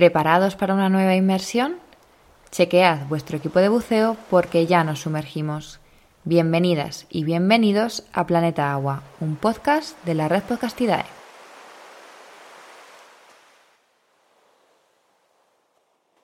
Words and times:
¿Preparados 0.00 0.56
para 0.56 0.72
una 0.72 0.88
nueva 0.88 1.14
inmersión? 1.14 1.76
Chequead 2.50 3.06
vuestro 3.08 3.36
equipo 3.36 3.58
de 3.58 3.68
buceo 3.68 4.16
porque 4.30 4.64
ya 4.64 4.82
nos 4.82 5.00
sumergimos. 5.00 5.78
Bienvenidas 6.24 7.06
y 7.10 7.24
bienvenidos 7.24 8.04
a 8.14 8.26
Planeta 8.26 8.72
Agua, 8.72 9.02
un 9.20 9.36
podcast 9.36 10.02
de 10.06 10.14
la 10.14 10.26
red 10.26 10.42
Podcastidae. 10.44 11.04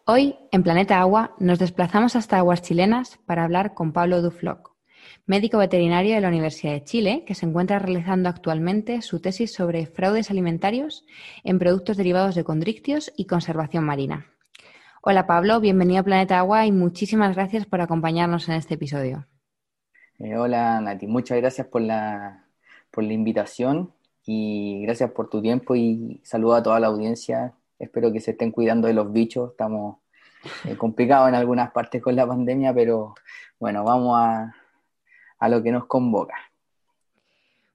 Hoy, 0.07 0.37
en 0.53 0.63
Planeta 0.63 0.99
Agua, 0.99 1.35
nos 1.39 1.59
desplazamos 1.59 2.17
hasta 2.17 2.39
aguas 2.39 2.63
chilenas 2.63 3.19
para 3.27 3.45
hablar 3.45 3.75
con 3.75 3.93
Pablo 3.93 4.23
Dufloc, 4.23 4.71
médico 5.27 5.59
veterinario 5.59 6.15
de 6.15 6.21
la 6.21 6.29
Universidad 6.29 6.73
de 6.73 6.85
Chile, 6.85 7.25
que 7.27 7.35
se 7.35 7.47
encuentra 7.47 7.79
realizando 7.79 8.29
actualmente 8.29 9.03
su 9.03 9.21
tesis 9.21 9.53
sobre 9.53 9.87
fraudes 9.87 10.31
alimentarios 10.31 11.05
en 11.45 11.59
productos 11.59 11.97
derivados 11.97 12.35
de 12.35 12.45
condrictios 12.45 13.13
y 13.17 13.27
conservación 13.27 13.85
marina. 13.85 14.27
Hola 15.03 15.27
Pablo, 15.27 15.61
bienvenido 15.61 16.01
a 16.01 16.05
Planeta 16.05 16.39
Agua 16.39 16.67
y 16.67 16.73
muchísimas 16.73 17.35
gracias 17.35 17.67
por 17.67 17.81
acompañarnos 17.81 18.49
en 18.49 18.57
este 18.57 18.75
episodio. 18.75 19.27
Eh, 20.19 20.37
hola 20.37 20.81
Nati, 20.81 21.07
muchas 21.07 21.39
gracias 21.39 21.67
por 21.67 21.83
la, 21.83 22.45
por 22.91 23.05
la 23.05 23.13
invitación 23.13 23.93
y 24.25 24.83
gracias 24.83 25.13
por 25.13 25.31
tu 25.31 25.41
tiempo 25.41 25.77
y 25.77 26.21
saludo 26.25 26.57
a 26.57 26.63
toda 26.63 26.81
la 26.81 26.89
audiencia. 26.89 27.55
Espero 27.79 28.13
que 28.13 28.21
se 28.21 28.33
estén 28.33 28.51
cuidando 28.51 28.89
de 28.89 28.95
los 28.95 29.13
bichos. 29.13 29.51
Estamos 29.53 29.99
eh, 30.65 30.77
complicados 30.77 31.29
en 31.29 31.35
algunas 31.35 31.71
partes 31.71 32.03
con 32.03 32.17
la 32.17 32.27
pandemia, 32.27 32.75
pero 32.75 33.15
bueno, 33.61 33.85
vamos 33.85 34.17
a, 34.19 34.55
a 35.47 35.49
lo 35.49 35.63
que 35.63 35.73
nos 35.73 35.87
convoca. 35.87 36.35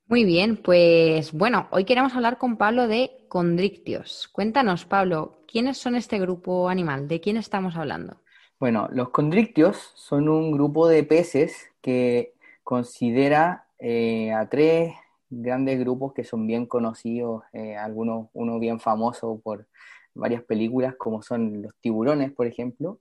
Muy 0.07 0.25
bien, 0.25 0.57
pues 0.57 1.31
bueno, 1.31 1.67
hoy 1.71 1.85
queremos 1.85 2.13
hablar 2.13 2.37
con 2.37 2.57
Pablo 2.57 2.87
de 2.89 3.11
condrictios. 3.29 4.27
Cuéntanos, 4.33 4.83
Pablo, 4.83 5.37
¿quiénes 5.47 5.77
son 5.77 5.95
este 5.95 6.19
grupo 6.19 6.67
animal? 6.67 7.07
¿De 7.07 7.21
quién 7.21 7.37
estamos 7.37 7.77
hablando? 7.77 8.17
Bueno, 8.59 8.89
los 8.91 9.09
condrictios 9.09 9.93
son 9.95 10.27
un 10.27 10.51
grupo 10.51 10.89
de 10.89 11.03
peces 11.03 11.71
que 11.81 12.33
considera 12.61 13.67
eh, 13.79 14.33
a 14.33 14.49
tres 14.49 14.93
grandes 15.29 15.79
grupos 15.79 16.13
que 16.13 16.25
son 16.25 16.45
bien 16.45 16.65
conocidos, 16.65 17.43
eh, 17.53 17.77
algunos, 17.77 18.27
uno 18.33 18.59
bien 18.59 18.81
famoso 18.81 19.39
por 19.41 19.67
varias 20.13 20.43
películas, 20.43 20.95
como 20.97 21.21
son 21.21 21.61
los 21.61 21.73
tiburones, 21.79 22.33
por 22.33 22.47
ejemplo, 22.47 22.99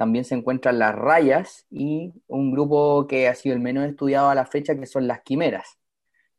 también 0.00 0.24
se 0.24 0.34
encuentran 0.34 0.78
las 0.78 0.94
rayas 0.94 1.66
y 1.68 2.14
un 2.26 2.52
grupo 2.52 3.06
que 3.06 3.28
ha 3.28 3.34
sido 3.34 3.54
el 3.54 3.60
menos 3.60 3.86
estudiado 3.86 4.30
a 4.30 4.34
la 4.34 4.46
fecha, 4.46 4.74
que 4.74 4.86
son 4.86 5.06
las 5.06 5.20
quimeras. 5.20 5.76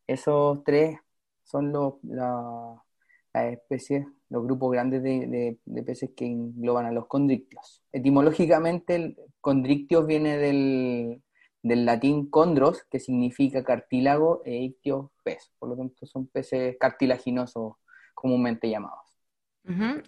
Esos 0.08 0.64
tres 0.64 0.98
son 1.44 1.70
los, 1.70 1.94
las 2.02 3.52
especies, 3.52 4.04
los 4.30 4.42
grupos 4.42 4.72
grandes 4.72 5.04
de, 5.04 5.58
peces 5.86 6.10
que 6.16 6.26
engloban 6.26 6.86
a 6.86 6.90
los 6.90 7.06
condrictios. 7.06 7.84
Etimológicamente, 7.92 8.96
el 8.96 9.16
condrictios 9.40 10.08
viene 10.08 10.38
del, 10.38 11.22
latín 11.62 12.28
condros, 12.30 12.82
que 12.90 12.98
significa 12.98 13.62
cartílago, 13.62 14.42
e 14.44 14.56
ictios, 14.56 15.06
pez. 15.22 15.52
Por 15.60 15.68
lo 15.68 15.76
tanto, 15.76 16.04
son 16.04 16.26
peces 16.26 16.76
cartilaginosos 16.80 17.74
comúnmente 18.12 18.68
llamados. 18.68 19.01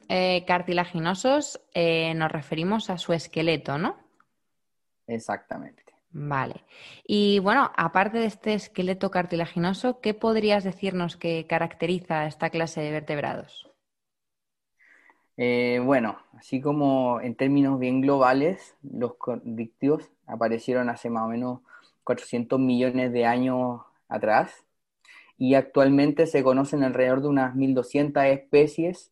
Eh, 0.09 0.45
cartilaginosos 0.47 1.61
eh, 1.75 2.13
nos 2.15 2.31
referimos 2.31 2.91
a 2.91 2.99
su 2.99 3.13
esqueleto, 3.13 3.79
¿no? 3.79 3.97
Exactamente. 5.07 5.85
Vale. 6.11 6.65
Y 7.07 7.41
bueno, 7.41 7.73
aparte 7.77 8.19
de 8.19 8.27
este 8.27 8.55
esqueleto 8.55 9.11
cartilaginoso, 9.11 10.01
¿qué 10.01 10.15
podrías 10.15 10.63
decirnos 10.63 11.17
que 11.17 11.47
caracteriza 11.49 12.21
a 12.21 12.27
esta 12.27 12.51
clase 12.51 12.81
de 12.81 12.93
vertebrados? 12.93 13.69
Eh, 15.37 15.81
bueno, 15.85 16.19
así 16.39 16.61
como 16.61 17.21
en 17.21 17.35
términos 17.35 17.81
bien 17.81 18.01
globales, 18.01 18.77
los 18.83 19.17
condictios 19.17 20.09
aparecieron 20.27 20.89
hace 20.89 21.11
más 21.11 21.25
o 21.25 21.29
menos 21.29 21.61
400 22.05 22.61
millones 22.61 23.13
de 23.13 23.27
años 23.27 23.81
atrás 24.09 24.65
y 25.37 25.55
actualmente 25.55 26.29
se 26.29 26.45
conocen 26.45 26.85
alrededor 26.85 27.23
de 27.23 27.29
unas 27.29 27.57
1.200 27.57 28.25
especies 28.27 29.11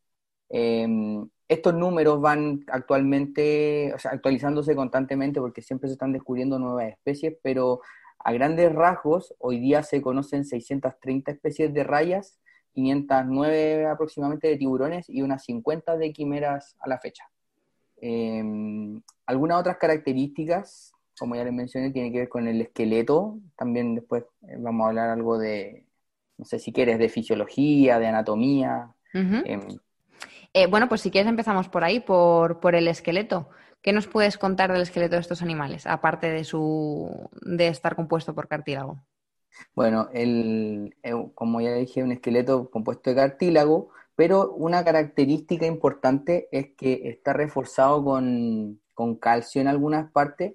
Em, 0.54 1.26
estos 1.48 1.74
números 1.74 2.20
van 2.20 2.62
actualmente, 2.68 3.92
o 3.94 3.98
sea, 3.98 4.12
actualizándose 4.12 4.76
constantemente 4.76 5.40
porque 5.40 5.62
siempre 5.62 5.88
se 5.88 5.94
están 5.94 6.12
descubriendo 6.12 6.58
nuevas 6.58 6.92
especies, 6.92 7.36
pero 7.42 7.80
a 8.18 8.32
grandes 8.32 8.72
rasgos, 8.72 9.34
hoy 9.38 9.58
día 9.58 9.82
se 9.82 10.02
conocen 10.02 10.44
630 10.44 11.32
especies 11.32 11.72
de 11.72 11.84
rayas, 11.84 12.38
509 12.74 13.86
aproximadamente 13.86 14.48
de 14.48 14.56
tiburones 14.58 15.08
y 15.08 15.22
unas 15.22 15.42
50 15.44 15.96
de 15.96 16.12
quimeras 16.12 16.76
a 16.80 16.88
la 16.88 16.98
fecha. 16.98 17.24
Em, 17.96 19.00
algunas 19.26 19.58
otras 19.58 19.78
características, 19.78 20.92
como 21.18 21.34
ya 21.34 21.44
les 21.44 21.52
mencioné, 21.52 21.90
tienen 21.92 22.12
que 22.12 22.20
ver 22.20 22.28
con 22.28 22.46
el 22.46 22.60
esqueleto. 22.60 23.38
También 23.56 23.94
después 23.94 24.24
eh, 24.42 24.56
vamos 24.58 24.84
a 24.84 24.88
hablar 24.88 25.08
algo 25.10 25.38
de, 25.38 25.86
no 26.36 26.44
sé 26.44 26.58
si 26.58 26.72
quieres, 26.72 26.98
de 26.98 27.08
fisiología, 27.08 27.98
de 27.98 28.06
anatomía. 28.06 28.94
Eh, 29.14 29.58
bueno, 30.68 30.88
pues 30.88 31.00
si 31.00 31.10
quieres 31.10 31.28
empezamos 31.28 31.68
por 31.68 31.84
ahí, 31.84 32.00
por, 32.00 32.60
por, 32.60 32.74
el 32.74 32.88
esqueleto. 32.88 33.48
¿Qué 33.82 33.92
nos 33.92 34.06
puedes 34.06 34.38
contar 34.38 34.72
del 34.72 34.82
esqueleto 34.82 35.16
de 35.16 35.20
estos 35.20 35.42
animales, 35.42 35.86
aparte 35.86 36.30
de, 36.30 36.44
su, 36.44 37.30
de 37.40 37.68
estar 37.68 37.96
compuesto 37.96 38.34
por 38.34 38.48
cartílago? 38.48 39.02
Bueno, 39.74 40.08
el, 40.12 40.94
eh, 41.02 41.14
como 41.34 41.60
ya 41.60 41.74
dije, 41.74 42.02
un 42.02 42.12
esqueleto 42.12 42.70
compuesto 42.70 43.10
de 43.10 43.16
cartílago, 43.16 43.90
pero 44.14 44.52
una 44.52 44.84
característica 44.84 45.66
importante 45.66 46.48
es 46.52 46.74
que 46.76 47.02
está 47.04 47.32
reforzado 47.32 48.04
con, 48.04 48.80
con 48.94 49.16
calcio 49.16 49.60
en 49.60 49.68
algunas 49.68 50.10
partes 50.12 50.54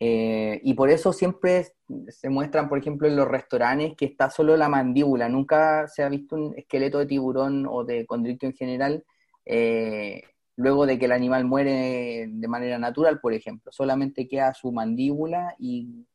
eh, 0.00 0.60
y 0.62 0.74
por 0.74 0.90
eso 0.90 1.12
siempre 1.12 1.74
se 2.08 2.28
muestran, 2.28 2.68
por 2.68 2.78
ejemplo, 2.78 3.08
en 3.08 3.16
los 3.16 3.28
restaurantes 3.28 3.94
que 3.96 4.04
está 4.04 4.30
solo 4.30 4.56
la 4.56 4.68
mandíbula. 4.68 5.28
Nunca 5.28 5.88
se 5.88 6.02
ha 6.02 6.08
visto 6.08 6.36
un 6.36 6.54
esqueleto 6.56 6.98
de 6.98 7.06
tiburón 7.06 7.66
o 7.66 7.84
de 7.84 8.04
condrito 8.06 8.46
en 8.46 8.54
general 8.54 9.04
eh, 9.46 10.22
luego 10.56 10.86
de 10.86 10.98
que 10.98 11.06
el 11.06 11.12
animal 11.12 11.44
muere 11.44 12.26
de 12.28 12.48
manera 12.48 12.78
natural, 12.78 13.20
por 13.20 13.32
ejemplo. 13.34 13.72
Solamente 13.72 14.28
queda 14.28 14.54
su 14.54 14.72
mandíbula 14.72 15.54
y 15.58 16.06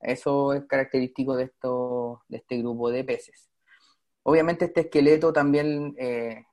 eso 0.00 0.52
es 0.52 0.64
característico 0.66 1.36
de, 1.36 1.44
esto, 1.44 2.22
de 2.28 2.38
este 2.38 2.58
grupo 2.58 2.90
de 2.90 3.04
peces. 3.04 3.50
Obviamente 4.22 4.66
este 4.66 4.82
esqueleto 4.82 5.32
también, 5.32 5.94
eh, 5.98 6.44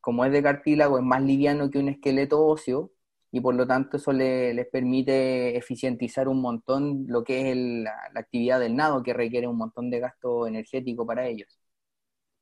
como 0.00 0.24
es 0.24 0.32
de 0.32 0.42
cartílago, 0.42 0.98
es 0.98 1.04
más 1.04 1.22
liviano 1.22 1.70
que 1.70 1.78
un 1.78 1.88
esqueleto 1.88 2.44
óseo 2.44 2.92
y 3.32 3.40
por 3.40 3.54
lo 3.54 3.66
tanto 3.66 3.98
eso 3.98 4.12
les 4.12 4.66
permite 4.68 5.56
eficientizar 5.56 6.28
un 6.28 6.40
montón 6.40 7.04
lo 7.08 7.24
que 7.24 7.50
es 7.50 7.56
la, 7.56 7.94
la 8.14 8.20
actividad 8.20 8.60
del 8.60 8.76
nado, 8.76 9.02
que 9.02 9.12
requiere 9.12 9.46
un 9.46 9.58
montón 9.58 9.90
de 9.90 10.00
gasto 10.00 10.46
energético 10.46 11.04
para 11.04 11.26
ellos. 11.26 11.58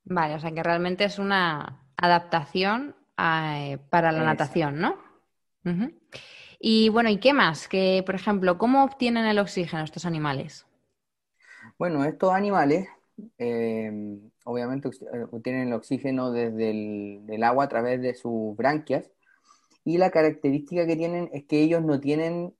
Vale, 0.03 0.35
o 0.35 0.39
sea 0.39 0.51
que 0.51 0.61
realmente 0.61 1.03
es 1.03 1.17
una 1.17 1.89
adaptación 1.97 2.95
eh, 3.17 3.77
para 3.89 4.11
la 4.11 4.23
natación, 4.23 4.79
¿no? 4.79 4.97
Y 6.59 6.89
bueno, 6.89 7.09
¿y 7.09 7.17
qué 7.17 7.33
más? 7.33 7.67
Que, 7.67 8.03
por 8.05 8.15
ejemplo, 8.15 8.57
¿cómo 8.57 8.83
obtienen 8.83 9.25
el 9.25 9.39
oxígeno 9.39 9.83
estos 9.83 10.05
animales? 10.05 10.65
Bueno, 11.79 12.05
estos 12.05 12.31
animales 12.33 12.87
eh, 13.37 14.19
obviamente 14.43 14.89
eh, 14.89 15.25
obtienen 15.31 15.69
el 15.69 15.73
oxígeno 15.73 16.31
desde 16.31 17.23
el 17.27 17.43
agua 17.43 17.65
a 17.65 17.69
través 17.69 18.01
de 18.01 18.13
sus 18.13 18.55
branquias 18.55 19.09
y 19.83 19.97
la 19.97 20.11
característica 20.11 20.85
que 20.85 20.95
tienen 20.95 21.29
es 21.33 21.45
que 21.45 21.61
ellos 21.61 21.83
no 21.83 21.99
tienen 21.99 22.53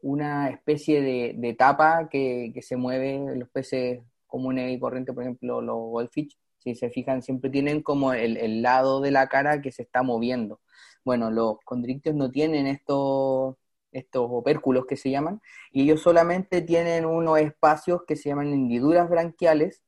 una 0.00 0.48
especie 0.48 1.02
de, 1.02 1.54
tapa 1.54 2.08
que, 2.08 2.52
que, 2.54 2.62
se 2.62 2.76
mueve 2.76 3.36
los 3.36 3.50
peces 3.50 4.00
comunes 4.26 4.72
y 4.72 4.78
corrientes, 4.78 5.14
por 5.14 5.24
ejemplo 5.24 5.60
los 5.60 5.76
goldfish, 5.76 6.38
si 6.62 6.74
se 6.74 6.90
fijan, 6.90 7.22
siempre 7.22 7.50
tienen 7.50 7.82
como 7.82 8.12
el, 8.12 8.62
lado 8.62 9.00
de 9.00 9.10
la 9.10 9.28
cara 9.28 9.60
que 9.60 9.72
se 9.72 9.82
está 9.82 10.02
moviendo. 10.02 10.60
Bueno, 11.04 11.30
los 11.30 11.58
condrictios 11.64 12.14
no 12.14 12.30
tienen 12.30 12.66
estos, 12.66 13.56
estos 13.90 14.26
opérculos 14.30 14.86
que 14.86 14.96
se 14.96 15.10
llaman, 15.10 15.40
y 15.72 15.82
ellos 15.82 16.02
solamente 16.02 16.62
tienen 16.62 17.04
unos 17.06 17.38
espacios 17.40 18.02
que 18.06 18.16
se 18.16 18.28
llaman 18.28 18.52
hendiduras 18.52 19.08
branquiales, 19.08 19.82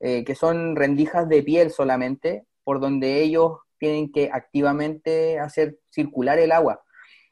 eh, 0.00 0.24
que 0.24 0.34
son 0.34 0.76
rendijas 0.76 1.28
de 1.28 1.42
piel 1.42 1.70
solamente, 1.70 2.46
por 2.64 2.80
donde 2.80 3.22
ellos 3.22 3.58
tienen 3.78 4.10
que 4.10 4.30
activamente 4.32 5.38
hacer 5.38 5.78
circular 5.90 6.38
el 6.38 6.52
agua. 6.52 6.82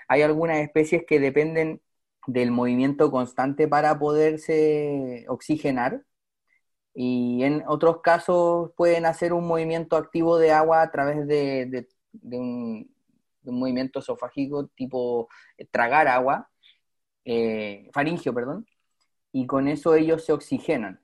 Hay 0.08 0.22
algunas 0.22 0.58
especies 0.58 1.04
que 1.06 1.18
dependen 1.18 1.80
del 2.26 2.50
movimiento 2.50 3.10
constante 3.10 3.68
para 3.68 3.98
poderse 3.98 5.24
oxigenar, 5.28 6.04
y 6.94 7.42
en 7.42 7.64
otros 7.66 8.00
casos 8.02 8.70
pueden 8.76 9.04
hacer 9.06 9.32
un 9.32 9.46
movimiento 9.46 9.96
activo 9.96 10.38
de 10.38 10.52
agua 10.52 10.82
a 10.82 10.90
través 10.92 11.26
de, 11.26 11.88
un, 12.22 12.90
movimiento 13.42 13.98
esofágico 13.98 14.68
tipo 14.68 15.28
eh, 15.58 15.66
tragar 15.66 16.08
agua, 16.08 16.50
eh, 17.24 17.90
faringio, 17.92 18.32
perdón, 18.34 18.66
y 19.32 19.46
con 19.46 19.68
eso 19.68 19.94
ellos 19.96 20.24
se 20.24 20.32
oxigenan. 20.32 21.00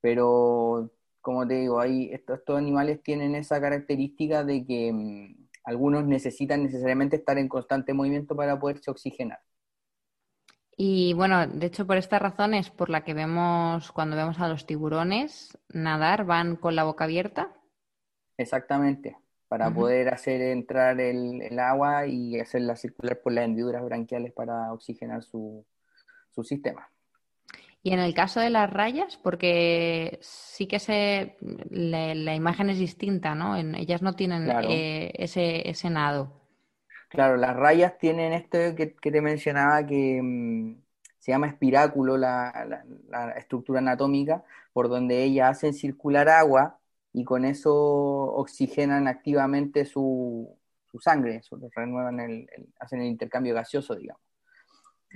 Pero, 0.00 0.92
como 1.20 1.46
te 1.46 1.54
digo, 1.54 1.82
estos, 1.82 2.40
animales 2.56 3.02
tienen 3.02 3.34
esa 3.34 3.60
característica 3.60 4.44
de 4.44 4.66
que 4.66 4.92
mm, 4.92 5.48
algunos 5.64 6.04
necesitan 6.06 6.64
necesariamente 6.64 7.16
estar 7.16 7.38
en 7.38 7.48
constante 7.48 7.94
movimiento 7.94 8.36
para 8.36 8.58
poderse 8.58 8.90
oxigenar. 8.90 9.40
Y 10.80 11.12
bueno, 11.12 11.44
de 11.44 11.66
hecho 11.66 11.88
por 11.88 11.96
esta 11.96 12.20
razón 12.20 12.54
es 12.54 12.70
por 12.70 12.88
la 12.88 13.02
que 13.02 13.12
vemos 13.12 13.90
cuando 13.90 14.14
vemos 14.14 14.38
a 14.38 14.46
los 14.46 14.64
tiburones 14.64 15.58
nadar, 15.70 16.24
van 16.24 16.54
con 16.54 16.76
la 16.76 16.84
boca 16.84 17.02
abierta. 17.02 17.52
Exactamente, 18.36 19.16
para 19.48 19.74
poder 19.74 20.14
hacer 20.14 20.40
entrar 20.40 21.00
el, 21.00 21.58
agua 21.58 22.06
y 22.06 22.38
hacerla 22.38 22.76
circular 22.76 23.20
por 23.20 23.32
las 23.32 23.46
hendiduras 23.46 23.84
branquiales 23.84 24.32
para 24.32 24.72
oxigenar 24.72 25.24
su, 25.24 25.66
sistema. 26.44 26.88
Y 27.82 27.92
en 27.92 27.98
el 27.98 28.14
caso 28.14 28.38
de 28.38 28.50
las 28.50 28.70
rayas, 28.70 29.16
porque 29.16 30.20
sí 30.22 30.68
que 30.68 30.78
se, 30.78 31.36
la, 31.70 32.36
imagen 32.36 32.70
es 32.70 32.78
distinta, 32.78 33.34
¿no? 33.34 33.56
En, 33.56 33.74
ellas 33.74 34.00
no 34.00 34.12
tienen 34.12 34.48
eh, 34.48 35.10
ese, 35.14 35.68
ese 35.68 35.90
nado. 35.90 36.37
Claro, 37.08 37.36
las 37.36 37.56
rayas 37.56 37.98
tienen 37.98 38.32
esto 38.32 38.58
que, 38.76 38.86
te 38.86 39.20
mencionaba 39.20 39.86
que 39.86 40.20
mm, 40.22 40.76
se 41.18 41.32
llama 41.32 41.46
espiráculo, 41.46 42.16
la, 42.18 42.84
estructura 43.36 43.80
anatómica, 43.80 44.44
por 44.72 44.88
donde 44.88 45.24
ellas 45.24 45.50
hacen 45.50 45.72
circular 45.72 46.28
agua 46.28 46.78
y 47.12 47.24
con 47.24 47.44
eso 47.44 47.74
oxigenan 47.74 49.08
activamente 49.08 49.86
su, 49.86 50.54
sangre, 51.00 51.40
renuevan 51.74 52.20
el, 52.20 52.48
hacen 52.78 53.00
el 53.00 53.06
intercambio 53.06 53.54
gaseoso, 53.54 53.94
digamos. 53.94 54.22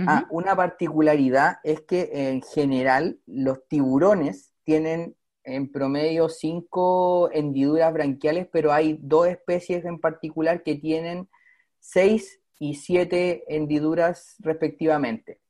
Ah, 0.07 0.27
una 0.31 0.57
particularidad 0.57 1.59
es 1.63 1.83
que 1.83 2.09
en 2.13 2.41
general 2.41 3.19
los 3.27 3.69
tiburones 3.69 4.55
tienen 4.65 5.15
en 5.45 5.71
promedio 5.71 6.29
cinco 6.29 7.31
hendiduras 7.33 7.93
branquiales, 7.93 8.49
pero 8.51 8.73
hay 8.73 8.99
dos 9.03 9.27
especies 9.29 9.85
en 9.85 9.99
particular 9.99 10.63
que 10.63 10.77
tienen 10.77 11.29
seis 11.83 12.41
y 12.59 12.75
siete 12.77 13.45
hendiduras 13.49 14.37
respectivamente. 14.39 15.41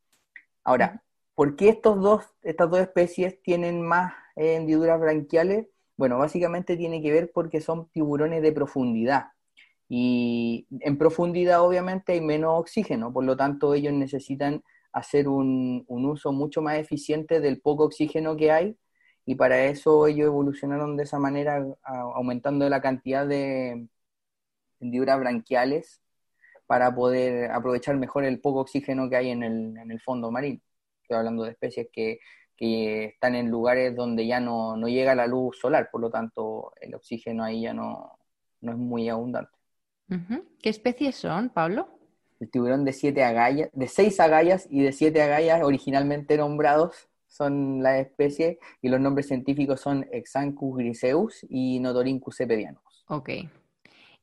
Ahora, 0.64 1.04
¿por 1.34 1.56
qué 1.56 1.68
estos 1.68 2.00
dos, 2.00 2.24
estas 2.42 2.70
dos 2.70 2.80
especies 2.80 3.40
tienen 3.42 3.82
más 3.82 4.14
hendiduras 4.34 4.98
branquiales? 4.98 5.68
Bueno, 5.96 6.18
básicamente 6.18 6.76
tiene 6.76 7.02
que 7.02 7.12
ver 7.12 7.30
porque 7.32 7.60
son 7.60 7.88
tiburones 7.90 8.42
de 8.42 8.52
profundidad. 8.52 9.26
Y 9.88 10.66
en 10.80 10.96
profundidad 10.96 11.62
obviamente 11.62 12.12
hay 12.12 12.22
menos 12.22 12.58
oxígeno, 12.58 13.12
por 13.12 13.24
lo 13.24 13.36
tanto 13.36 13.74
ellos 13.74 13.92
necesitan 13.92 14.62
hacer 14.92 15.28
un, 15.28 15.84
un 15.86 16.06
uso 16.06 16.32
mucho 16.32 16.62
más 16.62 16.78
eficiente 16.78 17.40
del 17.40 17.60
poco 17.60 17.84
oxígeno 17.84 18.36
que 18.36 18.50
hay 18.52 18.76
y 19.26 19.34
para 19.34 19.66
eso 19.66 20.06
ellos 20.06 20.26
evolucionaron 20.26 20.96
de 20.96 21.04
esa 21.04 21.18
manera, 21.18 21.64
aumentando 21.84 22.68
la 22.68 22.80
cantidad 22.80 23.26
de 23.26 23.86
hendiduras 24.80 25.18
branquiales 25.20 26.01
para 26.66 26.94
poder 26.94 27.50
aprovechar 27.50 27.96
mejor 27.96 28.24
el 28.24 28.40
poco 28.40 28.60
oxígeno 28.60 29.08
que 29.08 29.16
hay 29.16 29.30
en 29.30 29.42
el, 29.42 29.76
en 29.76 29.90
el 29.90 30.00
fondo 30.00 30.30
marino. 30.30 30.60
Estoy 31.02 31.18
hablando 31.18 31.44
de 31.44 31.50
especies 31.50 31.88
que, 31.92 32.18
están 32.64 33.34
en 33.34 33.50
lugares 33.50 33.96
donde 33.96 34.24
ya 34.24 34.38
no, 34.38 34.76
llega 34.86 35.16
la 35.16 35.26
luz 35.26 35.58
solar, 35.58 35.88
por 35.90 36.00
lo 36.00 36.10
tanto 36.10 36.72
el 36.80 36.94
oxígeno 36.94 37.42
ahí 37.42 37.62
ya 37.62 37.74
no, 37.74 38.16
es 38.60 38.76
muy 38.76 39.08
abundante. 39.08 39.50
¿Qué 40.62 40.68
especies 40.68 41.16
son, 41.16 41.48
Pablo? 41.48 41.88
El 42.38 42.50
tiburón 42.52 42.84
de 42.84 42.92
siete 42.92 43.24
agallas, 43.24 43.68
de 43.72 43.88
seis 43.88 44.20
agallas 44.20 44.68
y 44.70 44.82
de 44.82 44.92
siete 44.92 45.22
agallas 45.22 45.64
originalmente 45.64 46.36
nombrados 46.36 47.08
son 47.26 47.82
las 47.82 47.98
especies 47.98 48.58
y 48.80 48.88
los 48.88 49.00
nombres 49.00 49.26
científicos 49.26 49.80
son 49.80 50.06
Exanthus 50.12 50.76
griseus 50.76 51.44
y 51.48 51.80
Notorincus 51.80 52.36
cepedianus. 52.36 53.04
Ok. 53.08 53.30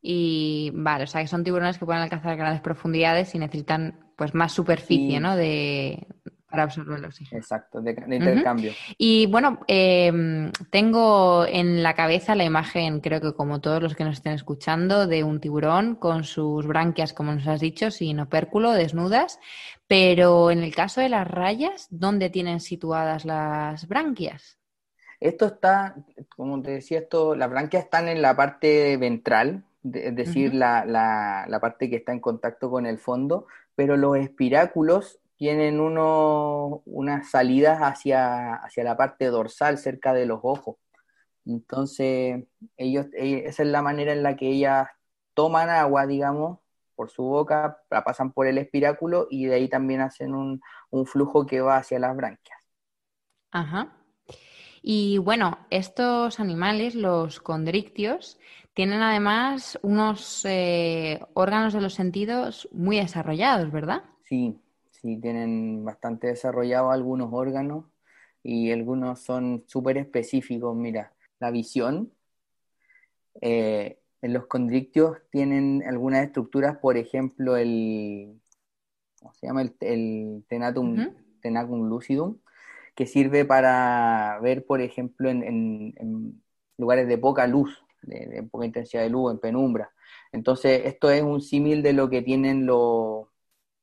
Y 0.02 0.72
vale, 0.74 1.04
o 1.04 1.08
sea 1.08 1.22
que 1.22 1.28
son 1.28 1.44
tiburones 1.44 1.78
que 1.78 1.86
pueden 1.86 2.02
alcanzar 2.02 2.38
grandes 2.38 2.62
profundidades 2.62 3.36
y 3.36 3.40
necesitan 3.40 4.00
pues 4.16 4.34
más 4.34 4.52
superficie, 4.52 5.20
¿no? 5.20 5.36
De, 5.36 6.08
para 6.50 6.64
absorber 6.64 7.00
el 7.00 7.06
oxígeno. 7.06 7.40
Exacto, 7.40 7.82
de, 7.82 7.92
intercambio. 7.92 8.74
Y 8.98 9.28
bueno, 9.28 9.60
em, 9.68 10.52
tengo 10.72 11.46
en 11.46 11.84
la 11.84 11.94
cabeza 11.94 12.36
la 12.36 12.44
imagen, 12.44 13.02
creo 13.02 13.22
que 13.22 13.34
como 13.34 13.62
todos 13.62 13.82
los 13.82 13.96
que 13.96 14.04
nos 14.04 14.16
estén 14.16 14.34
escuchando, 14.34 15.08
de 15.08 15.24
un 15.24 15.40
tiburón 15.40 15.96
con 15.96 16.24
sus 16.24 16.66
branquias, 16.66 17.14
como 17.14 17.34
nos 17.34 17.48
has 17.48 17.60
dicho, 17.60 17.92
sin 17.92 18.20
opérculo, 18.20 18.72
desnudas. 18.72 19.40
Pero 19.88 20.52
en 20.52 20.64
el 20.64 20.74
caso 20.74 21.02
de 21.02 21.10
las 21.10 21.28
rayas, 21.28 21.88
¿dónde 21.90 22.30
tienen 22.30 22.60
situadas 22.60 23.26
las 23.26 23.88
branquias? 23.88 24.58
Esto 25.20 25.48
está, 25.48 25.96
como 26.36 26.62
te 26.62 26.72
decía, 26.72 27.00
esto, 27.00 27.36
las 27.36 27.50
branquias 27.50 27.84
están 27.84 28.08
en 28.08 28.22
la 28.22 28.36
parte 28.36 28.96
ventral, 28.98 29.66
es 29.84 30.16
decir, 30.16 30.54
la, 30.54 30.86
la, 30.86 31.60
parte 31.60 31.90
que 31.90 31.98
está 31.98 32.12
en 32.12 32.20
contacto 32.20 32.70
con 32.70 32.86
el 32.86 33.00
fondo, 33.00 33.48
pero 33.76 33.98
los 33.98 34.18
espiráculos 34.18 35.20
tienen 35.38 35.80
uno, 35.80 36.82
unas 36.86 37.30
salidas 37.30 37.80
hacia, 37.80 38.56
hacia 38.56 38.84
la 38.84 38.98
parte 38.98 39.26
dorsal, 39.28 39.78
cerca 39.78 40.14
de 40.14 40.26
los 40.26 40.40
ojos. 40.44 40.76
Entonces, 41.46 42.44
ellos, 42.78 43.08
eh, 43.14 43.44
esa 43.46 43.64
es 43.64 43.70
la 43.70 43.82
manera 43.82 44.12
en 44.12 44.24
la 44.24 44.36
que 44.36 44.50
ellas 44.50 44.88
toman 45.34 45.70
agua, 45.70 46.06
digamos, 46.06 46.60
por 46.96 47.10
su 47.10 47.24
boca, 47.24 47.82
la 47.90 48.04
pasan 48.04 48.34
por 48.34 48.48
el 48.48 48.58
espiráculo 48.58 49.28
y 49.30 49.46
de 49.46 49.56
ahí 49.56 49.70
también 49.70 50.02
hacen 50.02 50.36
un, 50.36 50.62
un 50.90 51.06
flujo 51.06 51.46
que 51.46 51.62
va 51.62 51.78
hacia 51.78 52.00
las 52.00 52.16
branquias. 52.16 52.60
Ajá. 53.52 53.96
Y 54.82 55.18
bueno, 55.18 55.58
estos 55.70 56.40
animales, 56.40 56.96
los 56.96 57.40
condrictios, 57.40 58.40
tienen 58.74 59.02
además 59.02 59.80
unos 59.82 60.46
eh, 60.46 61.20
órganos 61.34 61.74
de 61.74 61.82
los 61.82 61.94
sentidos 61.94 62.70
muy 62.72 62.98
desarrollados, 62.98 63.72
¿verdad? 63.72 64.04
Sí, 64.24 64.60
sí, 64.92 65.18
tienen 65.18 65.84
bastante 65.84 66.28
desarrollados 66.28 66.94
algunos 66.94 67.30
órganos 67.32 67.86
y 68.44 68.72
algunos 68.72 69.22
son 69.22 69.64
súper 69.68 69.98
específicos. 69.98 70.76
Mira, 70.76 71.14
la 71.40 71.52
visión. 71.52 72.12
Eh, 73.42 74.00
en 74.22 74.34
los 74.34 74.48
condrictios 74.48 75.18
tienen 75.32 75.84
algunas 75.88 76.26
estructuras, 76.26 76.78
por 76.78 76.98
ejemplo, 76.98 77.56
el, 77.56 78.40
¿cómo 79.20 79.34
se 79.34 79.48
llama? 79.48 79.62
El, 79.62 80.44
tenatum, 80.48 81.14
tenacum 81.42 81.88
lucidum, 81.88 82.38
que 82.96 83.06
sirve 83.06 83.46
para 83.46 84.38
ver, 84.42 84.66
por 84.66 84.82
ejemplo, 84.82 85.30
en 85.30 86.42
lugares 86.78 87.08
de 87.08 87.18
poca 87.18 87.48
luz, 87.48 87.82
de, 88.02 88.44
poca 88.44 88.66
intensidad 88.66 89.04
de 89.04 89.10
luz, 89.10 89.32
en 89.32 89.40
penumbra. 89.40 89.92
Entonces, 90.32 90.82
esto 90.86 91.12
es 91.12 91.22
un 91.24 91.42
símil 91.42 91.84
de 91.84 91.94
lo 91.94 92.10
que 92.10 92.22
tienen 92.22 92.66
los, 92.66 93.28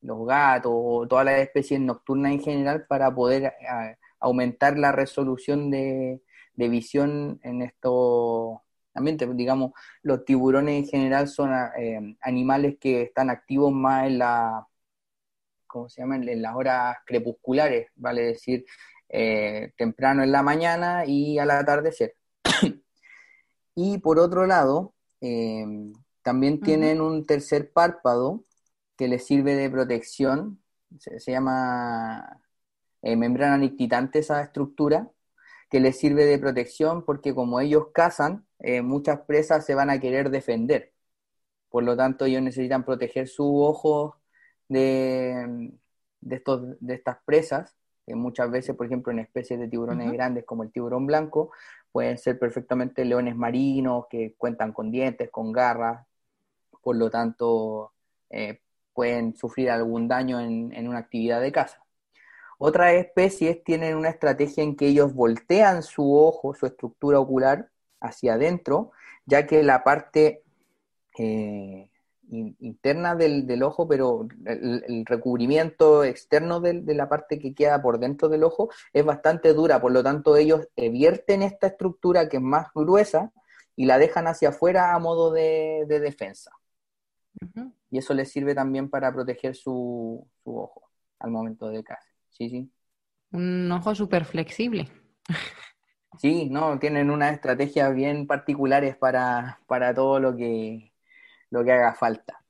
los 0.00 0.26
gatos 0.26 0.72
o 0.74 1.06
todas 1.08 1.24
las 1.24 1.40
especies 1.40 1.80
nocturnas 1.80 2.32
en 2.32 2.40
general 2.40 2.86
para 2.88 3.14
poder 3.14 3.44
eh, 3.44 3.96
aumentar 4.20 4.78
la 4.78 4.92
resolución 4.92 5.70
de, 5.70 6.22
visión 6.56 7.40
en 7.42 7.62
estos 7.62 8.58
ambientes. 8.94 9.28
Digamos, 9.36 9.72
los 10.02 10.24
tiburones 10.24 10.84
en 10.84 10.86
general 10.88 11.28
son 11.28 11.52
eh, 11.78 12.16
animales 12.22 12.76
que 12.80 13.02
están 13.02 13.30
activos 13.30 13.72
más 13.72 14.06
en 14.06 14.18
la, 14.18 14.66
¿cómo 15.66 15.88
se 15.88 16.00
llama? 16.00 16.16
En 16.16 16.42
las 16.42 16.54
horas 16.54 16.96
crepusculares, 17.06 17.88
vale 17.96 18.22
decir, 18.22 18.64
eh, 19.08 19.72
temprano 19.76 20.22
en 20.22 20.32
la 20.32 20.42
mañana 20.42 21.04
y 21.06 21.38
al 21.38 21.50
atardecer. 21.50 22.14
Y 23.76 23.98
por 23.98 24.18
otro 24.18 24.46
lado, 24.46 24.94
em, 25.20 25.92
también 26.22 26.60
tienen 26.60 27.00
un 27.00 27.26
tercer 27.26 27.72
párpado 27.72 28.44
que 28.96 29.06
les 29.08 29.26
sirve 29.26 29.54
de 29.54 29.70
protección, 29.70 30.62
se, 30.98 31.32
llama 31.32 32.42
eh, 33.02 33.16
membrana 33.16 33.58
nictitante 33.58 34.20
esa 34.20 34.42
estructura, 34.42 35.10
que 35.70 35.80
les 35.80 35.98
sirve 35.98 36.24
de 36.24 36.38
protección 36.38 37.04
porque 37.04 37.34
como 37.34 37.60
ellos 37.60 37.88
cazan, 37.92 38.46
eh, 38.60 38.82
muchas 38.82 39.20
presas 39.22 39.66
se 39.66 39.74
van 39.74 39.90
a 39.90 40.00
querer 40.00 40.30
defender. 40.30 40.94
Por 41.68 41.84
lo 41.84 41.96
tanto, 41.96 42.24
ellos 42.24 42.42
necesitan 42.42 42.84
proteger 42.84 43.28
su 43.28 43.62
ojo 43.62 44.16
de, 44.68 45.70
de, 46.20 46.36
estos, 46.36 46.62
de 46.80 46.94
estas 46.94 47.18
presas, 47.26 47.76
que 48.06 48.14
muchas 48.14 48.50
veces, 48.50 48.76
por 48.76 48.86
ejemplo, 48.86 49.12
en 49.12 49.18
especies 49.18 49.60
de 49.60 49.68
tiburones 49.68 50.10
grandes 50.12 50.44
como 50.44 50.62
el 50.62 50.72
tiburón 50.72 51.06
blanco, 51.06 51.50
pueden 51.96 52.18
ser 52.18 52.38
perfectamente 52.38 53.06
leones 53.06 53.36
marinos 53.36 54.04
que 54.10 54.34
cuentan 54.36 54.74
con 54.74 54.90
dientes, 54.90 55.30
con 55.30 55.50
garras, 55.50 56.06
por 56.82 56.94
lo 56.94 57.08
tanto 57.08 57.94
eh, 58.28 58.60
pueden 58.92 59.34
sufrir 59.34 59.70
algún 59.70 60.06
daño 60.06 60.38
en, 60.38 60.88
una 60.88 60.98
actividad 60.98 61.40
de 61.40 61.52
caza. 61.52 61.82
Otras 62.58 62.92
especies 62.92 63.64
tienen 63.64 63.96
una 63.96 64.10
estrategia 64.10 64.62
en 64.62 64.76
que 64.76 64.88
ellos 64.88 65.14
voltean 65.14 65.82
su 65.82 66.14
ojo, 66.14 66.52
su 66.52 66.66
estructura 66.66 67.18
ocular, 67.18 67.70
hacia 67.98 68.34
adentro, 68.34 68.90
ya 69.24 69.46
que 69.46 69.62
la 69.62 69.82
parte 69.82 70.42
eh, 71.16 71.88
interna 72.28 73.14
del, 73.14 73.62
ojo, 73.62 73.86
pero 73.86 74.26
el, 74.44 75.04
recubrimiento 75.06 76.04
externo 76.04 76.60
de, 76.60 76.82
la 76.94 77.08
parte 77.08 77.38
que 77.38 77.54
queda 77.54 77.80
por 77.80 77.98
dentro 77.98 78.28
del 78.28 78.44
ojo 78.44 78.70
es 78.92 79.04
bastante 79.04 79.52
dura, 79.52 79.80
por 79.80 79.92
lo 79.92 80.02
tanto 80.02 80.36
ellos 80.36 80.68
vierten 80.76 81.42
esta 81.42 81.68
estructura 81.68 82.28
que 82.28 82.38
es 82.38 82.42
más 82.42 82.68
gruesa 82.74 83.32
y 83.76 83.86
la 83.86 83.98
dejan 83.98 84.26
hacia 84.26 84.48
afuera 84.48 84.94
a 84.94 84.98
modo 84.98 85.32
de, 85.32 85.84
defensa. 85.88 86.50
Y 87.90 87.98
eso 87.98 88.14
les 88.14 88.30
sirve 88.32 88.54
también 88.54 88.88
para 88.88 89.12
proteger 89.12 89.54
su, 89.54 90.26
ojo 90.44 90.90
al 91.18 91.30
momento 91.30 91.68
de 91.68 91.84
caza. 91.84 92.08
Sí, 92.30 92.48
sí. 92.48 92.70
Un 93.32 93.70
ojo 93.70 93.94
súper 93.94 94.24
flexible. 94.24 94.88
Sí, 96.18 96.48
no, 96.50 96.78
tienen 96.78 97.10
unas 97.10 97.34
estrategias 97.34 97.94
bien 97.94 98.26
particulares 98.26 98.96
para, 98.96 99.58
todo 99.94 100.18
lo 100.18 100.34
que, 100.36 100.92
lo 101.56 101.64
que 101.64 101.72
haga 101.72 101.94
falta. 101.94 102.42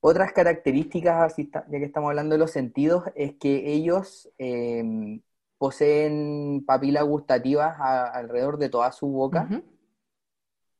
Otras 0.00 0.32
características, 0.32 1.36
ya 1.36 1.64
que 1.78 1.84
estamos 1.84 2.08
hablando 2.08 2.34
de 2.34 2.38
los 2.38 2.50
sentidos, 2.50 3.04
es 3.14 3.34
que 3.34 3.72
ellos 3.72 4.28
em, 4.38 5.22
poseen 5.58 6.64
papilas 6.66 7.04
gustativas 7.04 7.76
alrededor 7.78 8.58
de 8.58 8.68
toda 8.68 8.90
su 8.90 9.06
boca, 9.06 9.48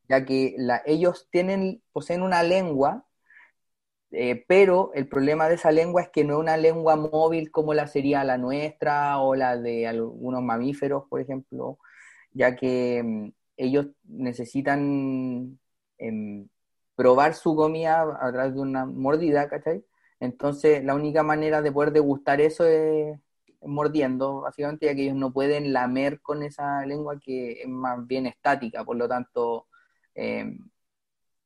ya 0.09 0.25
que 0.25 0.57
ellos 0.87 1.29
tienen, 1.31 1.83
poseen 1.93 2.23
una 2.23 2.43
lengua, 2.43 3.07
eh, 4.11 4.45
pero 4.49 4.91
el 4.95 5.09
problema 5.09 5.49
de 5.49 5.55
esa 5.55 5.71
lengua 5.71 6.03
es 6.03 6.09
que 6.09 6.25
no 6.25 6.35
es 6.35 6.41
una 6.41 6.57
lengua 6.57 6.97
móvil 6.97 7.51
como 7.51 7.75
la 7.75 7.87
sería 7.87 8.25
la 8.25 8.39
nuestra 8.39 9.21
o 9.21 9.37
la 9.37 9.57
de 9.57 9.87
algunos 9.87 10.43
mamíferos, 10.43 11.05
por 11.09 11.21
ejemplo, 11.21 11.79
ya 12.33 12.57
que 12.57 12.99
em, 12.99 13.33
ellos 13.57 13.87
necesitan 14.05 15.59
em, 15.99 16.49
probar 17.03 17.35
su 17.35 17.57
comida 17.57 18.17
a 18.21 18.31
través 18.31 18.55
de 18.55 18.61
una 18.61 18.87
mordida, 18.87 19.49
¿cachai? 19.49 19.85
Entonces, 20.21 20.85
la 20.85 20.95
única 20.95 21.25
manera 21.25 21.61
de 21.61 21.73
poder 21.73 21.93
degustar 21.93 22.41
eso 22.41 22.65
es 22.65 23.19
mordiendo, 23.61 24.43
básicamente, 24.43 24.87
ya 24.87 24.95
que 24.95 25.03
ellos 25.03 25.17
no 25.17 25.33
pueden 25.33 25.73
lamer 25.73 26.21
con 26.21 26.45
esa 26.45 26.87
lengua 26.87 27.19
que 27.19 27.63
es 27.63 27.69
más 27.69 28.07
bien 28.07 28.27
estática, 28.27 28.85
por 28.85 28.97
lo 28.97 29.09
tanto, 29.09 29.67
em, 30.15 30.61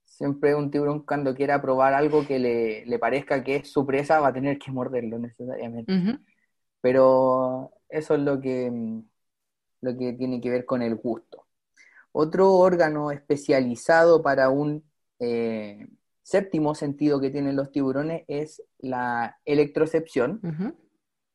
siempre 0.05 0.53
un 0.53 0.69
tiburón 0.69 1.03
cuando 1.03 1.33
quiera 1.33 1.59
probar 1.59 1.95
algo 1.95 2.23
que 2.27 2.37
le, 2.37 2.99
parezca 2.99 3.43
que 3.43 3.55
es 3.57 3.71
su 3.71 3.83
presa 3.83 4.19
va 4.19 4.27
a 4.27 4.33
tener 4.33 4.59
que 4.59 4.71
morderlo 4.71 5.17
necesariamente. 5.17 5.91
Pero 6.81 7.71
eso 7.89 8.13
es 8.13 8.21
lo 8.21 8.39
que, 8.39 8.71
lo 9.81 9.97
que 9.97 10.13
tiene 10.13 10.39
que 10.39 10.51
ver 10.51 10.65
con 10.65 10.83
el 10.83 10.95
gusto. 10.95 11.47
Otro 12.11 12.53
órgano 12.53 13.09
especializado 13.09 14.21
para 14.21 14.49
un 14.49 14.83
eh, 15.19 15.87
séptimo 16.23 16.75
sentido 16.75 17.19
que 17.19 17.29
tienen 17.29 17.55
los 17.55 17.71
tiburones 17.71 18.23
es 18.27 18.63
la 18.79 19.39
electrocepción, 19.45 20.41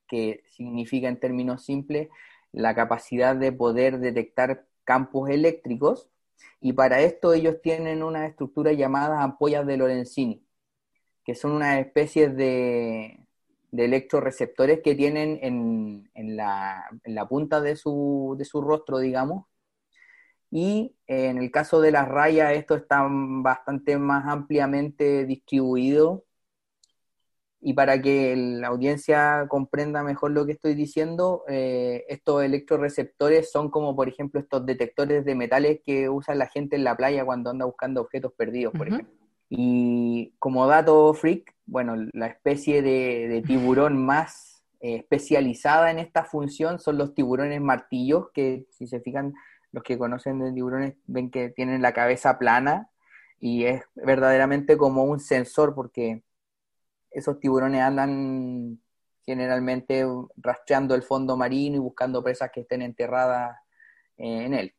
que 0.07 0.45
significa 0.51 1.09
en 1.09 1.19
términos 1.19 1.65
simples 1.65 2.09
la 2.53 2.75
capacidad 2.75 3.35
de 3.35 3.53
poder 3.53 3.99
detectar 3.99 4.67
campos 4.85 5.31
eléctricos, 5.31 6.09
y 6.61 6.73
para 6.75 7.01
esto 7.01 7.33
ellos 7.33 7.61
tienen 7.63 8.03
una 8.03 8.27
estructura 8.27 8.73
llamada 8.73 9.23
ampollas 9.23 9.67
de 9.67 9.77
Lorenzini, 9.77 10.45
que 11.25 11.35
son 11.35 11.53
una 11.53 11.79
especie 11.81 12.29
de, 12.29 13.27
de 13.71 13.85
electroreceptores 13.85 14.81
que 14.83 14.95
tienen 14.95 15.39
en, 15.43 16.11
en, 16.15 16.37
la, 16.37 16.85
en 17.05 17.15
la, 17.15 17.27
punta 17.27 17.61
de 17.61 17.77
su, 17.77 18.35
de 18.39 18.45
su 18.45 18.61
rostro, 18.61 18.99
digamos, 18.99 19.47
y 20.55 20.95
en 21.07 21.39
el 21.39 21.51
caso 21.51 21.81
de 21.81 21.93
las 21.93 22.07
rayas, 22.07 22.53
esto 22.53 22.75
está 22.75 23.09
bastante 23.09 23.97
más 23.97 24.27
ampliamente 24.27 25.25
distribuido. 25.25 26.27
Y 27.59 27.73
para 27.73 28.03
que 28.03 28.37
la 28.37 28.69
audiencia 28.69 29.47
comprenda 29.49 30.03
mejor 30.03 30.33
lo 30.33 30.45
que 30.45 30.53
estoy 30.53 30.75
diciendo, 30.75 31.43
eh, 31.49 32.05
estos 32.09 32.45
electroreceptores 32.45 33.51
son 33.51 33.71
como, 33.71 33.97
por 33.97 34.11
ejemplo, 34.11 34.41
estos 34.41 34.67
detectores 34.67 35.25
de 35.25 35.35
metales 35.35 35.81
que 35.87 36.11
usa 36.11 36.35
la 36.35 36.49
gente 36.49 36.77
en 36.77 36.85
la 36.85 36.99
playa 36.99 37.25
cuando 37.25 37.49
anda 37.49 37.65
buscando 37.65 38.03
objetos 38.03 38.35
perdidos, 38.37 38.75
por 38.77 38.89
ejemplo. 38.89 39.15
Y 39.49 40.35
como 40.39 40.67
dato 40.67 41.15
freak, 41.15 41.55
bueno, 41.65 41.97
la 42.13 42.27
especie 42.27 42.83
de, 42.83 43.43
tiburón 43.47 44.05
más 44.05 44.63
eh, 44.81 44.97
especializada 44.97 45.91
en 45.91 45.99
esta 45.99 46.25
función 46.25 46.79
son 46.79 46.99
los 46.99 47.15
tiburones 47.15 47.63
martillos, 47.63 48.27
que 48.35 48.67
si 48.69 48.87
se 48.87 49.01
fijan 49.01 49.33
los 49.73 49.83
que 49.83 49.99
conocen 49.99 50.39
de 50.39 50.53
tiburones 50.53 50.95
ven 51.07 51.31
que 51.31 51.49
tienen 51.49 51.83
la 51.83 51.93
cabeza 51.93 52.39
plana 52.39 52.91
y 53.41 53.65
es 53.65 53.83
verdaderamente 53.95 54.77
como 54.77 55.05
un 55.05 55.19
sensor 55.19 55.75
porque 55.75 56.23
esos 57.11 57.41
tiburones 57.41 57.83
andan 57.83 58.79
generalmente 59.25 60.05
rastreando 60.37 60.95
el 60.95 61.03
fondo 61.03 61.37
marino 61.37 61.77
y 61.77 61.81
buscando 61.81 62.23
presas 62.23 62.51
que 62.53 62.61
estén 62.61 62.83
enterradas 62.83 63.57
eh, 64.17 64.45
en 64.45 64.55
él. 64.55 64.75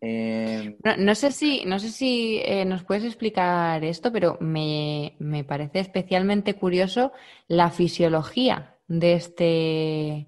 Eh, 0.00 0.76
no, 0.98 1.14
sé 1.14 1.32
si, 1.32 1.64
no 1.64 1.78
sé 1.78 1.88
si 1.88 2.40
eh, 2.44 2.64
nos 2.66 2.84
puedes 2.84 3.04
explicar 3.04 3.82
esto, 3.82 4.12
pero 4.12 4.36
me, 4.40 5.16
me, 5.18 5.42
parece 5.42 5.80
especialmente 5.80 6.54
curioso 6.54 7.12
la 7.46 7.70
fisiología 7.70 8.76
de 8.88 9.14
este, 9.14 10.26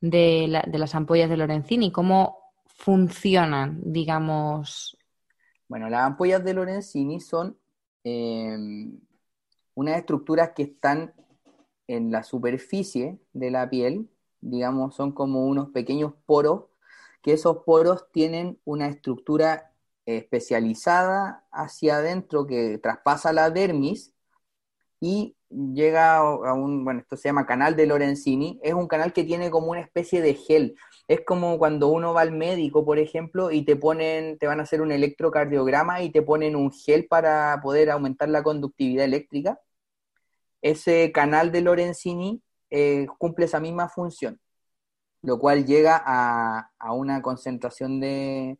de, 0.00 0.46
las 0.48 0.94
ampollas 0.94 1.30
de 1.30 1.36
Lorenzini? 1.36 1.92
¿Cómo 1.92 2.38
funcionan, 2.66 3.80
digamos? 3.84 4.96
Bueno, 5.68 5.88
las 5.88 6.02
ampollas 6.02 6.44
de 6.44 6.54
Lorenzini 6.54 7.20
son 7.20 7.58
em, 8.04 8.98
unas 9.74 9.98
estructuras 9.98 10.52
que 10.54 10.62
están 10.62 11.12
en 11.86 12.10
la 12.10 12.22
superficie 12.22 13.18
de 13.32 13.50
la 13.50 13.68
piel, 13.68 14.08
digamos, 14.40 14.94
son 14.94 15.12
como 15.12 15.46
unos 15.46 15.70
pequeños 15.70 16.12
poros, 16.26 16.64
que 17.22 17.32
esos 17.32 17.58
poros 17.64 18.10
tienen 18.12 18.60
una 18.64 18.86
estructura 18.86 19.72
especializada 20.06 21.44
hacia 21.50 21.96
adentro 21.96 22.46
que 22.46 22.78
traspasa 22.78 23.32
la 23.32 23.50
dermis 23.50 24.14
y 25.00 25.36
llega 25.50 26.16
a 26.16 26.52
un, 26.54 26.84
bueno, 26.84 27.00
esto 27.00 27.16
se 27.16 27.28
llama 27.28 27.46
canal 27.46 27.76
de 27.76 27.86
Lorenzini, 27.86 28.60
es 28.62 28.74
un 28.74 28.86
canal 28.86 29.12
que 29.12 29.24
tiene 29.24 29.50
como 29.50 29.68
una 29.68 29.80
especie 29.80 30.20
de 30.20 30.34
gel. 30.34 30.76
Es 31.08 31.22
como 31.24 31.58
cuando 31.58 31.88
uno 31.88 32.12
va 32.14 32.22
al 32.22 32.32
médico, 32.32 32.84
por 32.84 32.98
ejemplo, 32.98 33.50
y 33.50 33.64
te 33.64 33.76
ponen, 33.76 34.38
te 34.38 34.46
van 34.46 34.60
a 34.60 34.64
hacer 34.64 34.82
un 34.82 34.92
electrocardiograma 34.92 36.02
y 36.02 36.10
te 36.10 36.22
ponen 36.22 36.56
un 36.56 36.70
gel 36.72 37.06
para 37.06 37.60
poder 37.62 37.90
aumentar 37.90 38.28
la 38.28 38.42
conductividad 38.42 39.04
eléctrica. 39.04 39.58
Ese 40.62 41.12
canal 41.12 41.52
de 41.52 41.62
Lorenzini 41.62 42.42
eh, 42.70 43.06
cumple 43.18 43.46
esa 43.46 43.60
misma 43.60 43.88
función, 43.88 44.40
lo 45.22 45.38
cual 45.38 45.66
llega 45.66 46.02
a, 46.04 46.70
una 46.94 47.22
concentración 47.22 48.00
de, 48.00 48.58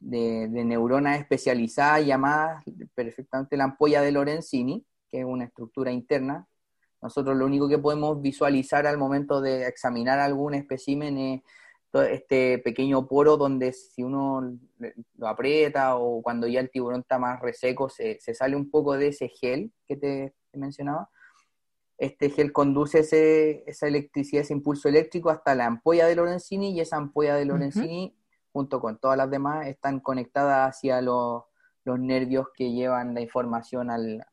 de, 0.00 0.48
de 0.48 0.64
neuronas 0.64 1.20
especializadas 1.20 2.06
llamadas 2.06 2.64
perfectamente 2.94 3.56
la 3.56 3.64
ampolla 3.64 4.02
de 4.02 4.12
Lorenzini, 4.12 4.86
que 5.10 5.20
es 5.20 5.24
una 5.24 5.44
estructura 5.44 5.90
interna. 5.90 6.46
Nosotros 7.00 7.36
lo 7.36 7.46
único 7.46 7.68
que 7.68 7.78
podemos 7.78 8.20
visualizar 8.20 8.86
al 8.86 8.98
momento 8.98 9.40
de 9.40 9.66
examinar 9.66 10.18
algún 10.18 10.54
espécimen 10.54 11.18
es 11.18 11.42
este 12.10 12.58
pequeño 12.58 13.06
poro 13.06 13.36
donde 13.36 13.72
si 13.72 14.02
uno 14.02 14.58
lo 15.16 15.28
aprieta 15.28 15.96
o 15.96 16.22
cuando 16.22 16.46
ya 16.46 16.60
el 16.60 16.70
tiburón 16.70 17.00
está 17.00 17.18
más 17.18 17.40
reseco, 17.40 17.88
se, 17.88 18.18
sale 18.20 18.56
un 18.56 18.70
poco 18.70 18.96
de 18.96 19.08
ese 19.08 19.28
gel 19.28 19.72
que 19.86 19.96
te, 19.96 20.34
mencionaba. 20.52 21.08
Este 21.96 22.30
gel 22.30 22.52
conduce 22.52 23.00
esa 23.66 23.86
electricidad, 23.86 24.42
ese 24.42 24.52
impulso 24.52 24.88
eléctrico 24.88 25.30
hasta 25.30 25.54
la 25.54 25.66
ampolla 25.66 26.06
de 26.06 26.14
Lorenzini 26.14 26.72
y 26.72 26.80
esa 26.80 26.96
ampolla 26.96 27.34
de 27.34 27.44
Lorenzini, 27.44 28.16
junto 28.52 28.80
con 28.80 28.98
todas 28.98 29.16
las 29.16 29.30
demás, 29.30 29.66
están 29.66 30.00
conectadas 30.00 30.68
hacia 30.68 31.00
los 31.00 31.44
nervios 31.84 32.48
que 32.54 32.72
llevan 32.72 33.14
la 33.14 33.20
información 33.20 33.90
al, 33.90 34.24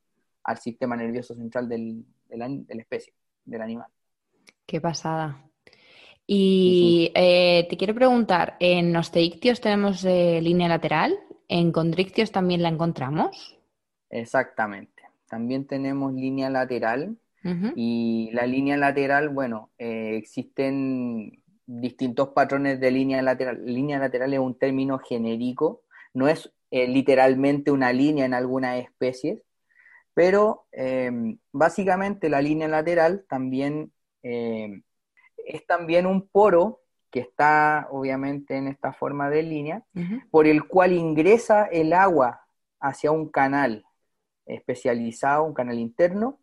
al 0.46 0.58
sistema 0.60 0.96
nervioso 0.96 1.36
central 1.36 1.68
del, 1.68 2.06
de 2.30 2.38
la 2.38 2.82
especie, 2.82 3.14
del 3.44 3.62
animal. 3.62 3.88
Qué 4.66 4.80
pasada. 4.80 5.46
Y 6.28 7.12
eh, 7.14 7.68
te 7.70 7.78
quiero 7.78 7.94
preguntar, 7.94 8.56
¿en 8.60 8.96
osteictios 8.96 9.62
tenemos 9.62 10.04
eh, 10.06 10.40
línea 10.42 10.68
lateral? 10.68 11.16
¿En 11.48 11.72
condrictios 11.72 12.32
también 12.32 12.64
la 12.64 12.70
encontramos? 12.70 13.60
Exactamente. 14.10 15.04
También 15.30 15.66
tenemos 15.66 16.14
línea 16.14 16.50
lateral. 16.50 17.18
Y 17.76 18.32
la 18.34 18.48
línea 18.48 18.76
lateral, 18.76 19.30
bueno, 19.30 19.70
eh, 19.78 20.16
existen 20.18 21.44
distintos 21.68 22.30
patrones 22.30 22.80
de 22.80 22.90
línea 22.90 23.22
lateral. 23.22 23.64
Línea 23.64 24.00
lateral 24.00 24.34
es 24.34 24.40
un 24.40 24.58
término 24.58 24.98
genérico, 24.98 25.84
no 26.16 26.28
es 26.28 26.52
literalmente 26.72 27.70
una 27.70 27.94
línea 27.94 28.26
en 28.26 28.34
algunas 28.34 28.84
especies, 28.84 29.45
pero 30.16 30.66
em, 30.72 31.38
básicamente 31.52 32.30
la 32.30 32.42
línea 32.42 32.68
lateral 32.68 33.26
también 33.30 33.92
em, 34.24 34.82
es 35.46 35.68
también 35.68 36.08
un 36.08 36.28
poro 36.28 36.82
que 37.12 37.20
está 37.20 37.88
obviamente 37.92 38.58
en 38.58 38.68
esta 38.68 38.92
forma 38.92 39.30
de 39.30 39.44
línea, 39.44 39.86
por 40.32 40.48
el 40.48 40.68
cual 40.68 40.92
ingresa 40.92 41.66
el 41.66 41.94
agua 41.94 42.42
hacia 42.80 43.12
un 43.12 43.30
canal 43.30 43.86
especializado, 44.46 45.44
un 45.44 45.54
canal 45.54 45.80
interno, 45.80 46.40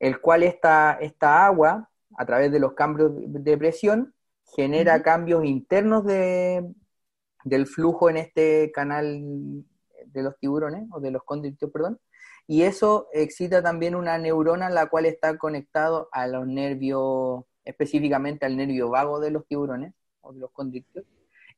el 0.00 0.20
cual 0.20 0.42
esta, 0.42 0.98
esta 1.00 1.46
agua, 1.46 1.90
a 2.16 2.26
través 2.26 2.50
de 2.50 2.58
los 2.58 2.72
cambios 2.72 3.12
de 3.14 3.58
presión, 3.58 4.14
genera 4.56 5.02
cambios 5.02 5.44
internos 5.44 6.04
de, 6.04 6.68
del 7.44 7.66
flujo 7.66 8.10
en 8.10 8.16
este 8.16 8.72
canal 8.72 9.22
de 10.06 10.22
los 10.22 10.36
tiburones, 10.38 10.88
o 10.90 11.00
de 11.00 11.10
los 11.12 11.22
cóndritos, 11.22 11.70
perdón, 11.70 12.00
y 12.48 12.62
eso 12.62 13.08
excita 13.12 13.62
también 13.62 13.94
una 13.94 14.16
neurona 14.18 14.70
la 14.70 14.86
cual 14.86 15.04
está 15.04 15.36
conectado 15.36 16.08
a 16.12 16.26
los 16.26 16.46
nervios, 16.46 17.44
específicamente 17.64 18.46
al 18.46 18.56
nervio 18.56 18.88
vago 18.88 19.20
de 19.20 19.30
los 19.30 19.46
tiburones 19.46 19.92
o 20.22 20.32
de 20.32 20.40
los 20.40 20.50
cóndritos, 20.52 21.04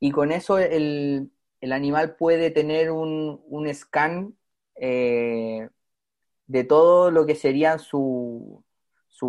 y 0.00 0.10
con 0.10 0.32
eso 0.32 0.58
el, 0.58 1.30
animal 1.62 2.16
puede 2.16 2.50
tener 2.50 2.90
un, 2.90 3.40
un 3.46 3.72
scan 3.72 4.34
eh, 4.74 5.68
de 6.46 6.64
todo 6.64 7.12
lo 7.12 7.24
que 7.24 7.36
serían 7.36 7.78
sus 7.78 8.64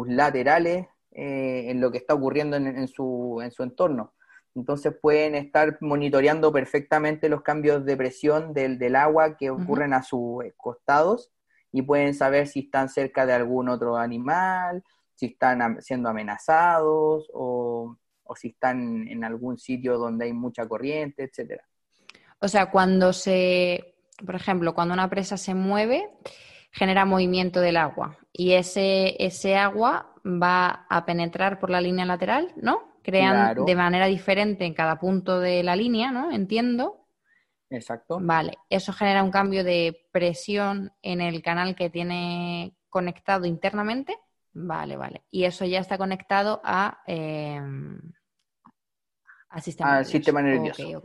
laterales 0.08 0.88
eh, 1.12 1.65
en 1.70 1.80
lo 1.80 1.91
que 1.91 2.00
está 2.00 2.15
ocurriendo 2.15 2.58
en, 2.58 2.88
su, 2.88 3.39
en 3.44 3.51
su 3.51 3.62
entorno. 3.62 4.13
Entonces 4.56 4.96
pueden 5.00 5.36
estar 5.36 5.77
monitoreando 5.82 6.51
perfectamente 6.51 7.30
los 7.30 7.44
cambios 7.44 7.86
de 7.86 7.98
presión 7.98 8.53
del, 8.53 8.80
del 8.80 8.96
agua 8.96 9.38
que 9.38 9.51
ocurren 9.51 9.94
a 9.94 10.01
sus 10.03 10.44
costados 10.58 11.32
y 11.72 11.82
pueden 11.82 12.13
saber 12.13 12.48
si 12.48 12.62
están 12.62 12.90
cerca 12.90 13.25
de 13.25 13.34
algún 13.34 13.70
otro 13.70 13.98
animal, 13.98 14.84
si 15.16 15.28
están 15.28 15.82
siendo 15.82 16.10
amenazados 16.10 17.30
o, 17.34 17.98
si 18.36 18.50
están 18.50 19.08
en 19.10 19.25
algún 19.25 19.58
sitio 19.58 19.98
donde 19.98 20.25
hay 20.25 20.34
mucha 20.34 20.66
corriente, 20.66 21.24
etcétera. 21.24 21.63
O 22.40 22.48
sea, 22.48 22.72
cuando 22.72 23.12
se, 23.12 23.96
por 24.25 24.36
ejemplo, 24.36 24.74
cuando 24.74 24.94
una 24.94 25.10
presa 25.10 25.36
se 25.36 25.54
mueve, 25.54 26.10
genera 26.72 27.04
movimiento 27.04 27.60
del 27.60 27.75
agua 27.75 28.18
y 28.32 28.54
ese, 28.54 29.22
ese 29.24 29.58
agua 29.58 30.13
va 30.25 30.86
a 30.90 31.06
penetrar 31.06 31.60
por 31.60 31.70
la 31.70 31.82
línea 31.82 32.06
lateral, 32.06 32.54
¿no? 32.56 32.92
Crean 33.04 33.66
de 33.66 33.75
manera 33.75 34.06
diferente 34.06 34.66
en 34.66 34.74
cada 34.74 34.98
punto 34.98 35.40
de 35.40 35.63
la 35.63 35.75
línea, 35.75 36.12
¿no? 36.12 36.32
Entiendo. 36.32 37.00
Exacto. 37.72 38.20
Vale, 38.22 38.58
eso 38.70 38.92
genera 38.92 39.24
un 39.24 39.32
cambio 39.32 39.63
de 39.63 40.06
presión 40.12 40.92
en 41.01 41.22
el 41.22 41.42
canal 41.42 41.75
que 41.75 41.90
tiene 41.90 42.75
conectado 42.90 43.46
internamente. 43.46 44.18
Vale, 44.54 44.98
vale. 44.98 45.24
Y 45.32 45.46
eso 45.46 45.63
ya 45.66 45.80
está 45.80 45.98
conectado 45.98 46.62
a, 46.63 47.01
em, 47.08 48.00
al 49.50 49.62
sistema 50.06 50.42
nervioso. 50.42 51.01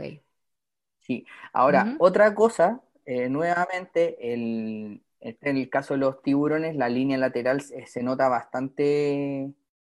Sí. 1.01 1.25
Ahora, 1.53 1.95
otra 2.01 2.35
cosa, 2.35 2.81
eh, 3.05 3.29
nuevamente, 3.29 4.33
el, 4.33 5.01
en 5.21 5.57
el 5.57 5.71
caso 5.71 5.95
de 5.95 6.01
los 6.01 6.21
tiburones, 6.21 6.75
la 6.75 6.89
línea 6.89 7.17
lateral 7.17 7.61
se, 7.61 8.03
nota 8.03 8.29
bastante 8.29 9.53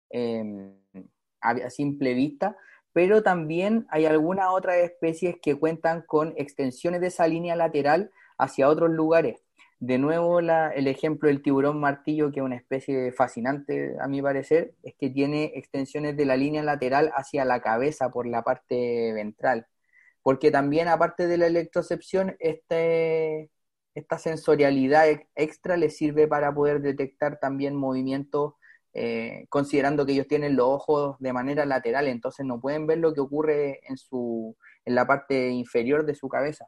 em, 0.10 0.74
a 1.40 1.70
simple 1.70 2.16
vista, 2.16 2.58
pero 2.94 3.24
también 3.24 3.88
hay 3.90 4.06
algunas 4.06 4.48
otras 4.52 4.78
especies 4.78 5.36
que 5.42 5.56
cuentan 5.56 6.04
con 6.04 6.34
extensiones 6.38 7.02
de 7.02 7.08
esa 7.08 7.28
línea 7.28 7.56
lateral 7.56 8.12
hacia 8.38 8.70
otros 8.70 8.92
lugares. 8.92 9.44
De 9.80 9.98
nuevo, 9.98 10.40
el 10.40 10.88
ejemplo 10.88 11.28
del 11.28 11.42
tiburón 11.42 11.80
martillo, 11.80 12.32
que 12.32 12.40
es 12.40 12.46
una 12.46 12.56
especie 12.56 13.12
fascinante 13.12 13.96
a 14.00 14.08
mi 14.08 14.22
parecer, 14.22 14.76
es 14.82 14.96
que 14.98 15.10
tiene 15.10 15.52
extensiones 15.56 16.16
de 16.16 16.26
la 16.26 16.38
línea 16.38 16.64
lateral 16.64 17.12
hacia 17.16 17.44
la 17.44 17.62
cabeza 17.62 18.10
por 18.10 18.26
la 18.26 18.44
parte 18.44 19.12
ventral. 19.14 19.68
Porque 20.22 20.52
también, 20.52 20.88
aparte 20.88 21.28
de 21.28 21.38
la 21.38 21.48
electrocepción, 21.48 22.38
este, 22.40 23.52
esta 23.94 24.18
sensorialidad 24.20 25.08
extra 25.36 25.76
le 25.76 25.90
sirve 25.90 26.28
para 26.28 26.54
poder 26.54 26.82
detectar 26.82 27.40
también 27.40 27.76
movimientos 27.76 28.54
eh, 28.96 29.46
considerando 29.50 30.06
que 30.06 30.14
ellos 30.14 30.28
tienen 30.28 30.56
los 30.56 30.68
ojos 30.68 31.18
de 31.20 31.34
manera 31.34 31.66
lateral, 31.66 32.08
entonces 32.08 32.46
no 32.46 32.62
pueden 32.62 32.86
ver 32.86 33.00
lo 33.00 33.14
que 33.14 33.22
ocurre 33.22 33.80
en, 33.88 33.98
su, 33.98 34.56
en 34.86 34.96
la 34.96 35.08
parte 35.08 35.50
inferior 35.50 36.06
de 36.06 36.16
su 36.16 36.30
cabeza. 36.30 36.68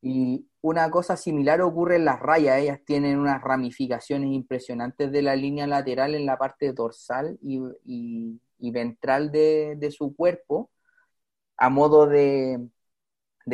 Y 0.00 0.48
una 0.60 0.90
cosa 0.90 1.16
similar 1.16 1.60
ocurre 1.60 1.96
en 1.96 2.04
las 2.04 2.20
rayas, 2.20 2.58
ellas 2.60 2.80
tienen 2.84 3.18
unas 3.18 3.42
ramificaciones 3.42 4.30
impresionantes 4.30 5.10
de 5.10 5.22
la 5.22 5.36
línea 5.36 5.66
lateral 5.66 6.14
en 6.14 6.24
la 6.24 6.38
parte 6.38 6.72
dorsal 6.72 7.38
y, 7.42 7.60
ventral 8.70 9.30
de, 9.32 9.90
su 9.90 10.14
cuerpo, 10.14 10.70
a 11.56 11.68
modo 11.68 12.06
de, 12.06 12.68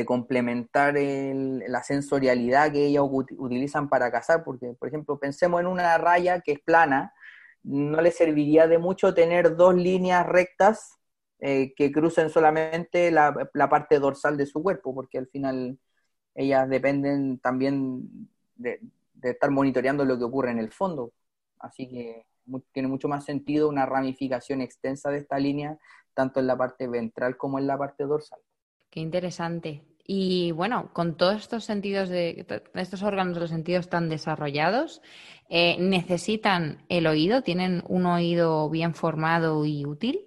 complementar 0.07 0.95
la 0.97 1.83
sensorialidad 1.83 2.73
que 2.73 2.87
ellas 2.87 3.05
utilizan 3.07 3.89
para 3.89 4.11
cazar, 4.11 4.45
porque, 4.45 4.75
por 4.79 4.89
ejemplo, 4.89 5.19
pensemos 5.19 5.61
en 5.61 5.67
una 5.67 5.97
raya 5.99 6.41
que 6.41 6.53
es 6.53 6.61
plana, 6.61 7.15
no 7.64 8.00
le 8.00 8.11
serviría 8.11 8.68
de 8.68 8.79
mucho 8.79 9.14
tener 9.14 9.57
dos 9.57 9.74
líneas 9.74 10.27
rectas 10.27 11.00
eh, 11.40 11.74
que 11.74 11.90
crucen 11.90 12.31
solamente 12.31 13.11
la, 13.11 13.35
parte 13.68 13.98
dorsal 13.98 14.37
de 14.37 14.46
su 14.46 14.62
cuerpo, 14.62 14.94
porque 14.94 15.18
al 15.18 15.27
final 15.27 15.79
ellas 16.35 16.68
dependen 16.68 17.38
también 17.38 18.29
de, 18.55 18.81
estar 19.22 19.50
monitoreando 19.50 20.05
lo 20.05 20.18
que 20.18 20.24
ocurre 20.24 20.50
en 20.50 20.59
el 20.59 20.70
fondo. 20.70 21.12
Así 21.59 21.88
que 21.88 22.27
tiene 22.72 22.88
mucho 22.88 23.09
más 23.09 23.24
sentido 23.24 23.68
una 23.68 23.87
ramificación 23.87 24.61
extensa 24.61 25.11
de 25.11 25.18
esta 25.18 25.38
línea, 25.38 25.79
tanto 26.12 26.40
en 26.40 26.46
la 26.46 26.57
parte 26.57 26.87
ventral 26.87 27.37
como 27.38 27.59
en 27.59 27.66
la 27.66 27.79
parte 27.79 28.05
dorsal. 28.05 28.40
Qué 28.90 29.00
interesante. 29.00 29.83
Y 30.07 30.53
bueno, 30.53 30.90
con 30.93 31.17
todos 31.17 31.37
estos 31.37 31.64
sentidos 31.64 32.11
de 32.11 32.47
estos 32.75 33.03
órganos 33.03 33.35
de 33.35 33.40
los 33.40 33.51
sentidos 33.51 33.88
tan 33.88 34.11
desarrollados, 34.11 35.01
eh, 35.49 35.77
¿necesitan 35.79 36.85
el 36.88 37.07
oído? 37.07 37.43
¿Tienen 37.43 37.83
un 37.88 38.05
oído 38.07 38.69
bien 38.69 38.95
formado 38.95 39.64
y 39.64 39.87
útil? 39.87 40.21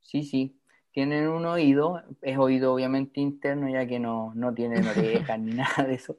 Sí, 0.00 0.22
sí. 0.22 0.58
Tienen 0.92 1.28
un 1.28 1.44
oído, 1.44 2.02
es 2.22 2.38
oído 2.38 2.72
obviamente 2.72 3.20
interno, 3.20 3.68
ya 3.68 3.86
que 3.86 3.98
no, 3.98 4.32
no 4.34 4.54
tienen 4.54 4.86
orejas 4.86 5.38
ni 5.38 5.52
nada 5.54 5.84
de 5.86 5.94
eso. 5.94 6.16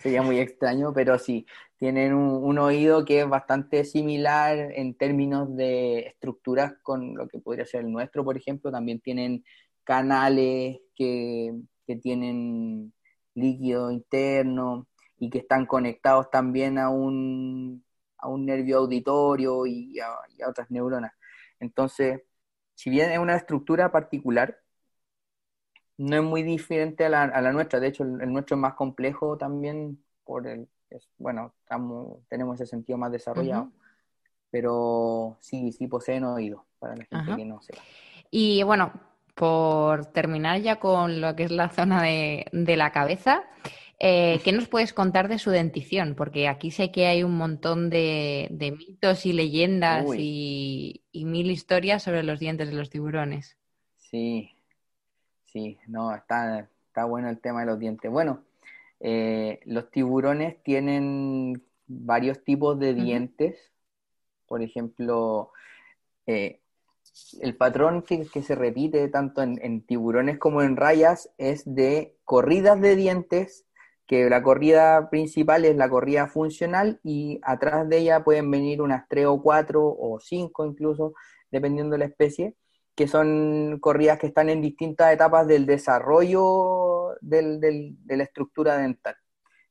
Sería 0.00 0.22
muy 0.22 0.38
extraño, 0.38 0.92
pero 0.92 1.18
sí, 1.18 1.46
tienen 1.78 2.12
un, 2.14 2.58
oído 2.58 3.04
que 3.04 3.20
es 3.22 3.28
bastante 3.28 3.84
similar 3.84 4.58
en 4.76 4.94
términos 4.94 5.56
de 5.56 6.00
estructuras 6.00 6.74
con 6.82 7.16
lo 7.16 7.26
que 7.26 7.38
podría 7.38 7.64
ser 7.64 7.80
el 7.80 7.90
nuestro, 7.90 8.22
por 8.22 8.36
ejemplo. 8.36 8.70
También 8.70 9.00
tienen 9.00 9.42
canales 9.82 10.78
que, 11.00 11.54
tienen 12.02 12.92
líquido 13.34 13.90
interno 13.90 14.86
y 15.18 15.28
que 15.28 15.38
están 15.38 15.66
conectados 15.66 16.30
también 16.30 16.78
a 16.78 16.88
un, 16.88 17.84
a 18.16 18.28
un 18.28 18.46
nervio 18.46 18.78
auditorio 18.78 19.66
y 19.66 19.98
a, 19.98 20.48
otras 20.48 20.70
neuronas. 20.70 21.12
Entonces, 21.58 22.22
si 22.76 22.90
bien 22.90 23.10
es 23.10 23.18
una 23.18 23.34
estructura 23.34 23.90
particular, 23.90 24.60
no 25.96 26.16
es 26.16 26.22
muy 26.22 26.44
diferente 26.44 27.06
a 27.06 27.08
la, 27.08 27.52
nuestra. 27.52 27.80
De 27.80 27.88
hecho, 27.88 28.04
el, 28.04 28.32
nuestro 28.32 28.54
es 28.54 28.60
más 28.60 28.74
complejo 28.74 29.36
también 29.36 30.00
por 30.22 30.46
el, 30.46 30.68
bueno, 31.18 31.54
tenemos 32.28 32.54
ese 32.60 32.70
sentido 32.70 32.98
más 32.98 33.10
desarrollado. 33.10 33.72
Pero 34.52 35.38
sí, 35.40 35.72
sí 35.72 35.88
poseen 35.88 36.22
oído, 36.22 36.66
para 36.78 36.94
la 36.94 37.04
gente 37.04 37.34
que 37.34 37.44
no 37.44 37.60
sepa. 37.62 37.82
Y 38.30 38.62
bueno, 38.62 38.92
por 39.40 40.04
terminar 40.04 40.60
ya 40.60 40.76
con 40.76 41.22
lo 41.22 41.34
que 41.34 41.44
es 41.44 41.50
la 41.50 41.70
zona 41.70 42.02
de, 42.02 42.44
la 42.52 42.92
cabeza, 42.92 43.42
eh, 43.98 44.38
¿qué 44.44 44.52
nos 44.52 44.68
puedes 44.68 44.92
contar 44.92 45.28
de 45.28 45.38
su 45.38 45.48
dentición? 45.48 46.14
Porque 46.14 46.46
aquí 46.46 46.70
sé 46.70 46.92
que 46.92 47.06
hay 47.06 47.22
un 47.22 47.38
montón 47.38 47.88
de, 47.88 48.74
mitos 48.76 49.24
y 49.24 49.32
leyendas 49.32 50.04
y, 50.14 51.00
mil 51.14 51.50
historias 51.50 52.02
sobre 52.02 52.22
los 52.22 52.38
dientes 52.38 52.68
de 52.68 52.74
los 52.74 52.90
tiburones. 52.90 53.56
Sí, 53.96 54.50
sí, 55.46 55.78
no, 55.86 56.14
está, 56.14 56.68
está 56.88 57.06
bueno 57.06 57.30
el 57.30 57.38
tema 57.38 57.60
de 57.60 57.66
los 57.66 57.78
dientes. 57.78 58.10
Bueno, 58.10 58.42
eh, 59.00 59.60
los 59.64 59.90
tiburones 59.90 60.62
tienen 60.62 61.62
varios 61.86 62.44
tipos 62.44 62.78
de 62.78 62.92
dientes. 62.92 63.72
Por 64.46 64.60
ejemplo, 64.60 65.52
eh, 66.26 66.59
el 67.40 67.56
patrón 67.56 68.02
que, 68.02 68.24
se 68.24 68.54
repite 68.54 69.08
tanto 69.08 69.42
en, 69.42 69.84
tiburones 69.86 70.38
como 70.38 70.62
en 70.62 70.76
rayas 70.76 71.30
es 71.38 71.62
de 71.64 72.16
corridas 72.24 72.80
de 72.80 72.96
dientes, 72.96 73.66
que 74.06 74.28
la 74.28 74.42
corrida 74.42 75.08
principal 75.10 75.64
es 75.64 75.76
la 75.76 75.88
corrida 75.88 76.26
funcional 76.26 77.00
y 77.04 77.40
atrás 77.42 77.88
de 77.88 77.98
ella 77.98 78.24
pueden 78.24 78.50
venir 78.50 78.82
unas 78.82 79.06
tres 79.08 79.26
o 79.26 79.40
cuatro 79.40 79.84
o 79.84 80.18
cinco 80.20 80.66
incluso, 80.66 81.14
dependiendo 81.50 81.92
de 81.92 81.98
la 81.98 82.04
especie, 82.06 82.56
que 82.94 83.06
son 83.06 83.78
corridas 83.80 84.18
que 84.18 84.26
están 84.26 84.48
en 84.48 84.60
distintas 84.60 85.12
etapas 85.12 85.46
del 85.46 85.64
desarrollo 85.66 87.16
de 87.20 87.94
la 88.08 88.24
estructura 88.24 88.78
dental. 88.78 89.16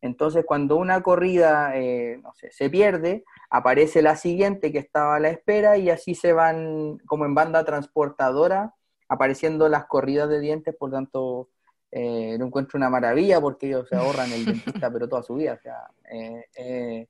Entonces, 0.01 0.45
cuando 0.45 0.77
una 0.77 1.01
corrida 1.01 1.75
eh, 1.75 2.21
se 2.51 2.69
pierde, 2.69 3.25
aparece 3.49 4.01
la 4.01 4.15
siguiente 4.15 4.71
que 4.71 4.79
estaba 4.79 5.15
a 5.15 5.19
la 5.19 5.29
espera 5.29 5.77
y 5.77 5.89
así 5.89 6.15
se 6.15 6.33
van 6.33 6.97
como 7.05 7.25
en 7.25 7.35
banda 7.35 7.65
transportadora 7.65 8.73
apareciendo 9.09 9.67
las 9.67 9.87
corridas 9.87 10.29
de 10.29 10.39
dientes, 10.39 10.75
por 10.75 10.91
tanto, 10.91 11.49
eh, 11.91 12.37
no 12.37 12.45
encuentro 12.45 12.77
una 12.77 12.89
maravilla 12.89 13.41
porque 13.41 13.67
ellos 13.67 13.89
se 13.89 13.95
ahorran 13.95 14.31
el 14.31 14.45
dentista, 14.45 14.89
pero 14.93 15.09
toda 15.09 15.23
su 15.23 15.35
vida. 15.35 15.53
O 15.53 15.61
sea, 15.61 15.87
eh, 16.11 16.45
eh 16.55 17.07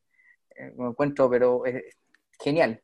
encuentro, 0.77 1.29
pero 1.29 1.65
es 1.65 1.97
genial. 2.39 2.81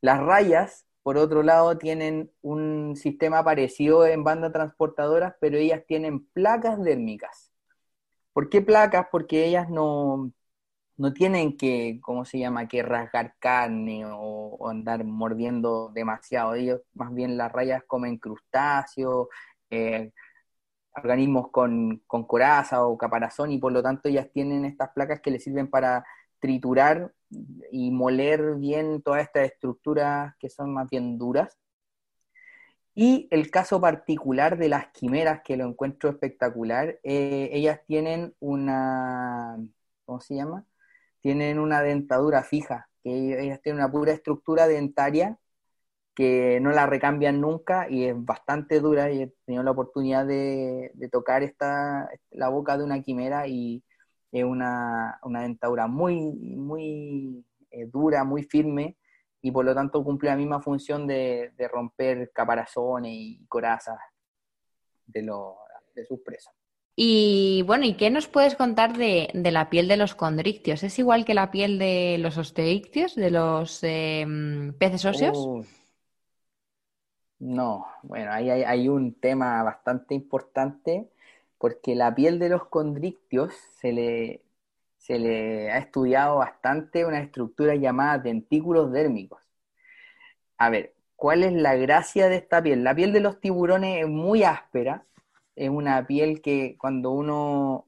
Las 0.00 0.20
rayas, 0.20 0.86
por 1.02 1.18
otro 1.18 1.42
lado, 1.42 1.78
tienen 1.78 2.32
un 2.42 2.96
sistema 2.96 3.44
parecido 3.44 4.06
en 4.06 4.24
banda 4.24 4.50
transportadoras, 4.50 5.34
pero 5.40 5.56
ellas 5.56 5.84
tienen 5.86 6.26
placas 6.26 6.82
dérmicas. 6.82 7.45
¿Por 8.36 8.50
qué 8.50 8.60
placas? 8.60 9.06
Porque 9.10 9.46
ellas 9.46 9.70
no, 9.70 10.30
no 10.98 11.12
tienen 11.14 11.56
que, 11.56 12.00
¿cómo 12.02 12.26
se 12.26 12.38
llama?, 12.38 12.68
que 12.68 12.82
rasgar 12.82 13.34
carne 13.38 14.04
o, 14.06 14.68
andar 14.68 15.04
mordiendo 15.04 15.90
demasiado. 15.94 16.54
Ellos, 16.54 16.82
más 16.94 17.14
bien 17.14 17.38
las 17.38 17.50
rayas 17.52 17.82
comen 17.86 18.18
crustáceos, 18.18 19.28
eh, 19.70 20.12
organismos 20.94 21.50
con, 21.50 22.02
con, 22.06 22.26
coraza 22.26 22.84
o 22.86 22.98
caparazón 22.98 23.52
y 23.52 23.58
por 23.58 23.72
lo 23.72 23.82
tanto 23.82 24.08
ellas 24.10 24.28
tienen 24.32 24.66
estas 24.66 24.90
placas 24.94 25.20
que 25.22 25.30
les 25.30 25.42
sirven 25.44 25.70
para 25.70 26.04
triturar 26.38 27.14
y 27.72 27.90
moler 27.90 28.56
bien 28.56 29.02
todas 29.02 29.22
estas 29.22 29.46
estructuras 29.46 30.34
que 30.38 30.50
son 30.50 30.74
más 30.74 30.88
bien 30.90 31.18
duras. 31.18 31.58
Y 32.98 33.28
el 33.30 33.50
caso 33.50 33.78
particular 33.80 34.56
de 34.58 34.70
las 34.70 34.88
quimeras, 34.88 35.42
que 35.44 35.58
lo 35.58 35.66
encuentro 35.66 36.08
espectacular, 36.10 36.98
eh, 37.04 37.50
ellas 37.52 37.80
tienen 37.86 38.34
una, 38.40 39.58
¿cómo 40.06 40.20
se 40.20 40.34
llama? 40.36 40.64
Tienen 41.20 41.58
una 41.58 41.82
dentadura 41.82 42.42
fija, 42.42 42.88
que 43.04 43.38
ellas 43.42 43.60
tienen 43.62 43.82
una 43.82 43.92
pura 43.92 44.12
estructura 44.12 44.66
dentaria 44.66 45.38
que 46.14 46.60
no 46.62 46.70
la 46.72 46.86
recambian 46.86 47.40
nunca 47.40 47.88
y 47.90 48.04
es 48.06 48.14
bastante 48.16 48.80
dura 48.80 49.12
y 49.12 49.22
he 49.22 49.34
tenido 49.44 49.62
la 49.62 49.72
oportunidad 49.72 50.26
de, 50.26 50.90
tocar 51.12 51.42
esta, 51.42 52.08
la 52.30 52.48
boca 52.48 52.78
de 52.78 52.84
una 52.84 53.02
quimera 53.02 53.46
y 53.46 53.84
es 54.32 54.44
una, 54.44 55.20
dentadura 55.42 55.86
muy, 55.86 56.32
muy 56.56 57.44
eh, 57.70 57.86
dura, 57.86 58.24
muy 58.24 58.44
firme 58.44 58.96
y 59.46 59.52
por 59.52 59.64
lo 59.64 59.72
tanto 59.76 60.02
cumple 60.02 60.30
la 60.30 60.36
misma 60.36 60.60
función 60.60 61.06
de, 61.06 61.52
romper 61.72 62.32
caparazones 62.32 63.12
y 63.14 63.46
corazas 63.46 63.96
de, 65.06 65.22
de 65.94 66.04
sus 66.04 66.20
presas. 66.20 66.52
Y 66.96 67.62
bueno, 67.64 67.84
¿y 67.84 67.94
qué 67.94 68.10
nos 68.10 68.26
puedes 68.26 68.56
contar 68.56 68.96
de, 68.96 69.30
la 69.34 69.70
piel 69.70 69.86
de 69.86 69.96
los 69.96 70.16
condrictios? 70.16 70.82
¿Es 70.82 70.98
igual 70.98 71.24
que 71.24 71.34
la 71.34 71.52
piel 71.52 71.78
de 71.78 72.16
los 72.18 72.38
osteictios, 72.38 73.14
de 73.14 73.30
los 73.30 73.84
em, 73.84 74.72
peces 74.72 75.04
óseos? 75.04 75.38
No, 77.38 77.86
bueno, 78.02 78.32
ahí 78.32 78.50
hay, 78.50 78.88
un 78.88 79.14
tema 79.14 79.62
bastante 79.62 80.14
importante 80.14 81.08
porque 81.56 81.94
la 81.94 82.12
piel 82.16 82.40
de 82.40 82.48
los 82.48 82.66
condrictios 82.66 83.52
se 83.78 83.92
le, 83.92 84.40
se 85.06 85.20
le 85.20 85.70
ha 85.70 85.78
estudiado 85.78 86.38
bastante 86.38 87.04
una 87.04 87.20
estructura 87.20 87.76
llamada 87.76 88.18
dentículos 88.18 88.90
dérmicos. 88.90 89.40
A 90.58 90.68
ver, 90.68 90.94
¿cuál 91.14 91.44
es 91.44 91.52
la 91.52 91.76
gracia 91.76 92.28
de 92.28 92.36
esta 92.36 92.60
piel? 92.60 92.82
La 92.82 92.92
piel 92.94 93.12
de 93.12 93.20
los 93.20 93.38
tiburones 93.40 94.02
es 94.02 94.08
muy 94.08 94.42
áspera, 94.42 95.06
es 95.54 95.70
una 95.70 96.04
piel 96.08 96.42
que 96.42 96.76
cuando 96.76 97.12
uno 97.12 97.86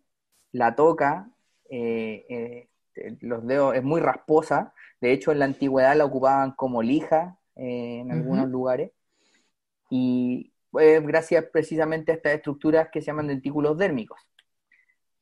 la 0.52 0.76
toca, 0.76 1.28
eh, 1.68 2.68
eh, 2.94 3.16
los 3.20 3.44
dedos 3.44 3.74
es 3.74 3.82
muy 3.82 4.00
rasposa, 4.00 4.72
de 5.00 5.12
hecho 5.12 5.32
en 5.32 5.40
la 5.40 5.46
antigüedad 5.46 5.96
la 5.96 6.04
ocupaban 6.04 6.52
como 6.52 6.82
lija 6.82 7.36
eh, 7.56 7.98
en 8.00 8.12
algunos 8.12 8.48
lugares 8.48 8.92
y 9.90 10.52
pues, 10.70 11.04
gracias 11.04 11.46
precisamente 11.52 12.12
a 12.12 12.14
estas 12.14 12.34
estructuras 12.34 12.90
que 12.92 13.00
se 13.00 13.06
llaman 13.06 13.26
dentículos 13.26 13.76
dérmicos. 13.76 14.20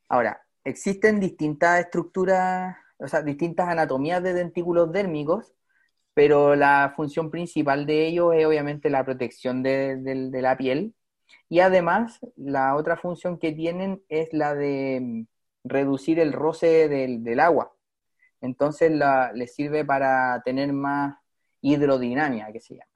Ahora, 0.09 0.45
existen 0.66 1.20
distintas 1.20 1.81
estructuras, 1.81 2.76
o 2.98 3.09
sea, 3.09 3.22
distintas 3.22 3.68
anatomías 3.68 4.22
de 4.22 4.35
dentículos 4.35 4.92
dérmicos, 4.92 5.55
pero 6.14 6.57
la 6.57 6.92
función 6.96 7.31
principal 7.31 7.87
de 7.87 8.07
ellos 8.09 8.35
es 8.35 8.46
obviamente 8.46 8.90
la 8.90 9.05
protección 9.05 9.62
de, 9.62 10.00
la 10.33 10.57
piel. 10.57 10.94
Y 11.48 11.61
además, 11.61 12.20
la 12.37 12.76
otra 12.76 12.96
función 12.96 13.38
que 13.38 13.52
tienen 13.52 14.02
es 14.09 14.33
la 14.33 14.55
de 14.55 15.00
mm, 15.02 15.26
reducir 15.64 16.18
el 16.20 16.33
roce 16.33 16.88
del, 16.88 17.40
agua. 17.40 17.72
Entonces, 18.40 18.92
les 19.35 19.55
sirve 19.55 19.85
para 19.85 20.42
tener 20.44 20.72
más 20.72 21.16
hidrodinamia, 21.61 22.52
que 22.52 22.61
se 22.61 22.74
llama 22.76 22.95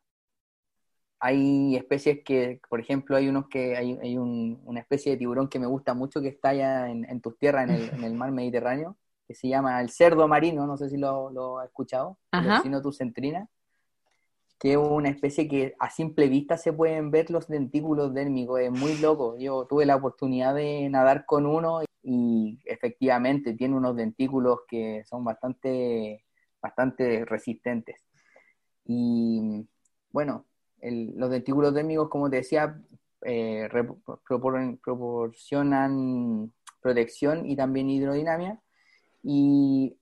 hay 1.21 1.77
especies 1.77 2.21
que, 2.25 2.61
por 2.69 2.81
ejemplo, 2.81 3.15
hay 3.15 3.29
unos 3.29 3.49
que 3.49 3.77
hay, 3.77 3.99
hay 4.03 4.17
una 4.17 4.81
especie 4.81 5.13
de 5.13 5.19
tiburón 5.19 5.49
que 5.49 5.59
me 5.59 5.67
gusta 5.67 5.93
mucho 5.93 6.23
que 6.23 6.29
está 6.29 6.51
allá 6.51 6.89
en, 6.89 7.21
tus 7.21 7.39
tierras, 7.39 7.69
en 7.69 8.03
el, 8.03 8.15
mar 8.15 8.33
Mediterráneo, 8.33 8.97
que 9.29 9.35
se 9.35 9.49
llama 9.49 9.81
el 9.83 9.91
cerdo 9.91 10.27
marino, 10.29 10.67
no 10.67 10.79
sé 10.79 10.89
si 10.89 10.97
lo, 10.97 11.31
lo 11.31 11.59
has 11.59 11.67
escuchado, 11.67 12.19
sino 12.63 12.81
tu 12.81 12.91
centrina, 12.91 13.49
que 14.59 14.73
es 14.73 14.79
una 14.79 15.11
especie 15.11 15.47
que 15.47 15.75
a 15.79 15.91
simple 15.91 16.29
vista 16.29 16.57
se 16.57 16.73
pueden 16.73 17.11
ver 17.11 17.31
los 17.31 17.49
dentículos 17.49 18.15
dérmicos, 18.15 18.61
es 18.61 18.71
muy 18.71 18.97
loco. 18.97 19.37
Yo 19.39 19.67
tuve 19.67 19.85
la 19.87 19.97
oportunidad 19.97 20.55
de 20.55 20.89
nadar 20.89 21.27
con 21.27 21.45
uno 21.45 21.81
y 22.03 22.59
efectivamente 22.65 23.55
tiene 23.55 23.77
unos 23.77 23.95
dentículos 23.95 24.61
que 24.67 25.05
son 25.05 25.23
bastante, 25.25 26.25
bastante 26.63 27.27
resistentes. 27.27 28.03
Y 28.85 29.67
bueno, 30.11 30.47
los 30.83 31.31
dentículos 31.31 31.75
dérmicos, 31.75 32.09
como 32.09 32.31
te 32.31 32.37
decía, 32.37 32.81
eh, 33.23 33.69
proporcionan 34.83 36.53
protección 36.81 37.47
y 37.47 37.57
también 37.57 37.91
hidrodinamia. 37.91 38.61
Y 39.23 39.97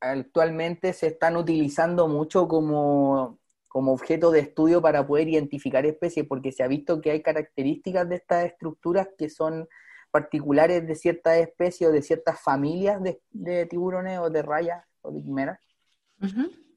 actualmente 0.00 0.92
se 0.92 1.08
están 1.08 1.36
utilizando 1.36 2.08
mucho 2.08 2.48
como, 2.48 3.38
como 3.68 3.92
objeto 3.92 4.30
de 4.30 4.40
estudio 4.40 4.82
para 4.82 5.06
poder 5.06 5.28
identificar 5.28 5.86
especies, 5.86 6.26
porque 6.26 6.52
se 6.52 6.62
ha 6.62 6.68
visto 6.68 7.00
que 7.00 7.10
hay 7.12 7.22
características 7.22 8.08
de 8.08 8.16
estas 8.16 8.46
estructuras 8.46 9.08
que 9.16 9.28
son 9.28 9.68
particulares 10.10 10.86
de 10.86 10.94
ciertas 10.94 11.36
especies 11.38 11.90
o 11.90 11.92
de 11.92 12.02
ciertas 12.02 12.40
familias 12.40 13.00
de, 13.30 13.66
tiburones 13.66 14.18
o 14.18 14.30
de 14.30 14.42
rayas 14.42 14.82
o 15.02 15.12
de 15.12 15.22
quimeras, 15.22 15.60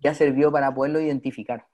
que 0.01 0.09
ha 0.09 0.13
servido 0.13 0.51
para 0.51 0.73
poderlo 0.73 0.99
identificar. 0.99 1.68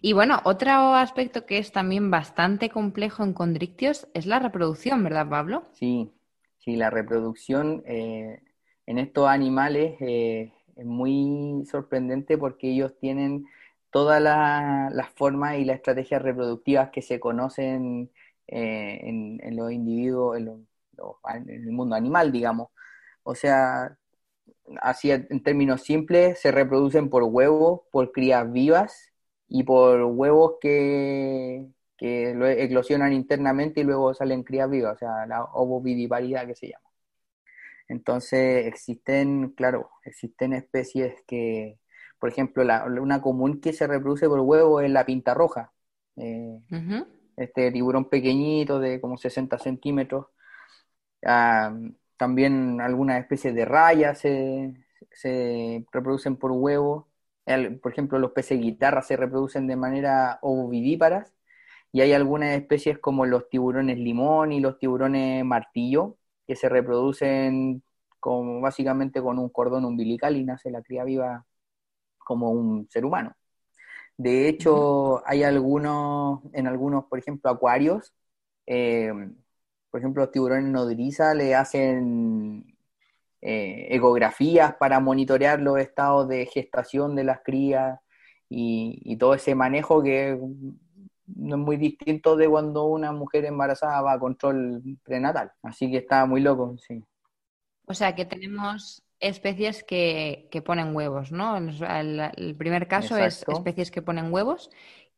Y 0.00 0.12
bueno, 0.12 0.40
otro 0.44 0.94
aspecto 0.94 1.46
que 1.46 1.58
es 1.58 1.72
también 1.72 2.10
bastante 2.10 2.68
complejo 2.68 3.22
en 3.22 3.32
condrictios 3.32 4.08
es 4.14 4.26
la 4.26 4.38
reproducción, 4.38 5.02
¿verdad, 5.02 5.28
Pablo? 5.28 5.64
Sí, 5.72 6.12
sí, 6.58 6.76
la 6.76 6.90
reproducción 6.90 7.82
eh, 7.86 8.40
en 8.86 8.98
estos 8.98 9.28
animales 9.28 9.96
eh, 10.00 10.52
es 10.76 10.84
muy 10.84 11.64
sorprendente 11.70 12.36
porque 12.36 12.70
ellos 12.70 12.92
tienen 12.98 13.46
todas 13.90 14.20
las 14.20 15.08
formas 15.14 15.56
y 15.56 15.64
las 15.64 15.76
estrategias 15.76 16.20
reproductivas 16.20 16.90
que 16.90 17.00
se 17.00 17.20
conocen 17.20 18.10
eh, 18.48 19.00
en, 19.02 19.56
los 19.56 19.70
individuos, 19.70 20.36
en, 20.36 20.66
en 21.28 21.48
el 21.48 21.70
mundo 21.70 21.94
animal, 21.94 22.32
digamos. 22.32 22.68
O 23.22 23.36
sea, 23.36 23.96
así 24.82 25.12
en 25.12 25.42
términos 25.42 25.82
simples, 25.82 26.40
se 26.40 26.50
reproducen 26.50 27.08
por 27.08 27.22
huevos, 27.22 27.82
por 27.92 28.10
crías 28.10 28.50
vivas 28.50 29.13
y 29.48 29.62
por 29.64 30.02
huevos 30.04 30.54
que, 30.60 31.68
que 31.96 32.34
lo 32.34 32.46
eclosionan 32.48 33.12
internamente 33.12 33.80
y 33.80 33.84
luego 33.84 34.14
salen 34.14 34.42
crías 34.42 34.70
vivas, 34.70 34.96
o 34.96 34.98
sea, 34.98 35.26
la 35.26 35.44
ovoviviparidad 35.44 36.46
que 36.46 36.54
se 36.54 36.68
llama. 36.68 36.88
Entonces 37.88 38.66
existen, 38.66 39.50
claro, 39.50 39.90
existen 40.04 40.52
especies 40.54 41.14
que, 41.26 41.78
por 42.18 42.30
ejemplo, 42.30 42.64
la, 42.64 42.84
una 42.84 43.20
común 43.20 43.60
que 43.60 43.72
se 43.72 43.86
reproduce 43.86 44.28
por 44.28 44.40
huevo 44.40 44.80
es 44.80 44.90
la 44.90 45.04
pinta 45.06 45.34
roja. 45.34 45.72
Eh, 46.16 46.60
este 47.36 47.72
tiburón 47.72 48.08
pequeñito 48.08 48.78
de 48.80 49.00
como 49.00 49.18
60 49.18 49.58
centímetros. 49.58 50.26
Ah, 51.24 51.74
también 52.16 52.80
algunas 52.80 53.20
especies 53.20 53.54
de 53.54 53.64
rayas 53.64 54.18
se, 54.20 54.74
se 55.12 55.84
reproducen 55.92 56.36
por 56.36 56.52
huevo 56.52 57.08
por 57.82 57.92
ejemplo, 57.92 58.18
los 58.18 58.32
peces 58.32 58.60
guitarra 58.60 59.02
se 59.02 59.16
reproducen 59.16 59.66
de 59.66 59.76
manera 59.76 60.38
ovovivíparas 60.42 61.34
y 61.92 62.00
hay 62.00 62.12
algunas 62.12 62.56
especies 62.56 62.98
como 62.98 63.26
los 63.26 63.48
tiburones 63.48 63.98
limón 63.98 64.52
y 64.52 64.60
los 64.60 64.78
tiburones 64.78 65.44
martillo 65.44 66.16
que 66.46 66.56
se 66.56 66.68
reproducen 66.68 67.82
como 68.20 68.60
básicamente 68.60 69.22
con 69.22 69.38
un 69.38 69.48
cordón 69.50 69.84
umbilical 69.84 70.36
y 70.36 70.44
nace 70.44 70.70
la 70.70 70.82
cría 70.82 71.04
viva 71.04 71.46
como 72.18 72.50
un 72.50 72.88
ser 72.90 73.04
humano. 73.04 73.36
De 74.16 74.48
hecho, 74.48 75.26
hay 75.26 75.42
algunos, 75.42 76.40
en 76.52 76.66
algunos, 76.66 77.06
por 77.06 77.18
ejemplo, 77.18 77.50
acuarios, 77.50 78.14
eh, 78.66 79.12
por 79.90 80.00
ejemplo, 80.00 80.22
los 80.22 80.32
tiburones 80.32 80.64
nodriza 80.72 81.34
le 81.34 81.54
hacen 81.54 82.73
eh, 83.46 83.88
ecografías 83.90 84.74
para 84.76 85.00
monitorear 85.00 85.60
los 85.60 85.78
estados 85.78 86.26
de 86.28 86.46
gestación 86.46 87.14
de 87.14 87.24
las 87.24 87.40
crías 87.44 88.00
y, 88.48 89.16
todo 89.18 89.34
ese 89.34 89.54
manejo 89.54 90.02
que 90.02 90.38
no 91.26 91.56
es 91.56 91.60
muy 91.60 91.76
distinto 91.76 92.36
de 92.36 92.48
cuando 92.48 92.86
una 92.86 93.12
mujer 93.12 93.44
embarazada 93.44 94.00
va 94.00 94.14
a 94.14 94.18
control 94.18 94.82
prenatal. 95.02 95.52
Así 95.62 95.90
que 95.90 95.98
está 95.98 96.24
muy 96.24 96.40
loco, 96.40 96.74
sí. 96.78 97.04
O 97.84 97.92
sea 97.92 98.14
que 98.14 98.24
tenemos 98.24 99.02
especies 99.20 99.84
que, 99.84 100.48
ponen 100.64 100.96
huevos, 100.96 101.30
¿no? 101.30 101.58
El, 101.58 102.56
primer 102.56 102.88
caso 102.88 103.18
es 103.18 103.44
especies 103.46 103.90
que 103.90 104.00
ponen 104.00 104.32
huevos. 104.32 104.70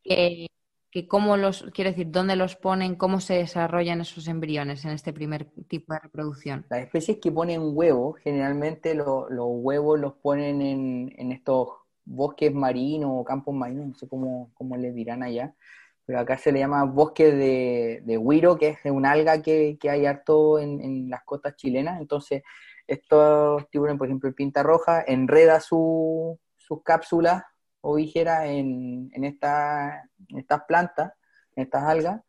¿Qué, 0.02 0.48
que 0.96 1.06
cómo 1.06 1.36
los, 1.36 1.62
quiero 1.74 1.90
decir, 1.90 2.10
dónde 2.10 2.36
los 2.36 2.56
ponen, 2.56 2.94
cómo 2.94 3.20
se 3.20 3.34
desarrollan 3.34 4.00
esos 4.00 4.28
embriones 4.28 4.82
en 4.86 4.92
este 4.92 5.12
primer 5.12 5.44
tipo 5.68 5.92
de 5.92 5.98
reproducción. 5.98 6.64
Las 6.70 6.84
especies 6.84 7.18
que 7.20 7.30
ponen 7.30 7.60
huevos, 7.62 8.16
generalmente 8.20 8.94
los 8.94 9.26
huevos 9.28 10.00
los 10.00 10.14
ponen 10.14 10.62
en, 10.62 11.32
estos 11.32 11.68
bosques 12.06 12.50
marinos 12.54 13.10
o 13.12 13.24
campos 13.24 13.54
marinos, 13.54 13.88
no 13.88 13.94
sé 13.94 14.08
cómo, 14.08 14.50
cómo 14.54 14.78
les 14.78 14.94
dirán 14.94 15.22
allá, 15.22 15.54
pero 16.06 16.18
acá 16.18 16.38
se 16.38 16.50
le 16.50 16.60
llama 16.60 16.84
bosque 16.84 17.30
de, 17.30 18.00
de 18.02 18.16
huiro, 18.16 18.56
que 18.56 18.68
es 18.68 18.78
una 18.86 19.10
alga 19.10 19.42
que, 19.42 19.76
hay 19.90 20.06
harto 20.06 20.58
en, 20.58 21.10
las 21.10 21.24
costas 21.24 21.56
chilenas. 21.56 22.00
Entonces, 22.00 22.42
estos 22.86 23.68
tiburones, 23.68 23.98
por 23.98 24.06
ejemplo, 24.06 24.30
el 24.30 24.34
pinta 24.34 24.62
roja, 24.62 25.04
enreda 25.06 25.60
sus 25.60 26.38
cápsulas 26.82 27.42
ovígeras 27.86 28.46
en, 28.46 29.10
en, 29.14 29.24
esta, 29.24 30.08
estas 30.36 30.64
plantas, 30.64 31.12
en 31.54 31.64
estas 31.64 31.84
algas, 31.84 32.22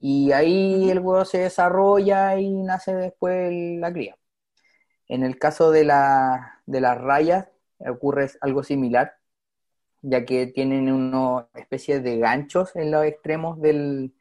y 0.00 0.32
ahí 0.32 0.90
el 0.90 1.00
huevo 1.00 1.24
se 1.24 1.38
desarrolla 1.38 2.38
y 2.38 2.50
nace 2.62 2.94
después 2.94 3.52
la 3.78 3.92
cría. 3.92 4.16
En 5.08 5.22
el 5.24 5.38
caso 5.38 5.70
de, 5.70 5.84
la, 5.84 6.60
de 6.66 6.80
las 6.80 6.98
rayas 6.98 7.48
ocurre 7.78 8.30
algo 8.40 8.62
similar 8.62 9.14
ya 10.04 10.24
que 10.26 10.46
tienen 10.46 10.92
una 10.92 11.48
especie 11.54 12.00
de 12.00 12.18
ganchos 12.18 12.76
en 12.76 12.90
los 12.90 13.04
extremos 13.06 13.60
del, 13.60 14.12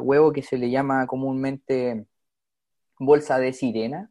huevo 0.00 0.32
que 0.32 0.42
se 0.42 0.56
le 0.58 0.70
llama 0.70 1.06
comúnmente 1.06 2.06
bolsa 2.98 3.38
de 3.38 3.52
sirena 3.52 4.10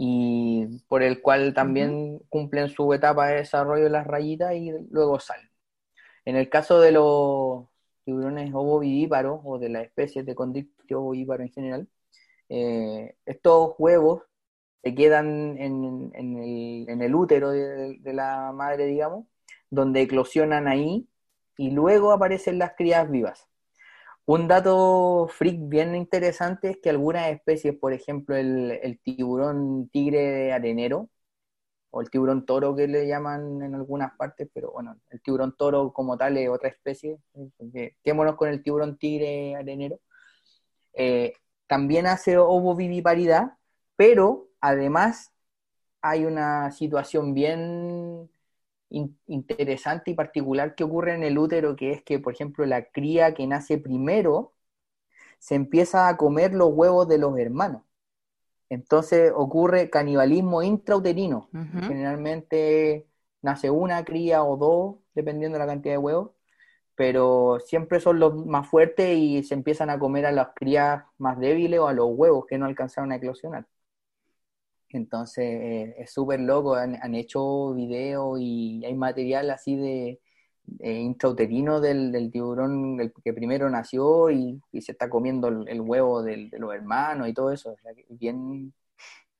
y 0.00 0.80
por 0.86 1.02
el 1.02 1.20
cual 1.20 1.52
también 1.54 2.20
cumplen 2.28 2.68
su 2.68 2.94
etapa 2.94 3.26
de 3.26 3.38
desarrollo 3.38 3.88
las 3.88 4.06
rayitas 4.06 4.54
y 4.54 4.70
luego 4.90 5.18
salen. 5.18 5.50
En 6.24 6.36
el 6.36 6.48
caso 6.48 6.80
de 6.80 6.92
los 6.92 7.66
tiburones 8.04 8.54
ovovivíparos 8.54 9.40
o 9.42 9.58
de 9.58 9.70
las 9.70 9.86
especies 9.86 10.24
de 10.24 10.36
condictio 10.36 11.00
ovovíparo 11.00 11.42
en 11.42 11.50
general, 11.50 11.88
eh, 12.48 13.16
estos 13.26 13.74
huevos 13.78 14.22
se 14.84 14.94
quedan 14.94 15.58
en, 15.58 16.12
el, 17.02 17.14
útero 17.16 17.50
de, 17.50 17.98
la 18.04 18.52
madre, 18.52 18.86
digamos, 18.86 19.26
donde 19.68 20.02
eclosionan 20.02 20.68
ahí 20.68 21.08
y 21.56 21.72
luego 21.72 22.12
aparecen 22.12 22.60
las 22.60 22.74
crías 22.76 23.10
vivas. 23.10 23.47
Un 24.28 24.46
dato 24.46 25.26
freak 25.28 25.56
bien 25.70 25.94
interesante 25.94 26.68
es 26.72 26.76
que 26.82 26.90
algunas 26.90 27.28
especies, 27.30 27.74
por 27.74 27.94
ejemplo 27.94 28.36
el, 28.36 29.00
tiburón 29.02 29.88
tigre 29.88 30.52
arenero, 30.52 31.08
o 31.90 32.02
el 32.02 32.10
tiburón 32.10 32.44
toro 32.44 32.76
que 32.76 32.86
le 32.88 33.06
llaman 33.08 33.62
en 33.62 33.74
algunas 33.74 34.14
partes, 34.18 34.46
pero 34.52 34.70
bueno, 34.72 35.00
el 35.08 35.22
tiburón 35.22 35.56
toro 35.56 35.94
como 35.94 36.18
tal 36.18 36.36
es 36.36 36.50
otra 36.50 36.68
especie, 36.68 37.18
quémonos 38.04 38.36
con 38.36 38.50
el 38.50 38.62
tiburón 38.62 38.98
tigre 38.98 39.56
arenero, 39.56 39.98
eh, 40.92 41.32
también 41.66 42.06
hace 42.06 42.36
ovoviviparidad, 42.36 43.52
pero 43.96 44.50
además 44.60 45.32
hay 46.02 46.26
una 46.26 46.70
situación 46.72 47.32
bien 47.32 48.30
interesante 48.90 50.10
y 50.10 50.14
particular 50.14 50.74
que 50.74 50.84
ocurre 50.84 51.14
en 51.14 51.22
el 51.22 51.38
útero, 51.38 51.76
que 51.76 51.92
es 51.92 52.02
que, 52.02 52.18
por 52.18 52.32
ejemplo, 52.32 52.64
la 52.66 52.84
cría 52.84 53.34
que 53.34 53.46
nace 53.46 53.78
primero 53.78 54.52
se 55.38 55.54
empieza 55.54 56.08
a 56.08 56.16
comer 56.16 56.54
los 56.54 56.70
huevos 56.72 57.06
de 57.08 57.18
los 57.18 57.38
hermanos. 57.38 57.82
Entonces 58.68 59.32
ocurre 59.34 59.90
canibalismo 59.90 60.62
intrauterino. 60.62 61.48
Generalmente 61.86 63.06
nace 63.40 63.70
una 63.70 64.04
cría 64.04 64.42
o 64.42 64.56
dos, 64.56 64.96
dependiendo 65.14 65.56
de 65.56 65.64
la 65.64 65.70
cantidad 65.70 65.94
de 65.94 65.98
huevos, 65.98 66.30
pero 66.94 67.60
siempre 67.60 68.00
son 68.00 68.18
los 68.18 68.34
más 68.46 68.66
fuertes 68.68 69.16
y 69.16 69.42
se 69.44 69.54
empiezan 69.54 69.88
a 69.90 69.98
comer 69.98 70.26
a 70.26 70.32
las 70.32 70.48
crías 70.54 71.04
más 71.16 71.38
débiles 71.38 71.80
o 71.80 71.88
a 71.88 71.92
los 71.92 72.08
huevos 72.10 72.46
que 72.46 72.58
no 72.58 72.66
alcanzaron 72.66 73.12
a 73.12 73.16
eclosionar. 73.16 73.66
Entonces 74.90 75.44
eh, 75.44 75.94
es 75.98 76.12
súper 76.12 76.40
loco, 76.40 76.74
han, 76.74 77.14
hecho 77.14 77.74
videos 77.74 78.38
y 78.40 78.84
hay 78.84 78.94
material 78.94 79.50
así 79.50 79.76
de, 79.76 80.20
intrauterino 80.80 81.80
del, 81.80 82.30
tiburón 82.32 83.00
el 83.00 83.12
que 83.24 83.32
primero 83.32 83.68
nació 83.70 84.30
y, 84.30 84.60
se 84.80 84.92
está 84.92 85.08
comiendo 85.10 85.48
el, 85.48 85.80
huevo 85.80 86.22
de 86.22 86.50
los 86.58 86.74
hermanos 86.74 87.28
y 87.28 87.34
todo 87.34 87.52
eso. 87.52 87.76
es 88.08 88.18
bien, 88.18 88.72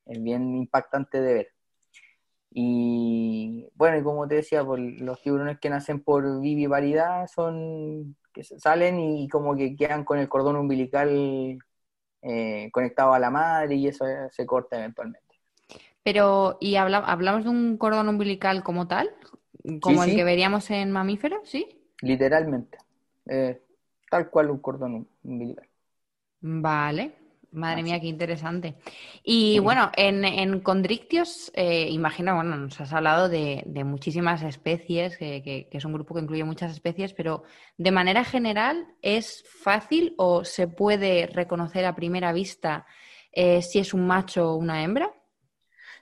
es 0.05 0.21
bien 0.23 0.55
impactante 0.55 1.21
de 1.21 1.33
ver. 1.33 1.47
Y 2.51 3.67
bueno, 3.75 3.97
y 3.97 4.03
como 4.03 4.27
te 4.27 4.35
decía, 4.35 4.65
por 4.65 4.79
los 4.79 5.21
tiburones 5.21 5.59
que 5.59 5.69
nacen 5.69 6.01
por 6.03 6.41
viviparidad 6.41 7.27
son 7.27 8.17
que 8.33 8.43
salen 8.43 8.99
y 8.99 9.27
como 9.27 9.55
que 9.55 9.75
quedan 9.75 10.03
con 10.03 10.19
el 10.19 10.29
cordón 10.29 10.55
umbilical 10.55 11.59
eh, 12.21 12.69
conectado 12.71 13.13
a 13.13 13.19
la 13.19 13.29
madre 13.29 13.75
y 13.75 13.87
eso 13.87 14.05
se 14.31 14.45
corta 14.45 14.77
eventualmente. 14.77 15.28
Pero, 16.11 16.57
¿y 16.59 16.75
hablamos 16.75 17.43
de 17.43 17.51
un 17.51 17.77
cordón 17.77 18.09
umbilical 18.09 18.63
como 18.63 18.87
tal? 18.87 19.11
¿Como 19.79 20.03
el 20.03 20.15
que 20.15 20.23
veríamos 20.23 20.71
en 20.71 20.89
mamíferos? 20.89 21.47
¿Sí? 21.47 21.67
Literalmente. 22.01 22.79
Eh, 23.27 23.61
tal 24.09 24.27
cual 24.31 24.49
un 24.49 24.57
cordón 24.57 25.07
umbilical. 25.23 25.67
Vale. 26.41 27.13
Madre 27.51 27.83
mía, 27.83 27.99
qué 27.99 28.07
interesante. 28.07 28.73
Y 29.23 29.59
bueno, 29.59 29.91
en, 29.95 30.25
en 30.25 30.61
condrictios, 30.61 31.51
eh, 31.53 31.87
imagino, 31.91 32.33
bueno, 32.33 32.57
nos 32.57 32.81
has 32.81 32.91
hablado 32.91 33.29
de, 33.29 33.63
muchísimas 33.85 34.41
especies, 34.41 35.15
que, 35.15 35.69
es 35.71 35.85
un 35.85 35.93
grupo 35.93 36.15
que 36.15 36.21
incluye 36.21 36.43
muchas 36.43 36.71
especies, 36.71 37.13
pero 37.13 37.43
de 37.77 37.91
manera 37.91 38.23
general, 38.23 38.87
¿es 39.03 39.43
fácil 39.47 40.15
o 40.17 40.43
se 40.43 40.67
puede 40.67 41.27
reconocer 41.27 41.85
a 41.85 41.95
primera 41.95 42.33
vista 42.33 42.87
eh, 43.31 43.61
si 43.61 43.77
es 43.77 43.93
un 43.93 44.07
macho 44.07 44.53
o 44.53 44.55
una 44.55 44.83
hembra? 44.83 45.13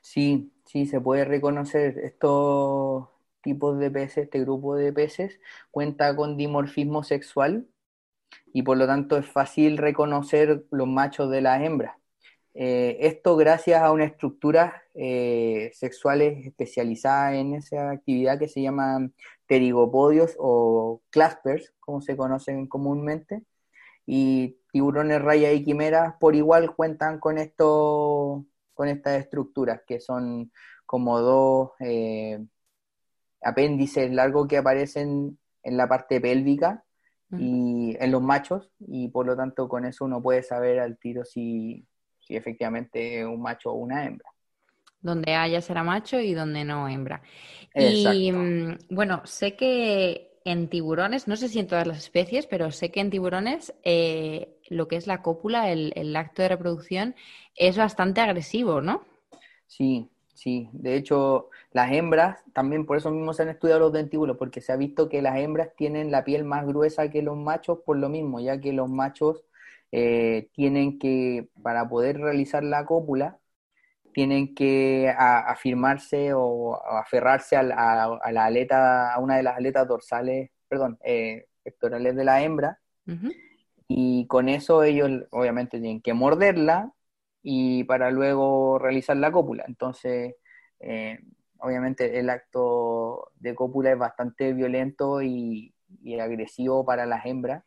Sí, 0.01 0.53
sí, 0.65 0.86
se 0.86 1.01
puede 1.01 1.25
reconocer 1.25 1.97
estos 1.99 3.07
tipos 3.41 3.77
de 3.79 3.91
peces, 3.91 4.25
este 4.25 4.39
grupo 4.41 4.75
de 4.75 4.93
peces 4.93 5.39
cuenta 5.71 6.15
con 6.15 6.38
dimorfismo 6.38 7.03
sexual 7.03 7.67
y 8.53 8.63
por 8.63 8.77
lo 8.77 8.88
tanto 8.88 9.17
es 9.17 9.27
fácil 9.27 9.77
reconocer 9.77 10.65
los 10.71 10.88
machos 10.88 11.29
de 11.31 11.41
las 11.41 11.62
hembras. 11.62 11.97
Eh, 12.55 12.97
esto 13.01 13.38
gracias 13.38 13.81
a 13.83 13.91
una 13.91 14.05
estructura 14.05 14.83
eh, 14.95 15.71
sexuales 15.75 16.45
especializada 16.47 17.36
en 17.38 17.55
esa 17.55 17.91
actividad 17.91 18.39
que 18.39 18.49
se 18.49 18.62
llaman 18.63 19.13
pterigopodios 19.47 20.36
o 20.39 21.01
claspers, 21.12 21.73
como 21.79 22.01
se 22.01 22.17
conocen 22.17 22.67
comúnmente, 22.67 23.43
y 24.05 24.57
tiburones 24.71 25.21
raya 25.21 25.51
y 25.53 25.63
quimeras 25.63 26.15
por 26.19 26.36
igual 26.36 26.75
cuentan 26.75 27.19
con 27.19 27.38
estos 27.38 28.43
con 28.78 28.88
estas 28.88 29.20
estructuras, 29.20 29.82
que 29.86 30.00
son 30.00 30.52
como 30.86 31.20
dos 31.20 31.72
eh, 31.80 32.40
apéndices 33.42 34.12
largos 34.13 34.48
que 34.48 34.58
aparecen 34.58 35.38
en 35.63 35.78
la 35.78 35.90
parte 35.90 36.22
pélvica 36.22 36.84
y 37.38 37.98
en 38.00 38.12
los 38.12 38.22
machos, 38.22 38.72
y 38.80 39.10
por 39.10 39.26
lo 39.26 39.36
tanto 39.36 39.68
con 39.68 39.84
eso 39.84 40.06
uno 40.06 40.22
puede 40.22 40.44
saber 40.44 40.80
al 40.80 40.98
tiro 40.98 41.26
si, 41.26 41.86
si 42.20 42.38
efectivamente 42.38 43.20
es 43.20 43.26
un 43.26 43.42
macho 43.42 43.72
o 43.72 43.74
una 43.74 44.06
hembra. 44.06 44.30
Donde 45.02 45.34
haya 45.34 45.60
será 45.60 45.84
macho 45.84 46.20
y 46.20 46.34
donde 46.34 46.63
no 46.63 46.88
hembra. 46.88 47.22
Y 47.76 48.32
mm, 48.32 48.78
bueno, 48.92 49.24
sé 49.26 49.58
que 49.58 50.27
en 50.47 50.69
tiburones, 50.69 51.27
no 51.27 51.36
sé 51.36 51.49
si 51.49 51.60
en 51.60 51.67
todas 51.67 51.86
las 51.86 51.97
especies, 51.97 52.47
pero 52.47 52.71
sé 52.71 52.89
que 52.89 53.01
en 53.01 53.10
tiburones 53.10 53.73
eh, 53.83 54.57
lo 54.69 54.88
que 54.88 54.95
es 54.95 55.05
la 55.05 55.21
cópula, 55.21 55.69
el, 55.71 56.15
acto 56.15 56.41
de 56.41 56.47
reproducción, 56.47 57.15
es 57.55 57.77
bastante 57.77 58.21
agresivo, 58.21 58.79
¿no? 58.79 59.03
Sí, 59.67 60.10
sí. 60.33 60.69
De 60.71 60.95
hecho, 60.95 61.49
las 61.73 61.91
hembras, 61.91 62.39
también 62.53 62.86
por 62.86 62.95
eso 62.95 63.12
mismo 63.12 63.33
se 63.33 63.43
han 63.43 63.49
estudiado 63.49 63.81
los 63.81 63.91
dentíbulos, 63.91 64.38
porque 64.38 64.62
se 64.62 64.71
ha 64.71 64.77
visto 64.77 65.10
que 65.10 65.21
las 65.21 65.38
hembras 65.38 65.75
tienen 65.75 66.12
la 66.12 66.23
piel 66.23 66.45
más 66.45 66.65
gruesa 66.65 67.10
que 67.10 67.21
los 67.21 67.36
machos 67.36 67.79
por 67.86 67.97
lo 67.97 68.07
mismo, 68.07 68.39
ya 68.39 68.62
que 68.62 68.71
los 68.71 68.88
machos 68.88 69.43
eh, 69.91 70.47
tienen 70.53 70.97
que, 70.97 71.49
para 71.62 71.89
poder 71.89 72.19
realizar 72.19 72.63
la 72.63 72.86
cópula, 72.86 73.38
tienen 74.17 74.56
que 74.56 75.13
afirmarse 75.15 76.34
o, 76.34 76.75
aferrarse 76.84 77.56
a, 77.56 77.62
la 77.62 78.45
aleta, 78.45 79.13
a 79.13 79.19
una 79.19 79.38
de 79.38 79.43
las 79.43 79.58
aletas 79.58 79.88
dorsales, 79.88 80.49
perdón, 80.67 80.97
eh, 81.03 81.45
pectorales 81.62 82.15
de 82.15 82.25
la 82.25 82.41
hembra, 82.41 82.80
y 83.88 84.25
con 84.25 84.49
eso 84.49 84.82
ellos 84.82 85.12
obviamente 85.30 85.80
tienen 85.80 86.01
que 86.01 86.15
morderla 86.15 86.91
y 87.43 87.84
para 87.84 88.10
luego 88.10 88.80
realizar 88.80 89.17
la 89.17 89.32
cópula. 89.32 89.65
Entonces, 89.67 90.34
eh, 90.80 91.19
obviamente 91.60 92.17
el 92.17 92.32
acto 92.32 93.30
de 93.36 93.53
cópula 93.53 93.91
es 93.91 93.99
bastante 93.99 94.51
violento 94.53 95.21
y, 95.21 95.75
agresivo 96.19 96.84
para 96.84 97.06
las 97.06 97.23
hembras, 97.27 97.63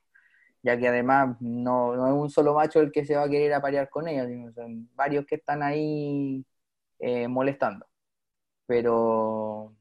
ya 0.63 0.79
que 0.79 0.89
además 0.89 1.37
no, 1.41 1.95
es 1.95 2.13
un 2.13 2.31
solo 2.31 2.55
macho 2.55 2.81
el 2.81 2.93
que 2.93 3.05
se 3.05 3.17
va 3.17 3.25
a 3.25 3.29
querer 3.31 3.55
aparear 3.55 3.89
con 3.91 4.09
ellos, 4.09 4.29
sino 4.29 4.53
son 4.53 4.89
varios 4.95 5.27
que 5.27 5.37
están 5.37 5.63
ahí 5.63 6.45
eh, 6.99 7.29
molestando. 7.29 7.87
Pero 8.67 9.75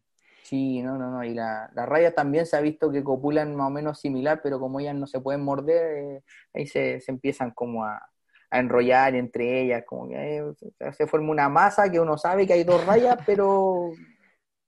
Sí, 0.49 0.81
no, 0.81 0.97
no, 0.97 1.11
no. 1.11 1.23
Y 1.23 1.35
la, 1.35 1.69
las 1.75 1.87
rayas 1.87 2.15
también 2.15 2.47
se 2.47 2.57
ha 2.57 2.61
visto 2.61 2.91
que 2.91 3.03
copulan 3.03 3.55
más 3.55 3.67
o 3.67 3.69
menos 3.69 3.99
similar, 3.99 4.41
pero 4.41 4.59
como 4.59 4.79
ellas 4.79 4.95
no 4.95 5.05
se 5.05 5.21
pueden 5.21 5.43
morder, 5.43 5.97
eh, 5.97 6.23
ahí 6.55 6.65
se, 6.65 6.99
se, 7.01 7.11
empiezan 7.11 7.51
como 7.51 7.85
a, 7.85 8.01
a, 8.49 8.59
enrollar 8.59 9.13
entre 9.13 9.61
ellas, 9.61 9.83
como 9.85 10.09
que 10.09 10.43
se 10.93 11.05
forma 11.05 11.29
una 11.29 11.49
masa 11.49 11.91
que 11.91 11.99
uno 11.99 12.17
sabe 12.17 12.47
que 12.47 12.53
hay 12.53 12.63
dos 12.63 12.83
rayas, 12.83 13.19
pero 13.27 13.91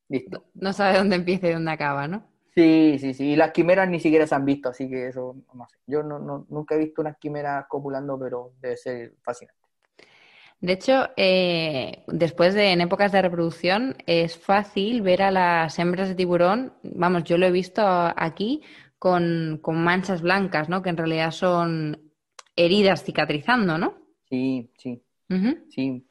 listo. 0.08 0.46
No 0.54 0.72
sabe 0.72 1.00
dónde 1.00 1.16
empieza 1.16 1.48
y 1.48 1.54
dónde 1.54 1.72
acaba, 1.72 2.08
¿no? 2.08 2.31
Sí, 2.54 2.98
sí, 3.00 3.14
sí. 3.14 3.32
Y 3.32 3.36
las 3.36 3.52
quimeras 3.52 3.90
ni 3.90 4.00
siquiera 4.00 4.28
se 4.28 4.36
han 4.36 4.46
visto, 4.46 4.70
así 4.70 4.90
que 4.90 5.08
eso 5.08 5.36
no 5.54 5.68
sé. 5.70 5.78
Yo 5.88 6.04
no, 6.04 6.20
no, 6.20 6.46
nunca 6.50 6.76
he 6.76 6.80
visto 6.80 7.02
unas 7.02 7.18
quimeras 7.18 7.66
copulando, 7.70 8.20
pero 8.20 8.54
debe 8.60 8.76
ser 8.78 9.14
fascinante. 9.22 9.60
De 10.60 10.74
hecho, 10.74 11.10
eh, 11.18 12.04
después 12.08 12.54
de 12.54 12.72
en 12.72 12.82
épocas 12.82 13.12
de 13.12 13.22
reproducción 13.22 13.96
es 14.06 14.38
fácil 14.38 15.02
ver 15.02 15.24
a 15.24 15.32
las 15.32 15.80
hembras 15.80 16.08
de 16.10 16.16
tiburón, 16.16 16.74
vamos, 16.84 17.24
yo 17.24 17.38
lo 17.38 17.48
he 17.48 17.52
visto 17.52 17.82
aquí 17.84 18.62
con, 19.00 19.60
con 19.64 19.84
manchas 19.84 20.22
blancas, 20.22 20.70
¿no? 20.70 20.84
Que 20.84 20.90
en 20.90 20.98
realidad 20.98 21.32
son 21.32 22.12
heridas 22.56 23.04
cicatrizando, 23.04 23.80
¿no? 23.80 23.96
Sí, 24.30 24.72
sí. 24.78 25.04
Uh 25.30 25.34
-huh. 25.34 25.64
Sí, 25.70 26.06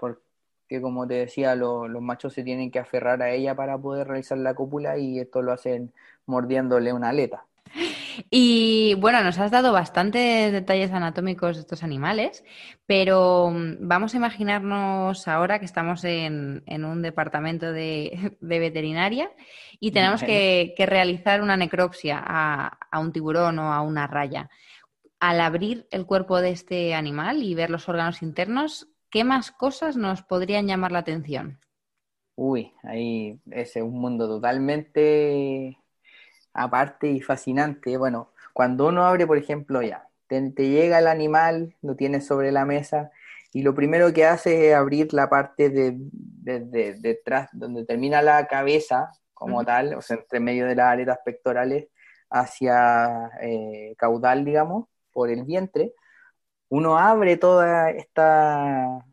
porque 0.71 0.83
como 0.83 1.05
te 1.05 1.15
decía, 1.15 1.57
lo, 1.57 1.89
los 1.89 2.01
machos 2.01 2.33
se 2.33 2.45
tienen 2.45 2.71
que 2.71 2.79
aferrar 2.79 3.23
a 3.23 3.33
ella 3.33 3.57
para 3.57 3.77
poder 3.77 4.07
realizar 4.07 4.39
la 4.39 4.55
cópula 4.55 4.99
y 4.99 5.19
esto 5.19 5.43
lo 5.43 5.53
hacen 5.53 5.93
mordiéndole 6.27 6.93
una 6.93 7.09
aleta. 7.09 7.45
Y 8.31 8.95
bueno, 8.95 9.25
nos 9.25 9.41
has 9.41 9.51
dado 9.51 9.73
bastantes 9.73 10.53
detalles 10.53 10.93
anatómicos 10.93 11.57
de 11.57 11.63
estos 11.63 11.83
animales, 11.83 12.45
pero 12.87 13.51
mm, 13.51 13.79
vamos 13.81 14.15
a 14.15 14.19
imaginarnos 14.19 15.27
ahora 15.27 15.59
que 15.59 15.65
estamos 15.65 16.05
en, 16.05 16.63
en 16.67 16.85
un 16.85 17.03
departamento 17.03 17.73
de, 17.73 18.37
de, 18.41 18.59
veterinaria 18.61 19.29
y 19.81 19.91
tenemos 19.91 20.23
que, 20.23 20.75
que 20.77 20.87
realizar 20.87 21.43
una 21.43 21.57
necropsia 21.57 22.23
a, 22.25 22.79
a, 22.93 23.01
un 23.01 23.11
tiburón 23.11 23.59
o 23.59 23.73
a 23.73 23.81
una 23.81 24.07
raya. 24.07 24.51
Al 25.19 25.41
abrir 25.41 25.89
el 25.91 26.07
cuerpo 26.07 26.41
de 26.41 26.51
este 26.51 26.95
animal 26.95 27.43
y 27.43 27.57
ver 27.57 27.71
los 27.71 27.89
órganos 27.89 28.23
internos, 28.23 28.87
¿qué 29.11 29.25
más 29.25 29.51
cosas 29.51 29.97
nos 29.97 30.23
podrían 30.23 30.67
llamar 30.67 30.93
la 30.93 31.01
atención? 31.01 31.61
Uy, 32.37 32.73
ahí 32.83 33.39
es 33.51 33.77
un 33.77 34.01
mundo 34.01 34.27
totalmente 34.27 35.77
aparte 36.53 37.09
y 37.09 37.21
fascinante. 37.21 37.97
Bueno, 37.97 38.33
cuando 38.53 38.89
uno 38.89 39.05
abre, 39.05 39.27
por 39.27 39.39
ejemplo, 39.39 39.83
ya, 39.83 40.09
te, 40.27 40.51
te, 40.51 40.69
llega 40.69 40.99
el 40.99 41.07
animal, 41.07 41.77
lo 41.83 41.97
tienes 41.97 42.27
sobre 42.27 42.53
la 42.53 42.65
mesa 42.65 43.11
y 43.53 43.63
lo 43.63 43.75
primero 43.75 44.13
que 44.13 44.25
hace 44.27 44.69
es 44.71 44.75
abrir 44.75 45.13
la 45.13 45.29
parte 45.29 45.71
de, 45.71 45.97
de, 45.97 46.61
de 46.61 46.95
detrás, 46.95 47.49
donde 47.53 47.85
termina 47.85 48.23
la 48.23 48.47
cabeza 48.47 49.11
como 49.35 49.59
uh 49.59 49.61
-huh. 49.63 49.67
tal, 49.67 49.95
o 49.95 50.03
sea, 50.03 50.17
entre 50.17 50.41
medio 50.41 50.67
de 50.67 50.77
las 50.77 50.93
aletas 50.93 51.19
pectorales 51.25 51.89
hacia 52.31 53.31
eh, 53.41 53.95
caudal, 53.99 54.45
digamos, 54.45 54.87
por 55.13 55.31
el 55.31 55.45
vientre. 55.45 55.95
Uno 56.71 56.97
abre 56.99 57.37
toda 57.37 57.91
esta, 57.91 59.05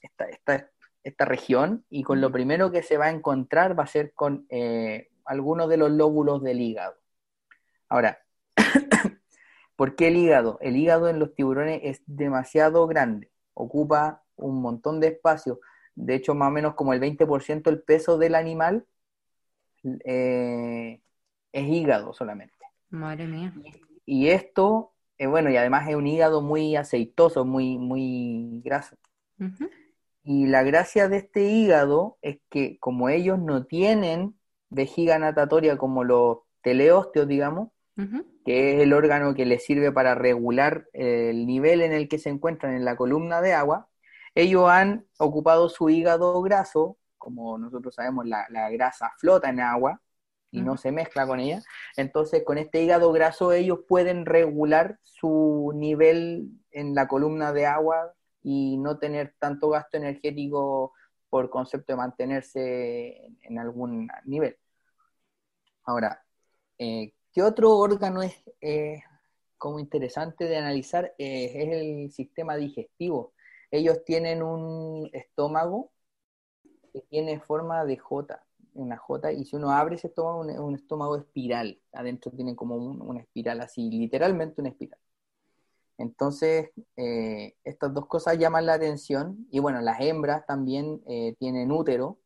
esta, 0.00 0.24
esta, 0.26 0.70
esta 1.02 1.24
región 1.24 1.84
y 1.90 2.04
con 2.04 2.20
lo 2.20 2.30
primero 2.30 2.70
que 2.70 2.82
se 2.82 2.96
va 2.96 3.06
a 3.06 3.10
encontrar 3.10 3.78
va 3.78 3.84
a 3.84 3.88
ser 3.88 4.14
con 4.14 4.46
eh, 4.48 5.10
algunos 5.24 5.68
de 5.68 5.76
los 5.76 5.90
lóbulos 5.90 6.42
del 6.42 6.60
hígado. 6.60 6.96
Ahora, 7.88 8.22
¿por 9.76 9.96
qué 9.96 10.08
el 10.08 10.16
hígado? 10.16 10.58
El 10.60 10.76
hígado 10.76 11.08
en 11.08 11.18
los 11.18 11.34
tiburones 11.34 11.80
es 11.82 12.02
demasiado 12.06 12.86
grande, 12.86 13.32
ocupa 13.54 14.22
un 14.36 14.62
montón 14.62 15.00
de 15.00 15.08
espacio, 15.08 15.60
de 15.94 16.14
hecho 16.14 16.34
más 16.34 16.48
o 16.48 16.52
menos 16.52 16.74
como 16.74 16.92
el 16.94 17.00
20% 17.00 17.62
del 17.62 17.82
peso 17.82 18.16
del 18.16 18.34
animal 18.34 18.86
eh, 20.04 21.00
es 21.52 21.68
hígado 21.68 22.12
solamente. 22.12 22.54
Madre 22.90 23.26
mía. 23.26 23.52
Y, 24.06 24.20
y 24.24 24.28
esto, 24.28 24.91
eh, 25.22 25.26
bueno, 25.28 25.50
y 25.50 25.56
además 25.56 25.88
es 25.88 25.94
un 25.94 26.08
hígado 26.08 26.42
muy 26.42 26.74
aceitoso, 26.74 27.44
muy, 27.44 27.78
muy 27.78 28.60
graso. 28.64 28.96
Uh 29.38 29.44
-huh. 29.44 29.70
Y 30.24 30.46
la 30.46 30.64
gracia 30.64 31.08
de 31.08 31.18
este 31.18 31.44
hígado 31.44 32.18
es 32.22 32.38
que 32.50 32.76
como 32.80 33.08
ellos 33.08 33.38
no 33.38 33.64
tienen 33.64 34.34
vejiga 34.68 35.20
natatoria 35.20 35.76
como 35.78 36.02
los 36.02 36.38
teleósteos, 36.60 37.28
digamos, 37.28 37.68
uh 37.98 38.02
-huh. 38.02 38.26
que 38.44 38.74
es 38.74 38.82
el 38.82 38.92
órgano 38.92 39.32
que 39.34 39.46
les 39.46 39.64
sirve 39.64 39.92
para 39.92 40.16
regular 40.16 40.88
el 40.92 41.46
nivel 41.46 41.82
en 41.82 41.92
el 41.92 42.08
que 42.08 42.18
se 42.18 42.28
encuentran 42.30 42.74
en 42.74 42.84
la 42.84 42.96
columna 42.96 43.40
de 43.40 43.52
agua, 43.52 43.88
ellos 44.34 44.68
han 44.68 45.06
ocupado 45.18 45.68
su 45.68 45.88
hígado 45.88 46.42
graso, 46.42 46.96
como 47.16 47.58
nosotros 47.58 47.94
sabemos, 47.94 48.26
la, 48.26 48.46
la 48.50 48.70
grasa 48.70 49.12
flota 49.18 49.50
en 49.50 49.60
agua 49.60 50.00
y 50.52 50.60
uh 50.60 50.62
-huh. 50.62 50.66
no 50.66 50.76
se 50.76 50.92
mezcla 50.92 51.26
con 51.26 51.40
ella, 51.40 51.62
entonces 51.96 52.44
con 52.44 52.58
este 52.58 52.82
hígado 52.82 53.10
graso 53.10 53.52
ellos 53.52 53.80
pueden 53.88 54.26
regular 54.26 54.98
su 55.02 55.72
nivel 55.74 56.50
en 56.70 56.94
la 56.94 57.08
columna 57.08 57.52
de 57.52 57.66
agua 57.66 58.14
y 58.42 58.76
no 58.76 58.98
tener 58.98 59.34
tanto 59.38 59.70
gasto 59.70 59.96
energético 59.96 60.92
por 61.30 61.48
concepto 61.50 61.92
de 61.92 61.96
mantenerse 61.96 63.32
en 63.42 63.58
algún 63.58 64.08
nivel. 64.26 64.56
Ahora, 65.84 66.22
eh, 66.78 67.14
¿qué 67.32 67.42
otro 67.42 67.76
órgano 67.78 68.22
es 68.22 68.34
eh, 68.60 69.02
como 69.56 69.78
interesante 69.78 70.44
de 70.44 70.56
analizar? 70.56 71.14
Eh, 71.18 71.52
es 71.54 71.68
el 71.68 72.12
sistema 72.12 72.56
digestivo. 72.56 73.32
Ellos 73.70 74.04
tienen 74.04 74.42
un 74.42 75.08
estómago 75.12 75.90
que 76.92 77.00
tiene 77.08 77.40
forma 77.40 77.84
de 77.86 77.96
J, 77.96 78.44
una 78.74 78.96
J, 78.96 79.32
y 79.32 79.44
si 79.44 79.56
uno 79.56 79.70
abre 79.70 79.96
ese 79.96 80.08
estómago, 80.08 80.40
un, 80.40 80.50
un 80.58 80.74
estómago 80.74 81.16
espiral. 81.16 81.80
Adentro 81.92 82.30
tiene 82.32 82.56
como 82.56 82.76
un, 82.76 83.00
una 83.02 83.20
espiral 83.20 83.60
así, 83.60 83.90
literalmente 83.90 84.60
una 84.60 84.70
espiral. 84.70 84.98
Entonces, 85.98 86.70
eh, 86.96 87.54
estas 87.64 87.94
dos 87.94 88.06
cosas 88.06 88.38
llaman 88.38 88.66
la 88.66 88.74
atención. 88.74 89.46
Y 89.50 89.60
bueno, 89.60 89.80
las 89.80 90.00
hembras 90.00 90.46
también 90.46 91.02
eh, 91.06 91.34
tienen 91.38 91.70
útero. 91.72 92.18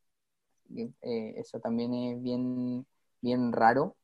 Eh, 0.74 1.34
eso 1.36 1.60
también 1.60 1.94
es 1.94 2.22
bien 2.22 2.86
bien 3.26 3.52
raro, 3.52 3.96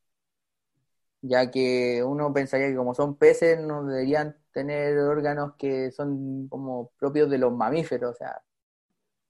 ya 1.20 1.50
que 1.50 2.02
uno 2.04 2.32
pensaría 2.32 2.68
que 2.68 2.76
como 2.76 2.94
son 2.94 3.16
peces 3.16 3.60
no 3.60 3.84
deberían 3.84 4.36
tener 4.52 4.98
órganos 4.98 5.54
que 5.56 5.90
son 5.92 6.48
como 6.48 6.90
propios 6.98 7.30
de 7.30 7.38
los 7.38 7.52
mamíferos, 7.52 8.14
o 8.14 8.18
sea, 8.18 8.42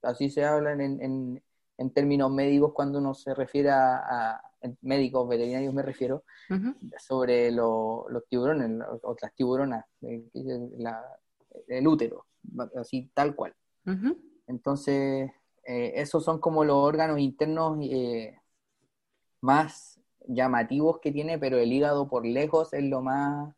así 0.03 0.29
se 0.29 0.45
hablan 0.45 0.81
en, 0.81 1.01
en, 1.01 1.43
en 1.77 1.91
términos 1.91 2.31
médicos 2.31 2.73
cuando 2.73 2.99
uno 2.99 3.13
se 3.13 3.33
refiere 3.33 3.69
a, 3.69 3.97
a 3.97 4.41
médicos 4.81 5.27
veterinarios 5.27 5.73
me 5.73 5.81
refiero, 5.81 6.23
uh 6.49 6.53
-huh. 6.53 6.75
sobre 6.99 7.51
lo, 7.51 8.05
los 8.09 8.25
tiburones, 8.27 8.85
o 9.01 9.15
las 9.21 9.33
tiburonas, 9.33 9.85
la, 10.77 11.03
el 11.67 11.87
útero, 11.87 12.25
así 12.75 13.09
tal 13.13 13.35
cual. 13.35 13.53
Uh 13.85 13.91
-huh. 13.91 14.17
Entonces, 14.47 15.31
eh, 15.65 15.93
esos 15.95 16.23
son 16.23 16.39
como 16.39 16.63
los 16.63 16.75
órganos 16.75 17.19
internos 17.19 17.77
eh, 17.81 18.37
más 19.41 19.99
llamativos 20.27 20.99
que 20.99 21.11
tiene, 21.11 21.37
pero 21.37 21.57
el 21.57 21.71
hígado 21.71 22.07
por 22.07 22.25
lejos 22.25 22.73
es 22.73 22.83
lo 22.83 23.01
más, 23.01 23.53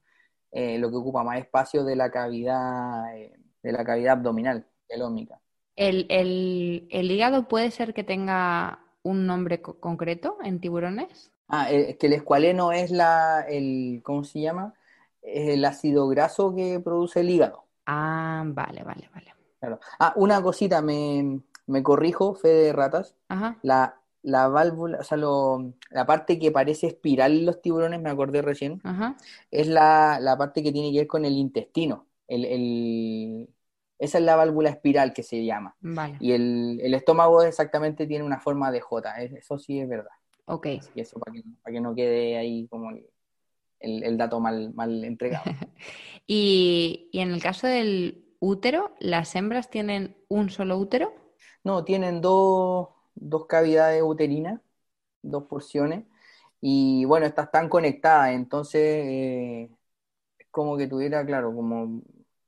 eh, 0.51 0.77
lo 0.79 0.89
que 0.89 0.97
ocupa 0.97 1.23
más 1.23 1.39
espacio 1.39 1.83
de 1.83 1.95
la 1.95 2.09
cavidad, 2.09 3.15
eh, 3.15 3.37
de 3.61 3.71
la 3.71 3.83
cavidad 3.83 4.13
abdominal, 4.13 4.65
telómica. 4.87 5.39
¿El, 5.75 6.05
el, 6.09 6.87
¿El, 6.89 7.11
hígado 7.11 7.47
puede 7.47 7.71
ser 7.71 7.93
que 7.93 8.03
tenga 8.03 8.79
un 9.03 9.27
nombre 9.27 9.61
co 9.61 9.79
concreto 9.79 10.37
en 10.43 10.59
tiburones? 10.59 11.31
Ah, 11.47 11.69
es 11.69 11.89
eh, 11.89 11.97
que 11.97 12.07
el 12.07 12.13
escualeno 12.13 12.71
es 12.71 12.91
la, 12.91 13.45
el, 13.47 14.01
¿cómo 14.03 14.23
se 14.23 14.41
llama? 14.41 14.73
El 15.21 15.65
ácido 15.65 16.07
graso 16.07 16.55
que 16.55 16.79
produce 16.79 17.19
el 17.19 17.29
hígado. 17.29 17.65
Ah, 17.85 18.43
vale, 18.45 18.83
vale, 18.83 19.09
vale. 19.13 19.33
Claro. 19.59 19.79
Ah, 19.99 20.13
una 20.15 20.41
cosita, 20.41 20.81
me, 20.81 21.41
me 21.67 21.83
corrijo, 21.83 22.35
fe 22.35 22.49
de 22.49 22.73
ratas. 22.73 23.15
Ajá. 23.27 23.57
La, 23.61 23.99
la 24.25 24.47
válvula, 24.47 24.99
o 24.99 25.03
sea, 25.03 25.17
lo, 25.17 25.73
la 25.91 26.05
parte 26.05 26.39
que 26.39 26.51
parece 26.51 26.87
espiral 26.87 27.33
en 27.33 27.45
los 27.45 27.61
tiburones, 27.61 28.01
me 28.01 28.09
acordé 28.09 28.41
recién, 28.41 28.81
Ajá. 28.83 29.15
es 29.51 29.67
la, 29.67 30.19
la, 30.19 30.37
parte 30.37 30.63
que 30.63 30.71
tiene 30.71 30.91
que 30.91 30.99
ver 30.99 31.07
con 31.07 31.25
el 31.25 31.33
intestino. 31.33 32.07
El, 32.27 32.45
el, 32.45 33.49
esa 33.97 34.17
es 34.17 34.23
la 34.23 34.35
válvula 34.35 34.69
espiral 34.69 35.13
que 35.13 35.23
se 35.23 35.45
llama. 35.45 35.75
Vale. 35.81 36.17
Y 36.19 36.33
el, 36.33 36.79
el, 36.81 36.93
estómago 36.93 37.41
exactamente 37.43 38.07
tiene 38.07 38.23
una 38.25 38.39
forma 38.39 38.71
de 38.71 38.81
J, 38.81 39.23
eso 39.23 39.57
sí 39.57 39.79
es 39.79 39.87
verdad. 39.87 40.11
Ok. 40.45 40.67
Y 40.93 41.01
eso 41.01 41.19
para 41.19 41.33
que, 41.33 41.43
para 41.61 41.73
que, 41.73 41.81
no 41.81 41.95
quede 41.95 42.37
ahí 42.37 42.67
como 42.67 42.91
el, 42.91 44.03
el 44.03 44.17
dato 44.17 44.39
mal, 44.39 44.73
mal 44.73 45.03
entregado. 45.03 45.45
y, 46.27 47.09
y 47.11 47.19
en 47.19 47.31
el 47.31 47.41
caso 47.41 47.67
del 47.67 48.25
útero, 48.39 48.93
¿las 48.99 49.35
hembras 49.35 49.69
tienen 49.69 50.17
un 50.27 50.49
solo 50.49 50.77
útero? 50.77 51.13
No, 51.63 51.83
tienen 51.83 52.21
dos 52.21 52.89
dos 53.15 53.47
cavidades 53.47 54.03
uterinas, 54.03 54.61
dos 55.21 55.45
porciones, 55.45 56.05
y 56.61 57.05
bueno, 57.05 57.25
estas 57.25 57.45
están 57.47 57.69
conectadas, 57.69 58.31
entonces 58.31 58.81
eh, 58.81 59.69
es 60.39 60.47
como 60.51 60.77
que 60.77 60.87
tuviera, 60.87 61.25
claro, 61.25 61.53
como 61.55 62.01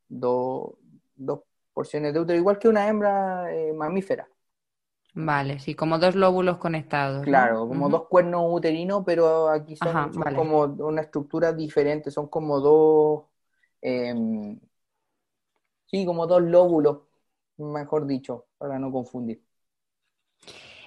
do, 0.09 0.77
dos 1.18 1.41
porciones 1.74 2.13
de 2.13 2.20
útero, 2.20 2.39
igual 2.39 2.57
que 2.57 2.70
una 2.70 2.88
hembra 2.88 3.53
eh, 3.53 3.74
mamífera. 3.74 4.28
Vale, 5.20 5.57
sí, 5.59 5.74
como 5.74 5.97
dos 5.97 6.15
lóbulos 6.15 6.57
conectados. 6.57 7.24
Claro, 7.24 7.68
como 7.68 7.89
dos 7.89 8.07
cuernos 8.07 8.43
uterinos, 8.49 9.03
pero 9.03 9.49
aquí 9.49 9.76
son, 9.76 10.11
como 10.36 10.61
una 10.61 11.01
estructura 11.01 11.53
diferente, 11.53 12.11
son 12.11 12.28
como 12.28 12.59
dos, 12.59 13.24
em, 13.82 14.59
sí, 15.88 16.05
como 16.05 16.28
dos 16.28 16.43
lóbulos, 16.43 16.99
mejor 17.57 18.05
dicho, 18.05 18.45
para 18.59 18.78
no 18.78 18.91
confundir. 18.91 19.41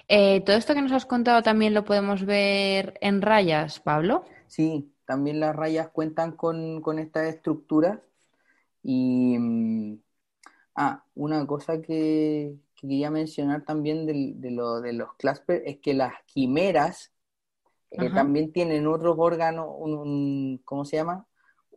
Eh, 0.07 0.41
¿Todo 0.45 0.55
esto 0.55 0.73
que 0.73 0.81
nos 0.81 0.93
has 0.93 1.05
contado 1.05 1.41
también 1.41 1.73
lo 1.73 1.83
podemos 1.83 2.25
ver 2.25 2.97
en 3.01 3.21
rayas, 3.21 3.81
Pablo? 3.81 4.23
Sí, 4.47 4.93
también 5.05 5.41
las 5.41 5.53
rayas 5.55 5.89
cuentan 5.89 6.33
con, 6.33 6.81
con 6.81 6.99
estas 6.99 7.27
estructuras 7.27 7.99
y... 8.81 9.99
Ah, 10.75 11.03
una 11.15 11.45
cosa 11.45 11.81
que, 11.81 12.55
quería 12.81 13.11
mencionar 13.11 13.63
también 13.63 14.07
de, 14.07 14.51
lo, 14.51 14.81
de 14.81 14.93
los 14.93 15.13
Clasper 15.13 15.61
es 15.65 15.77
que 15.77 15.93
las 15.93 16.13
quimeras 16.25 17.13
eh, 17.91 18.09
también 18.09 18.51
tienen 18.51 18.87
otros 18.87 19.15
órganos, 19.19 19.67
un, 19.77 20.59
¿cómo 20.65 20.83
se 20.83 20.97
llama? 20.97 21.27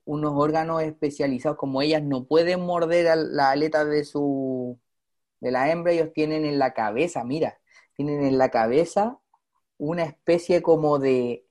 Unos 0.06 0.32
órganos 0.34 0.82
especializados, 0.82 1.58
como 1.58 1.82
ellas 1.82 2.02
no 2.02 2.24
pueden 2.24 2.62
morder 2.62 3.16
la 3.18 3.50
aleta 3.50 3.84
de 3.84 4.04
su 4.04 4.80
de 5.40 5.50
la 5.50 5.70
hembra, 5.70 5.92
ellos 5.92 6.10
tienen 6.14 6.46
en 6.46 6.58
la 6.58 6.72
cabeza, 6.72 7.22
mira, 7.22 7.58
tienen 7.94 8.24
en 8.24 8.38
la 8.38 8.48
cabeza 8.48 9.18
una 9.76 10.04
especie 10.04 10.62
como 10.62 10.98
de 10.98 11.43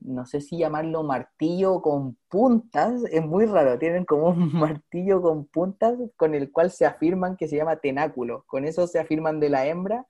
no 0.00 0.26
sé 0.26 0.40
si 0.40 0.58
llamarlo 0.58 1.02
martillo 1.02 1.82
con 1.82 2.16
puntas, 2.28 3.02
es 3.10 3.24
muy 3.24 3.46
raro, 3.46 3.78
tienen 3.78 4.04
como 4.04 4.28
un 4.28 4.52
martillo 4.80 5.22
con 5.22 5.46
puntas 5.46 5.96
con 6.16 6.34
el 6.34 6.52
cual 6.52 6.70
se 6.70 6.86
afirman 6.86 7.36
que 7.36 7.48
se 7.48 7.56
llama 7.56 7.76
tenáculo, 7.76 8.44
con 8.46 8.64
eso 8.64 8.86
se 8.86 8.98
afirman 8.98 9.40
de 9.40 9.50
la 9.50 9.66
hembra 9.66 10.06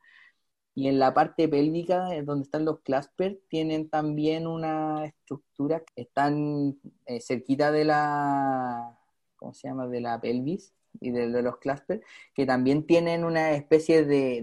y 0.77 0.89
en 0.89 0.99
la 0.99 1.15
parte 1.15 1.49
pélvica, 1.49 2.09
donde 2.23 2.45
están 2.45 2.67
los 2.67 2.81
clasper, 2.81 3.41
tienen 3.49 3.89
también 3.89 4.47
una 4.47 5.07
estructura 5.07 5.83
están 5.97 6.79
eh, 7.07 7.21
cerquita 7.21 7.73
de 7.73 7.87
la, 7.87 8.99
¿cómo 9.37 9.55
se 9.55 9.69
llama?, 9.69 9.87
de 9.89 10.03
la 10.03 10.21
pelvis 10.21 10.75
y 11.01 11.13
de, 11.13 11.29
los 11.43 11.57
clasper, 11.59 12.03
que 12.35 12.45
también 12.45 12.87
tienen 12.87 13.25
una 13.25 13.53
especie 13.53 14.05
de, 14.05 14.43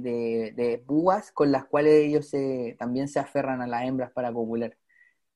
de, 0.56 0.84
púas 0.86 1.32
con 1.32 1.52
las 1.52 1.66
cuales 1.66 1.94
ellos 1.94 2.32
también 2.80 3.08
se 3.08 3.20
aferran 3.20 3.62
a 3.62 3.68
las 3.68 3.84
hembras 3.84 4.12
para 4.12 4.34
copular. 4.34 4.76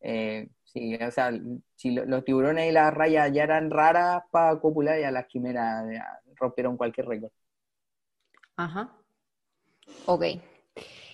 Eh, 0.02 0.50
sí, 0.64 0.96
o 0.96 1.12
sea, 1.12 1.32
si 1.76 1.92
los 1.92 2.24
tiburones 2.24 2.70
y 2.70 2.72
las 2.72 2.94
rayas 2.94 3.32
ya 3.32 3.44
eran 3.44 3.72
raras 3.72 4.24
para 4.32 4.60
copular, 4.60 5.00
ya 5.00 5.12
las 5.12 5.28
quimeras 5.28 5.86
rompieron 6.36 6.78
cualquier 6.78 7.08
récord. 7.08 7.32
Ajá. 8.56 8.92
Ok. 10.06 10.24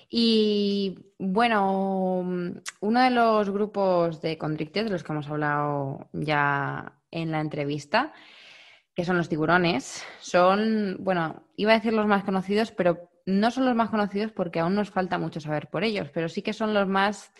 Y 0.09 0.95
bueno, 1.17 2.19
uno 2.81 3.01
de 3.01 3.09
los 3.09 3.49
grupos 3.49 4.21
de 4.21 4.37
condrictes 4.37 4.85
de 4.85 4.91
los 4.91 5.03
que 5.03 5.11
hemos 5.11 5.27
hablado 5.27 6.07
ya 6.13 6.99
en 7.09 7.31
la 7.31 7.39
entrevista, 7.39 8.13
que 8.95 9.05
son 9.05 9.17
los 9.17 9.27
tiburones, 9.27 10.03
son, 10.21 10.97
bueno, 10.99 11.43
iba 11.55 11.71
a 11.71 11.75
decir 11.75 11.93
los 11.93 12.05
más 12.05 12.23
conocidos, 12.23 12.71
pero 12.71 13.09
no 13.25 13.51
son 13.51 13.65
los 13.65 13.75
más 13.75 13.89
conocidos 13.89 14.31
porque 14.31 14.59
aún 14.59 14.75
nos 14.75 14.89
falta 14.89 15.17
mucho 15.17 15.39
saber 15.39 15.69
por 15.69 15.83
ellos, 15.83 16.09
pero 16.13 16.29
sí 16.29 16.41
que 16.41 16.53
son 16.53 16.73
los 16.73 16.87
más 16.87 17.31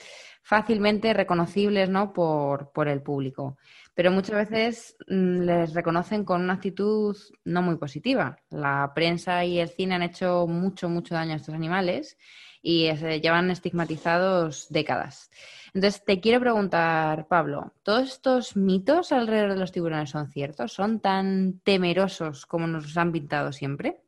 fácilmente 0.44 1.14
reconocibles 1.14 1.90
¿no? 1.90 2.14
por, 2.14 2.72
por 2.72 2.88
el 2.88 3.02
público. 3.02 3.58
Pero 3.96 4.12
muchas 4.12 4.50
veces 4.50 4.98
mm, 5.08 5.42
les 5.42 5.74
reconocen 5.74 6.26
con 6.26 6.42
una 6.42 6.54
actitud 6.54 7.16
no 7.46 7.62
muy 7.62 7.78
positiva. 7.78 8.38
La 8.50 8.92
prensa 8.94 9.46
y 9.46 9.60
el 9.60 9.70
cine 9.70 9.96
han 9.96 10.04
hecho 10.04 10.48
mucho, 10.48 10.90
mucho 10.90 11.16
daño 11.16 11.34
a 11.34 11.38
estos 11.38 11.56
animales 11.56 12.18
y 12.62 12.90
se 12.96 13.20
llevan 13.20 13.52
estigmatizados 13.52 14.68
décadas. 14.70 15.30
Entonces, 15.74 16.04
te 16.06 16.22
quiero 16.22 16.40
preguntar, 16.40 17.28
Pablo, 17.28 17.74
¿todos 17.84 18.10
estos 18.10 18.56
mitos 18.56 19.12
alrededor 19.12 19.54
de 19.54 19.60
los 19.60 19.72
tiburones 19.72 20.12
son 20.12 20.30
ciertos? 20.30 20.72
¿Son 20.72 21.00
tan 21.00 21.60
temerosos 21.64 22.46
como 22.46 22.68
nos 22.68 22.96
han 22.96 23.12
pintado 23.12 23.52
siempre? 23.52 24.03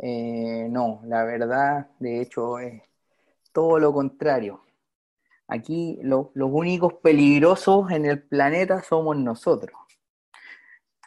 Eh, 0.00 0.68
no, 0.70 1.00
la 1.04 1.24
verdad, 1.24 1.88
de 1.98 2.20
hecho, 2.20 2.58
es 2.58 2.82
todo 3.52 3.78
lo 3.78 3.92
contrario. 3.92 4.62
Aquí 5.48 5.98
los 6.02 6.28
únicos 6.34 6.94
peligrosos 7.02 7.90
en 7.90 8.04
el 8.04 8.22
planeta 8.22 8.82
somos 8.82 9.16
nosotros. 9.16 9.78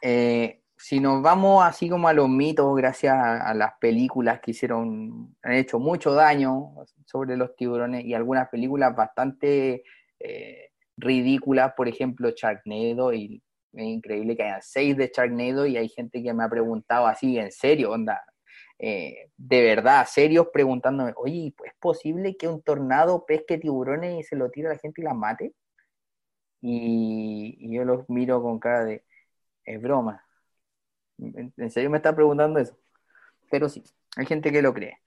Eh, 0.02 0.62
si 0.76 1.00
nos 1.00 1.22
vamos 1.22 1.64
así 1.64 1.88
como 1.90 2.08
a 2.08 2.14
los 2.14 2.28
mitos, 2.28 2.76
gracias 2.76 3.16
a, 3.16 3.54
las 3.54 3.74
películas 3.80 4.40
que 4.42 4.52
hicieron, 4.52 5.36
han 5.44 5.54
hecho 5.54 5.78
mucho 5.80 6.14
daño 6.14 6.74
sobre 7.06 7.38
los 7.38 7.56
tiburones 7.56 8.04
y 8.04 8.16
algunas 8.16 8.50
películas 8.50 8.96
bastante 8.96 9.84
eh, 10.20 10.72
ridículas, 10.98 11.74
por 11.78 11.88
ejemplo, 11.88 12.32
Sharknado, 12.32 13.14
y 13.14 13.44
es 13.74 13.86
increíble 13.86 14.36
que 14.36 14.44
hayan 14.44 14.62
seis 14.64 14.98
de 14.98 15.12
Sharknado 15.16 15.68
y 15.68 15.78
hay 15.78 15.88
gente 15.88 16.24
que 16.24 16.34
me 16.34 16.44
ha 16.44 16.50
preguntado 16.50 17.06
así, 17.06 17.38
en 17.38 17.52
serio, 17.52 17.92
onda, 17.92 18.24
eh, 18.84 19.30
de 19.38 19.62
verdad, 19.62 20.08
serios, 20.10 20.48
preguntándome, 20.52 21.14
oye, 21.16 21.54
¿es 21.66 21.74
posible 21.80 22.36
que 22.36 22.48
un 22.48 22.64
tornado 22.64 23.28
pesque 23.28 23.60
tiburones 23.60 24.20
y 24.20 24.24
se 24.24 24.36
lo 24.36 24.50
tire 24.50 24.70
a 24.70 24.72
la 24.72 24.80
gente 24.80 25.02
y 25.02 25.04
las 25.04 25.16
mate? 25.16 25.54
Y, 26.62 27.72
yo 27.72 27.86
los 27.86 28.10
miro 28.10 28.42
con 28.42 28.60
cara 28.60 28.86
de, 28.86 29.06
es 29.66 29.80
broma. 29.82 30.26
¿En, 31.20 31.70
serio 31.70 31.92
me 31.92 31.98
está 31.98 32.16
preguntando 32.16 32.60
eso? 32.60 32.76
Pero 33.52 33.70
sí, 33.70 33.84
hay 34.18 34.26
gente 34.26 34.52
que 34.52 34.64
lo 34.64 34.74
cree. 34.74 35.00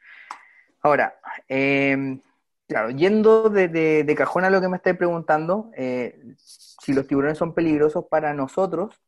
Ahora, 0.83 1.19
em, 1.49 2.21
claro, 2.69 2.91
yendo 2.91 3.51
de, 3.51 4.15
cajón 4.17 4.45
a 4.45 4.51
lo 4.51 4.61
que 4.61 4.69
me 4.69 4.77
estáis 4.77 4.97
preguntando, 4.97 5.73
eh, 5.77 6.21
si 6.39 6.93
los 6.93 7.09
tiburones 7.09 7.39
son 7.39 7.55
peligrosos 7.55 8.07
para 8.09 8.35
nosotros, 8.35 9.03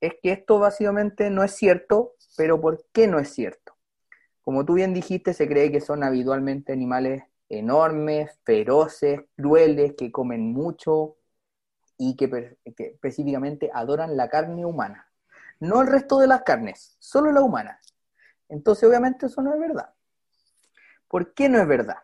es 0.00 0.14
que 0.22 0.32
esto 0.32 0.60
básicamente 0.60 1.30
no 1.30 1.42
es 1.42 1.52
cierto, 1.56 2.14
pero 2.36 2.60
¿por 2.60 2.84
qué 2.92 3.08
no 3.08 3.18
es 3.18 3.30
cierto? 3.30 3.65
Como 4.46 4.64
tú 4.64 4.74
bien 4.74 4.94
dijiste, 4.94 5.34
se 5.34 5.48
cree 5.48 5.72
que 5.72 5.80
son 5.80 6.04
habitualmente 6.04 6.72
animales 6.72 7.24
enormes, 7.48 8.38
feroces, 8.44 9.22
crueles, 9.36 9.94
que 9.98 10.12
comen 10.12 10.52
mucho 10.52 11.16
y 11.98 12.14
que, 12.14 12.56
específicamente 12.64 13.72
adoran 13.74 14.16
la 14.16 14.28
carne 14.28 14.64
humana. 14.64 15.10
No 15.58 15.82
el 15.82 15.88
resto 15.88 16.20
de 16.20 16.28
las 16.28 16.42
carnes, 16.42 16.96
solo 17.00 17.32
la 17.32 17.40
humana. 17.40 17.80
Entonces, 18.48 18.88
obviamente, 18.88 19.26
eso 19.26 19.42
no 19.42 19.52
es 19.52 19.58
verdad. 19.58 19.92
¿Por 21.08 21.34
qué 21.34 21.48
no 21.48 21.60
es 21.60 21.66
verdad? 21.66 21.98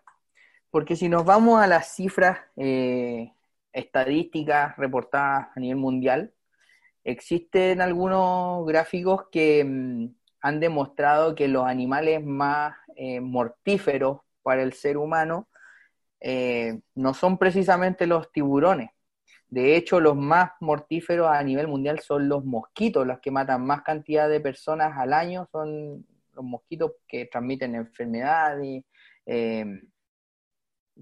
Porque 0.73 0.97
si 0.97 1.09
nos 1.09 1.25
vamos 1.25 1.63
a 1.63 1.69
las 1.69 1.95
cifras 1.95 2.41
eh, 2.57 3.33
estadísticas 3.73 4.77
reportadas 4.79 5.47
a 5.55 5.61
nivel 5.61 5.77
mundial, 5.77 6.35
existen 7.05 7.81
algunos 7.81 8.67
gráficos 8.67 9.27
que 9.31 9.65
mm, 9.65 10.22
han 10.43 10.59
demostrado 10.61 11.35
que 11.35 11.49
los 11.49 11.65
animales 11.65 12.23
más 12.23 12.77
eh, 12.97 13.21
mortíferos 13.21 14.21
para 14.43 14.63
el 14.63 14.73
ser 14.73 14.99
humano 14.99 15.49
eh, 16.21 16.81
no 16.95 17.15
son 17.15 17.39
precisamente 17.39 18.07
los 18.07 18.31
tiburones. 18.33 18.91
De 19.49 19.77
hecho, 19.77 20.01
los 20.01 20.17
más 20.17 20.53
mortíferos 20.61 21.29
a 21.31 21.43
nivel 21.43 21.69
mundial 21.69 22.01
son 22.01 22.29
los 22.29 22.45
mosquitos, 22.45 23.07
los 23.07 23.21
que 23.21 23.31
matan 23.31 23.65
más 23.65 23.83
cantidad 23.83 24.29
de 24.29 24.41
personas 24.41 24.99
al 24.99 25.13
año, 25.13 25.49
son 25.53 26.07
los 26.33 26.45
mosquitos 26.45 26.93
que 27.07 27.27
transmiten 27.27 27.75
enfermedades. 27.77 28.85
Eh, 29.27 29.65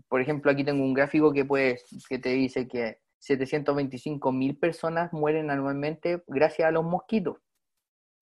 por 0.09 0.20
ejemplo, 0.20 0.51
aquí 0.51 0.64
tengo 0.64 0.84
un 0.84 0.95
gráfico 0.95 1.32
que, 1.32 1.47
que 2.09 2.18
te 2.18 2.30
dice 2.30 2.68
que 2.68 2.99
725 3.18 4.32
mil 4.32 4.57
personas 4.59 5.12
mueren 5.12 5.51
anualmente 5.51 6.22
gracias 6.26 6.68
a 6.68 6.72
los 6.72 6.84
mosquitos 6.84 7.38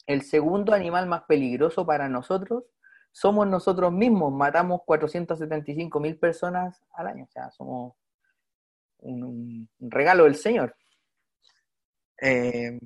el 0.09 0.23
segundo 0.23 0.73
animal 0.73 1.07
más 1.07 1.25
peligroso 1.25 1.85
para 1.85 2.09
nosotros 2.09 2.65
somos 3.13 3.47
nosotros 3.47 3.93
mismos. 3.93 4.33
Matamos 4.33 4.81
475 4.87 6.01
mil 6.01 6.19
personas 6.19 6.83
al 6.95 7.09
año. 7.09 7.25
O 7.25 7.31
sea, 7.31 7.51
somos 7.51 7.95
un, 9.01 9.69
regalo 9.79 10.25
del 10.25 10.37
Señor. 10.37 10.75
Eh, 12.23 12.81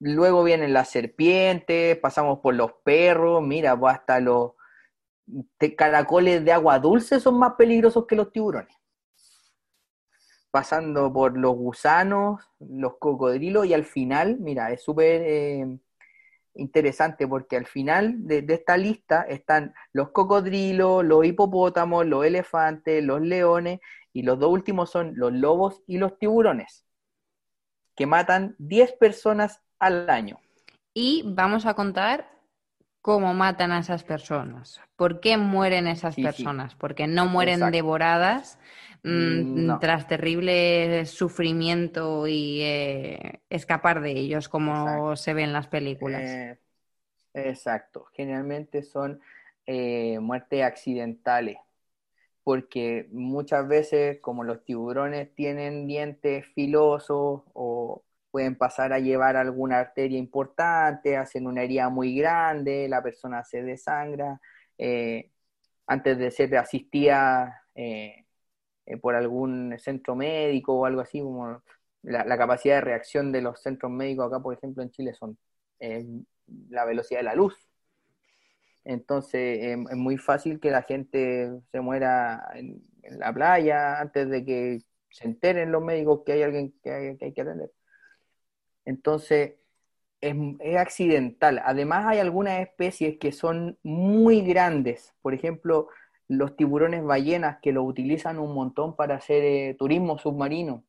luego 0.00 0.42
vienen 0.42 0.72
las 0.72 0.90
serpientes, 0.90 1.96
pasamos 1.98 2.40
por 2.40 2.54
los 2.54 2.72
perros, 2.84 3.40
mira, 3.40 3.78
pues 3.78 3.94
hasta 3.94 4.18
los 4.18 4.52
caracoles 5.76 6.44
de 6.44 6.52
agua 6.52 6.80
dulce 6.80 7.20
son 7.20 7.38
más 7.38 7.54
peligrosos 7.54 8.04
que 8.06 8.16
los 8.16 8.32
tiburones. 8.32 8.76
Pasando 10.50 11.12
por 11.12 11.38
los 11.38 11.54
gusanos, 11.54 12.42
los 12.58 12.98
cocodrilos 12.98 13.64
y 13.66 13.74
al 13.74 13.84
final, 13.84 14.38
mira, 14.40 14.72
es 14.72 14.82
súper... 14.82 15.22
Eh, 15.24 15.78
interesante 16.54 17.26
porque 17.26 17.56
al 17.56 17.66
final 17.66 18.26
de, 18.26 18.44
esta 18.48 18.76
lista 18.76 19.22
están 19.22 19.74
los 19.92 20.10
cocodrilos, 20.10 21.04
los 21.04 21.24
hipopótamos, 21.24 22.06
los 22.06 22.24
elefantes, 22.24 23.02
los 23.02 23.20
leones 23.20 23.80
y 24.12 24.22
los 24.22 24.38
dos 24.38 24.50
últimos 24.50 24.90
son 24.90 25.12
los 25.16 25.32
lobos 25.32 25.82
y 25.86 25.98
los 25.98 26.18
tiburones, 26.18 26.84
que 27.96 28.06
matan 28.06 28.54
10 28.58 28.92
personas 28.92 29.60
al 29.78 30.08
año. 30.10 30.38
Y 30.94 31.24
vamos 31.26 31.64
a 31.66 31.74
contar 31.74 32.30
cómo 33.00 33.34
matan 33.34 33.72
a 33.72 33.80
esas 33.80 34.04
personas. 34.04 34.80
¿Por 34.96 35.20
qué 35.20 35.36
mueren 35.36 35.86
esas 35.88 36.14
personas? 36.14 36.74
Porque 36.76 37.06
no 37.06 37.26
mueren 37.26 37.70
devoradas 37.70 38.58
mm, 39.02 39.78
tras 39.80 40.06
terrible 40.06 41.04
sufrimiento 41.06 42.26
y 42.26 42.60
eh, 42.62 43.40
escapar 43.50 44.00
de 44.00 44.12
ellos, 44.12 44.48
como 44.48 45.16
se 45.16 45.34
ve 45.34 45.42
en 45.42 45.52
las 45.52 45.66
películas. 45.66 46.22
Eh, 46.22 46.58
exacto. 47.34 48.06
Generalmente 48.12 48.82
son 48.82 49.20
eh, 49.66 50.18
muertes 50.20 50.62
accidentales. 50.62 51.58
Porque 52.44 53.08
muchas 53.12 53.68
veces, 53.68 54.18
como 54.20 54.42
los 54.42 54.64
tiburones 54.64 55.32
tienen 55.32 55.86
dientes 55.86 56.44
filosos 56.54 57.42
o 57.52 58.02
pueden 58.32 58.56
pasar 58.56 58.92
a 58.92 58.98
llevar 58.98 59.36
alguna 59.36 59.78
arteria 59.78 60.18
importante, 60.18 61.16
hacen 61.16 61.46
una 61.46 61.62
herida 61.62 61.88
muy 61.88 62.16
grande, 62.16 62.88
la 62.88 63.00
persona 63.00 63.44
se 63.44 63.62
desangra, 63.62 64.40
antes 65.86 66.18
de 66.18 66.30
ser 66.30 66.56
asistida 66.56 67.62
eh, 67.74 68.24
eh, 68.86 68.96
por 68.96 69.14
algún 69.14 69.76
centro 69.78 70.14
médico 70.16 70.74
o 70.74 70.86
algo 70.86 71.00
así, 71.00 71.20
como 71.20 71.62
la, 72.02 72.38
capacidad 72.38 72.76
de 72.76 72.80
reacción 72.82 73.32
de 73.32 73.42
los 73.42 73.62
centros 73.62 73.92
médicos 73.92 74.26
acá, 74.26 74.40
por 74.42 74.54
ejemplo, 74.54 74.82
en 74.82 74.90
Chile 74.90 75.14
son 75.14 75.38
la 76.70 76.84
velocidad 76.84 77.20
de 77.20 77.24
la 77.24 77.34
luz. 77.34 77.56
Entonces 78.84 79.78
es 79.90 79.96
muy 79.96 80.18
fácil 80.18 80.60
que 80.60 80.70
la 80.70 80.82
gente 80.82 81.50
se 81.70 81.80
muera 81.80 82.48
en, 82.54 82.82
la 83.02 83.32
playa 83.32 84.00
antes 84.00 84.28
de 84.28 84.44
que 84.44 84.78
se 85.10 85.26
enteren 85.26 85.72
los 85.72 85.82
médicos 85.82 86.22
que 86.24 86.32
hay 86.32 86.42
alguien 86.42 86.74
que 86.82 87.16
hay 87.20 87.32
que 87.32 87.40
atender. 87.42 87.70
Entonces, 88.84 89.54
es, 90.20 90.76
accidental. 90.76 91.60
Además, 91.64 92.06
hay 92.06 92.18
algunas 92.18 92.60
especies 92.60 93.18
que 93.18 93.32
son 93.32 93.78
muy 93.82 94.42
grandes. 94.42 95.14
Por 95.22 95.34
ejemplo, 95.34 95.88
los 96.36 96.56
tiburones 96.56 97.04
ballenas 97.04 97.58
que 97.62 97.72
lo 97.72 97.82
utilizan 97.82 98.38
un 98.38 98.54
montón 98.54 98.96
para 98.96 99.16
hacer 99.16 99.44
eh, 99.44 99.76
turismo 99.78 100.18
submarino, 100.18 100.84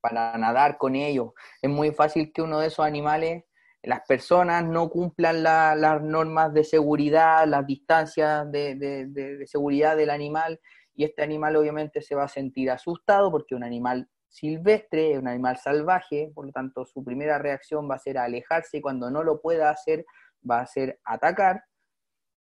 para 0.00 0.36
nadar 0.38 0.78
con 0.78 0.94
ellos. 0.94 1.32
Es 1.62 1.70
muy 1.70 1.92
fácil 1.92 2.32
que 2.32 2.42
uno 2.42 2.60
de 2.60 2.68
esos 2.68 2.84
animales, 2.84 3.44
las 3.82 4.00
personas 4.06 4.64
no 4.64 4.90
cumplan 4.90 5.42
las 5.42 6.02
normas 6.02 6.52
de 6.52 6.64
seguridad, 6.64 7.46
las 7.46 7.66
distancias 7.66 8.50
de 8.50 9.44
seguridad 9.46 9.96
del 9.96 10.10
animal, 10.10 10.60
y 10.98 11.04
este 11.04 11.22
animal 11.22 11.54
obviamente 11.54 12.02
se 12.02 12.16
va 12.16 12.24
a 12.24 12.28
sentir 12.28 12.72
asustado 12.72 13.30
porque 13.30 13.54
un 13.54 13.62
animal 13.62 14.08
silvestre, 14.28 15.12
es 15.12 15.18
un 15.18 15.28
animal 15.28 15.56
salvaje, 15.56 16.32
por 16.34 16.46
lo 16.46 16.50
tanto 16.50 16.84
su 16.84 17.04
primera 17.04 17.38
reacción 17.38 17.88
va 17.88 17.94
a 17.94 18.00
ser 18.00 18.18
alejarse 18.18 18.78
y 18.78 18.80
cuando 18.80 19.08
no 19.08 19.22
lo 19.22 19.40
pueda 19.40 19.70
hacer 19.70 20.04
va 20.48 20.60
a 20.60 20.66
ser 20.66 20.98
atacar. 21.04 21.62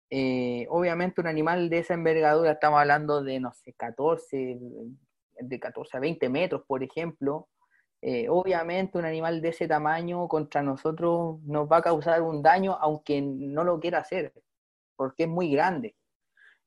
Eh, 0.09 0.65
obviamente 0.69 1.21
un 1.21 1.27
animal 1.27 1.69
de 1.69 1.79
esa 1.79 1.93
envergadura, 1.93 2.51
estamos 2.51 2.79
hablando 2.79 3.23
de, 3.23 3.39
no 3.39 3.53
sé, 3.53 3.73
14, 3.73 4.59
de 5.39 5.59
14 5.59 5.97
a 5.97 5.99
20 5.99 6.29
metros, 6.29 6.63
por 6.67 6.83
ejemplo. 6.83 7.49
Eh, 8.01 8.29
obviamente 8.29 8.97
un 8.97 9.05
animal 9.05 9.41
de 9.41 9.49
ese 9.49 9.67
tamaño 9.67 10.27
contra 10.27 10.61
nosotros 10.61 11.41
nos 11.43 11.67
va 11.69 11.77
a 11.77 11.81
causar 11.81 12.21
un 12.21 12.43
daño 12.43 12.77
aunque 12.79 13.21
no 13.21 13.63
lo 13.63 13.79
quiera 13.79 13.99
hacer, 13.99 14.33
porque 14.95 15.23
es 15.23 15.29
muy 15.29 15.51
grande. 15.51 15.95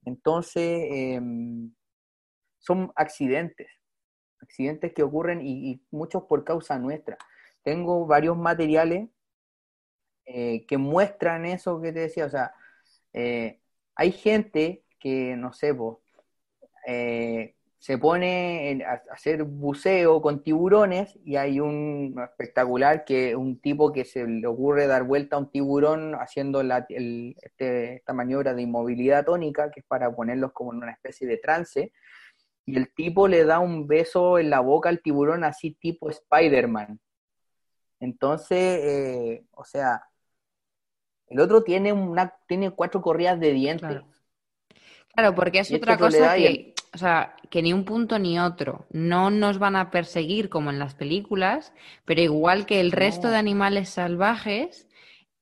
Entonces, 0.05 0.89
em, 0.91 1.73
son 2.59 2.93
accidentes 2.97 3.69
accidentes 4.43 4.93
que 4.93 5.03
ocurren 5.03 5.41
y, 5.43 5.83
muchos 5.91 6.25
por 6.25 6.45
causa 6.45 6.79
nuestra. 6.79 7.19
Tengo 7.63 8.07
varios 8.07 8.37
materiales 8.37 9.09
eh, 10.27 10.67
que 10.67 10.79
muestran 10.79 11.45
eso 11.45 11.81
que 11.81 11.93
te 11.93 12.01
decía, 12.01 12.27
o 12.27 12.31
sea, 12.31 12.55
eh, 13.13 13.61
hay 13.95 14.13
gente 14.13 14.85
que, 14.99 15.37
no 15.37 15.53
sé, 15.53 15.75
eh, 16.87 17.55
se 17.79 17.97
pone 17.97 18.85
a 18.85 19.03
hacer 19.11 19.43
buceo 19.45 20.21
con 20.21 20.43
tiburones 20.43 21.19
y 21.25 21.37
hay 21.37 21.61
un 21.61 22.15
espectacular 22.23 23.05
que 23.07 23.35
un 23.35 23.59
tipo 23.59 23.91
que 23.91 24.05
se 24.05 24.27
le 24.27 24.47
ocurre 24.47 24.87
dar 24.87 25.05
vuelta 25.05 25.37
a 25.37 25.39
un 25.39 25.51
tiburón 25.51 26.15
haciendo 26.15 26.61
este, 26.61 27.95
esta 27.95 28.13
maniobra 28.13 28.53
de 28.53 28.63
inmovilidad 28.63 29.25
tónica, 29.25 29.71
que 29.71 29.81
es 29.81 29.87
para 29.87 30.15
ponerlos 30.15 30.53
como 30.53 30.75
en 30.75 30.83
una 30.83 30.93
especie 30.93 31.27
de 31.27 31.39
trance, 31.39 31.93
y 32.67 32.77
el 32.77 32.93
tipo 32.95 33.29
le 33.29 33.45
da 33.45 33.61
un 33.61 33.87
beso 33.87 34.39
en 34.39 34.51
la 34.51 34.61
boca 34.61 34.91
al 34.91 35.01
tiburón 35.01 35.43
así 35.43 35.73
tipo 35.73 36.11
Spider-Man. 36.11 37.01
Entonces, 37.99 38.81
eh, 38.83 39.45
o 39.53 39.65
sea, 39.65 40.10
el 41.31 41.41
otro 41.41 41.63
tiene 41.63 41.93
una 41.93 42.35
tiene 42.47 42.71
cuatro 42.71 43.01
corridas 43.01 43.41
de 43.41 43.53
dientes. 43.53 44.03
Claro, 45.15 45.35
porque 45.35 45.61
es 45.61 45.73
otra 45.73 45.97
cosa 45.97 46.35
que, 46.37 46.75
o 46.93 46.99
sea, 46.99 47.37
que 47.49 47.63
ni 47.63 47.73
un 47.73 47.85
punto 47.85 48.19
ni 48.19 48.39
otro. 48.39 48.87
No 48.91 49.31
nos 49.31 49.59
van 49.59 49.77
a 49.77 49.91
perseguir 49.91 50.49
como 50.49 50.71
en 50.71 50.79
las 50.79 50.95
películas, 50.95 51.73
pero 52.05 52.21
igual 52.21 52.67
que 52.67 52.81
el 52.81 52.93
resto 52.93 53.29
de 53.29 53.37
animales 53.37 53.91
salvajes, 53.91 54.89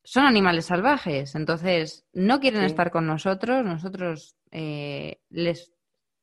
son 0.05 0.25
animales 0.25 0.67
salvajes. 0.67 1.35
Entonces, 1.35 2.07
no 2.13 2.41
quieren 2.41 2.65
estar 2.65 2.91
con 2.91 3.07
nosotros, 3.07 3.65
nosotros 3.65 4.37
eh, 4.51 5.21
les 5.31 5.73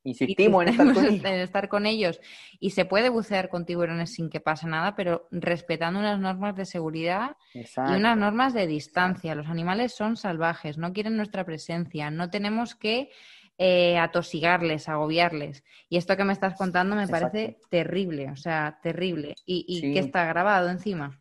Insistimos 0.06 0.64
en 0.64 0.70
estar, 0.70 0.94
con 0.94 1.06
ellos. 1.06 1.26
en 1.26 1.40
estar 1.40 1.68
con 1.68 1.86
ellos. 1.86 2.22
Y 2.60 2.70
se 2.70 2.86
puede 2.86 3.10
bucear 3.10 3.50
con 3.50 3.66
tiburones 3.66 4.14
sin 4.14 4.30
que 4.30 4.40
pase 4.40 4.68
nada, 4.68 4.96
pero 4.96 5.28
respetando 5.32 6.00
unas 6.00 6.20
normas 6.20 6.56
de 6.56 6.66
seguridad 6.66 7.38
y 7.54 7.66
unas 7.76 8.16
normas 8.16 8.54
de 8.54 8.68
distancia. 8.68 9.34
Los 9.34 9.48
animales 9.48 9.94
son 9.94 10.16
salvajes, 10.16 10.78
no 10.78 10.94
quieren 10.94 11.18
nuestra 11.18 11.44
presencia, 11.44 12.12
no 12.12 12.30
tenemos 12.30 12.76
que 12.76 13.10
eh, 13.58 13.98
atosigarles, 13.98 14.88
agobiarles. 14.88 15.64
Y 15.90 15.98
esto 15.98 16.16
que 16.16 16.24
me 16.24 16.34
estás 16.34 16.56
contando 16.56 16.96
me 16.96 17.08
parece 17.08 17.58
terrible, 17.70 18.30
o 18.30 18.36
sea, 18.36 18.80
terrible. 18.84 19.34
Y, 19.44 19.94
que 19.94 20.00
está 20.00 20.26
grabado 20.26 20.70
encima. 20.70 21.20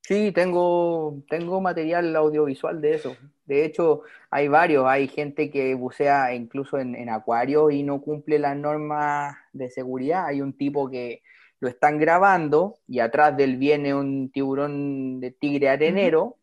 Sí, 0.00 0.32
tengo, 0.32 1.22
tengo 1.28 1.60
material 1.60 2.16
audiovisual 2.16 2.80
de 2.80 2.94
eso. 2.94 3.16
De 3.46 3.64
hecho, 3.64 4.02
hay 4.30 4.48
varios. 4.48 4.86
Hay 4.86 5.08
gente 5.08 5.50
que 5.50 5.74
bucea 5.74 6.34
incluso 6.34 6.78
en, 6.78 6.94
en 6.94 7.08
acuarios 7.10 7.72
y 7.72 7.82
no 7.82 8.00
cumple 8.00 8.38
las 8.38 8.56
normas 8.56 9.36
de 9.52 9.70
seguridad. 9.70 10.26
Hay 10.26 10.40
un 10.42 10.52
tipo 10.56 10.90
que 10.90 11.22
lo 11.60 11.68
están 11.68 11.98
grabando 11.98 12.78
y 12.86 13.00
atrás 13.00 13.36
de 13.36 13.44
él 13.44 13.56
viene 13.56 13.94
un 13.94 14.30
tiburón 14.30 15.20
de 15.20 15.30
tigre 15.32 15.68
arenero 15.68 16.38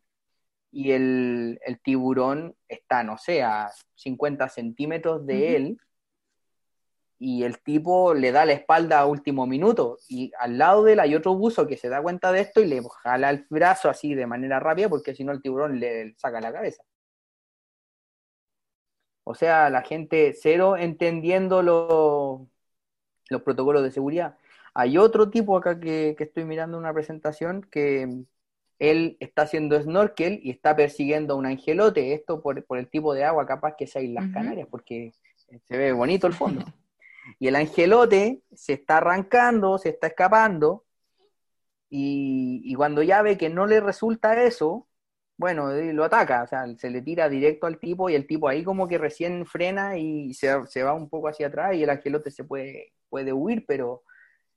y 0.73 0.91
el, 0.91 1.59
tiburón 1.83 2.55
está, 2.67 3.03
no 3.03 3.17
sé, 3.17 3.43
a 3.43 3.71
50 3.95 4.49
centímetros 4.49 5.25
de 5.25 5.55
él 5.55 5.77
y 7.19 7.43
el 7.43 7.61
tipo 7.61 8.13
le 8.13 8.31
da 8.31 8.45
la 8.45 8.53
espalda 8.53 8.99
a 8.99 9.05
último 9.05 9.45
minuto 9.45 9.99
y 10.09 10.31
al 10.39 10.57
lado 10.57 10.83
de 10.83 10.93
él 10.93 10.99
hay 10.99 11.15
otro 11.15 11.35
buzo 11.35 11.67
que 11.67 11.77
se 11.77 11.89
da 11.89 12.01
cuenta 12.01 12.31
de 12.31 12.41
esto 12.41 12.59
y 12.59 12.65
le 12.65 12.81
jala 13.03 13.29
el 13.29 13.45
brazo 13.49 13.89
así 13.89 14.15
de 14.15 14.27
manera 14.27 14.59
rápida 14.59 14.89
porque 14.89 15.15
si 15.15 15.23
no 15.23 15.31
el 15.31 15.41
tiburón 15.41 15.79
le 15.79 16.15
saca 16.17 16.41
la 16.41 16.51
cabeza. 16.51 16.83
O 19.23 19.35
sea, 19.35 19.69
la 19.69 19.81
gente 19.83 20.33
cero 20.39 20.77
entendiendo 20.77 21.61
los 21.61 23.41
protocolos 23.41 23.83
de 23.83 23.91
seguridad. 23.91 24.37
Hay 24.73 24.97
otro 24.97 25.29
tipo 25.29 25.57
acá 25.57 25.79
que, 25.79 26.15
estoy 26.17 26.45
mirando 26.45 26.77
una 26.77 26.93
presentación 26.93 27.61
que 27.61 28.25
él 28.79 29.17
está 29.19 29.43
haciendo 29.43 29.79
snorkel 29.81 30.39
y 30.43 30.49
está 30.49 30.75
persiguiendo 30.75 31.33
a 31.33 31.37
un 31.37 31.45
angelote. 31.45 32.13
Esto 32.13 32.41
por, 32.41 32.65
el 32.69 32.87
tipo 32.89 33.13
de 33.13 33.23
agua 33.23 33.45
capaz 33.45 33.75
que 33.77 33.87
sea 33.87 34.01
en 34.01 34.15
las 34.15 34.31
Canarias, 34.31 34.67
porque 34.69 35.13
se 35.63 35.77
ve 35.77 35.93
bonito 35.93 36.27
el 36.27 36.33
fondo. 36.33 36.65
Y 37.39 37.47
el 37.47 37.55
angelote 37.55 38.41
se 38.53 38.73
está 38.73 38.97
arrancando, 38.97 39.77
se 39.77 39.89
está 39.89 40.07
escapando, 40.07 40.83
y, 41.89 42.61
y, 42.65 42.73
cuando 42.73 43.03
ya 43.03 43.21
ve 43.21 43.37
que 43.37 43.49
no 43.49 43.67
le 43.67 43.79
resulta 43.79 44.43
eso, 44.43 44.87
bueno, 45.37 45.71
lo 45.71 46.03
ataca, 46.03 46.43
o 46.43 46.47
sea, 46.47 46.65
se 46.77 46.89
le 46.89 47.01
tira 47.01 47.27
directo 47.27 47.65
al 47.65 47.79
tipo 47.79 48.09
y 48.09 48.15
el 48.15 48.27
tipo 48.27 48.47
ahí 48.47 48.63
como 48.63 48.87
que 48.87 48.97
recién 48.97 49.45
frena 49.45 49.97
y 49.97 50.33
se, 50.33 50.83
va 50.83 50.93
un 50.93 51.09
poco 51.09 51.27
hacia 51.27 51.47
atrás 51.47 51.75
y 51.75 51.83
el 51.83 51.89
angelote 51.89 52.29
se 52.31 52.43
puede, 52.43 52.93
puede 53.09 53.33
huir, 53.33 53.65
pero 53.67 54.03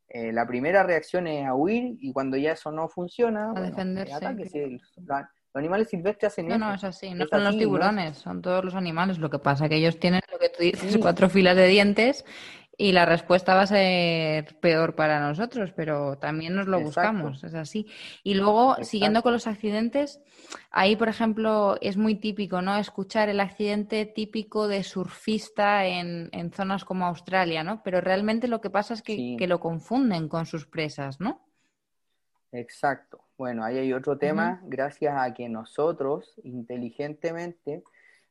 eh, 0.08 0.32
la 0.32 0.46
primera 0.46 0.82
reacción 0.82 1.26
es 1.26 1.46
a 1.46 1.54
huir 1.54 1.96
y 2.00 2.12
cuando 2.12 2.36
ya 2.36 2.52
eso 2.52 2.70
no 2.70 2.88
funciona, 2.88 3.52
a 3.56 3.60
defenderse. 3.60 4.78
los 5.00 5.24
animales 5.54 5.88
silvestres 5.88 6.32
hacen 6.32 6.48
eso. 6.48 6.58
No, 6.58 6.68
no, 6.68 6.74
es 6.74 6.84
así, 6.84 7.14
no 7.14 7.26
son 7.26 7.44
los 7.44 7.56
tiburones, 7.56 8.18
son 8.18 8.42
todos 8.42 8.64
los 8.64 8.74
animales. 8.74 9.18
Lo 9.18 9.30
que 9.30 9.38
pasa 9.38 9.68
que 9.68 9.76
ellos 9.76 9.98
tienen 9.98 10.20
lo 10.30 10.38
que 10.38 10.50
tú 10.50 10.62
dices, 10.62 10.98
cuatro 10.98 11.30
filas 11.30 11.56
de 11.56 11.66
dientes 11.68 12.24
y 12.78 12.92
la 12.92 13.06
respuesta 13.06 13.54
va 13.54 13.62
a 13.62 13.66
ser 13.66 14.58
peor 14.60 14.94
para 14.94 15.18
nosotros, 15.20 15.72
pero 15.74 16.18
también 16.18 16.54
nos 16.54 16.66
lo 16.66 16.78
buscamos, 16.80 17.42
es 17.42 17.54
así. 17.54 17.86
Y 18.22 18.34
luego, 18.34 18.76
siguiendo 18.82 19.22
con 19.22 19.32
los 19.32 19.46
accidentes, 19.46 20.20
ahí, 20.70 20.94
por 20.94 21.08
ejemplo, 21.08 21.78
es 21.80 21.96
muy 21.96 22.16
típico, 22.16 22.60
¿no? 22.60 22.76
Escuchar 22.76 23.30
el 23.30 23.40
accidente 23.40 24.04
típico 24.04 24.68
de 24.68 24.82
surfista 24.82 25.86
en, 25.86 26.28
en 26.32 26.52
zonas 26.52 26.84
como 26.84 27.06
Australia, 27.06 27.64
¿no? 27.64 27.82
Pero 27.82 28.02
realmente 28.02 28.46
lo 28.46 28.60
que 28.60 28.68
pasa 28.68 28.92
es 28.92 29.00
que, 29.00 29.36
que 29.38 29.46
lo 29.46 29.58
confunden 29.58 30.28
con 30.28 30.44
sus 30.44 30.66
presas, 30.66 31.18
¿no? 31.18 31.46
Exacto. 32.52 33.24
Bueno, 33.38 33.64
ahí 33.64 33.78
hay 33.78 33.92
otro 33.92 34.18
tema, 34.18 34.60
gracias 34.64 35.14
a 35.16 35.32
que 35.32 35.48
nosotros, 35.48 36.38
inteligentemente, 36.42 37.84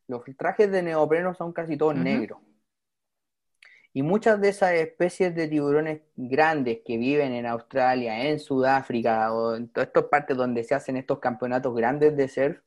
los 0.07 0.21
trajes 0.37 0.71
de 0.71 0.83
neopreno 0.83 1.33
son 1.33 1.51
casi 1.51 1.77
todos 1.77 1.95
negros. 1.95 2.39
Y 3.95 4.03
muchas 4.03 4.41
de 4.41 4.49
esas 4.49 4.73
especies 4.73 5.33
de 5.33 5.47
tiburones 5.47 6.01
grandes 6.17 6.79
que 6.85 6.97
viven 6.97 7.31
en 7.31 7.45
Australia, 7.45 8.25
en 8.27 8.41
Sudáfrica 8.41 9.33
o 9.33 9.55
en 9.55 9.69
todas 9.69 9.87
estas 9.87 10.03
partes 10.05 10.35
donde 10.35 10.65
se 10.65 10.75
hacen 10.75 10.97
estos 10.97 11.19
campeonatos 11.19 11.73
grandes 11.73 12.17
de 12.17 12.27
surf, 12.27 12.59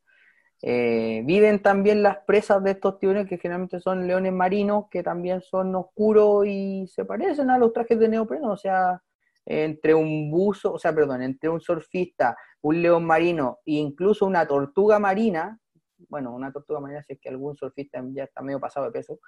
eh, 0.62 1.20
viven 1.26 1.60
también 1.60 2.02
las 2.02 2.16
presas 2.26 2.64
de 2.64 2.70
estos 2.70 2.98
tiburones 2.98 3.28
que 3.28 3.36
generalmente 3.36 3.78
son 3.78 4.06
leones 4.06 4.32
marinos, 4.32 4.86
que 4.90 5.02
también 5.02 5.42
son 5.42 5.74
oscuros 5.74 6.46
y 6.46 6.86
se 6.88 7.04
parecen 7.04 7.50
a 7.50 7.58
los 7.58 7.74
trajes 7.74 7.98
de 7.98 8.08
neopreno, 8.08 8.52
o 8.52 8.56
sea, 8.56 9.02
entre 9.44 9.94
un 9.94 10.30
buzo, 10.30 10.72
o 10.72 10.78
sea, 10.78 10.94
perdón, 10.94 11.20
entre 11.20 11.50
un 11.50 11.60
surfista, 11.60 12.38
un 12.62 12.80
león 12.80 13.04
marino 13.04 13.58
e 13.66 13.72
incluso 13.72 14.24
una 14.24 14.46
tortuga 14.46 14.98
marina, 14.98 15.60
bueno, 16.08 16.34
una 16.34 16.50
tortuga 16.50 16.80
marina 16.80 17.02
si 17.02 17.12
es 17.12 17.20
que 17.20 17.28
algún 17.28 17.54
surfista 17.54 18.02
ya 18.12 18.24
está 18.24 18.40
medio 18.40 18.60
pasado 18.60 18.86
de 18.86 18.92
peso, 18.92 19.20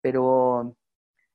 pero 0.00 0.76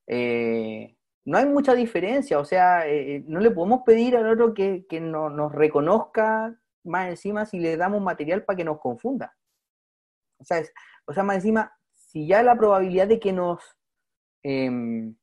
eh, 0.09 0.97
no 1.23 1.37
hay 1.37 1.45
mucha 1.45 1.75
diferencia, 1.75 2.39
o 2.39 2.45
sea, 2.45 2.87
eh, 2.87 3.23
no 3.27 3.39
le 3.39 3.51
podemos 3.51 3.83
pedir 3.85 4.17
al 4.17 4.27
otro 4.27 4.55
que, 4.55 4.83
nos 4.99 5.51
reconozca 5.53 6.59
más 6.83 7.09
encima 7.09 7.45
si 7.45 7.59
le 7.59 7.77
damos 7.77 8.01
material 8.01 8.43
para 8.43 8.57
que 8.57 8.63
nos 8.63 8.79
confunda. 8.79 9.37
O 10.39 10.43
sea, 10.43 10.63
o 11.05 11.13
sea, 11.13 11.23
más 11.23 11.35
encima, 11.37 11.77
si 11.93 12.27
ya 12.27 12.41
la 12.41 12.57
probabilidad 12.57 13.07
de 13.07 13.19
que 13.19 13.31
nos, 13.31 13.61
em, 14.41 15.15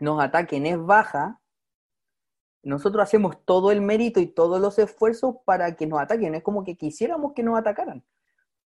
nos 0.00 0.20
ataquen 0.20 0.66
es 0.66 0.78
baja, 0.84 1.40
nosotros 2.64 3.04
hacemos 3.04 3.44
todo 3.44 3.70
el 3.70 3.80
mérito 3.82 4.18
y 4.18 4.26
todos 4.26 4.60
los 4.60 4.78
esfuerzos 4.80 5.36
para 5.44 5.76
que 5.76 5.86
nos 5.86 6.00
ataquen. 6.00 6.34
Es 6.34 6.42
como 6.42 6.64
que 6.64 6.76
quisiéramos 6.76 7.34
que 7.34 7.44
nos 7.44 7.56
atacaran. 7.56 8.04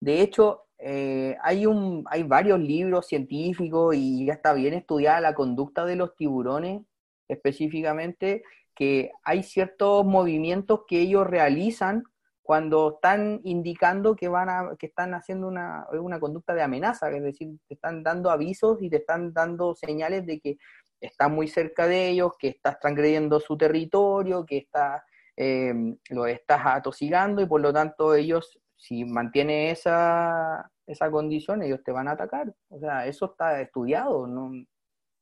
De 0.00 0.20
hecho, 0.20 0.65
eh, 0.78 1.36
hay, 1.42 1.66
un, 1.66 2.04
hay 2.10 2.22
varios 2.22 2.60
libros 2.60 3.06
científicos 3.06 3.94
y 3.96 4.26
ya 4.26 4.34
está 4.34 4.52
bien 4.52 4.74
estudiada 4.74 5.20
la 5.20 5.34
conducta 5.34 5.84
de 5.84 5.96
los 5.96 6.14
tiburones 6.16 6.82
específicamente, 7.28 8.44
que 8.74 9.10
hay 9.24 9.42
ciertos 9.42 10.04
movimientos 10.04 10.80
que 10.86 11.00
ellos 11.00 11.26
realizan 11.26 12.04
cuando 12.42 12.94
están 12.94 13.40
indicando 13.42 14.14
que 14.14 14.28
van 14.28 14.48
a, 14.48 14.76
que 14.78 14.86
están 14.86 15.14
haciendo 15.14 15.48
una, 15.48 15.86
una 15.90 16.20
conducta 16.20 16.54
de 16.54 16.62
amenaza, 16.62 17.10
es 17.10 17.22
decir, 17.22 17.58
te 17.66 17.74
están 17.74 18.04
dando 18.04 18.30
avisos 18.30 18.80
y 18.80 18.88
te 18.88 18.98
están 18.98 19.32
dando 19.32 19.74
señales 19.74 20.24
de 20.26 20.38
que 20.38 20.56
estás 21.00 21.28
muy 21.30 21.48
cerca 21.48 21.88
de 21.88 22.08
ellos, 22.08 22.32
que 22.38 22.48
estás 22.48 22.78
transgrediendo 22.78 23.40
su 23.40 23.56
territorio, 23.56 24.46
que 24.46 24.58
está, 24.58 25.04
eh, 25.36 25.74
lo 26.10 26.26
estás 26.26 26.60
atosigando 26.64 27.42
y 27.42 27.46
por 27.46 27.60
lo 27.60 27.72
tanto 27.72 28.14
ellos, 28.14 28.60
si 28.76 29.04
mantiene 29.04 29.70
esa, 29.70 30.70
esa 30.86 31.10
condición, 31.10 31.62
ellos 31.62 31.82
te 31.82 31.92
van 31.92 32.08
a 32.08 32.12
atacar. 32.12 32.54
O 32.68 32.78
sea, 32.78 33.06
eso 33.06 33.26
está 33.26 33.60
estudiado, 33.60 34.26
no, 34.26 34.52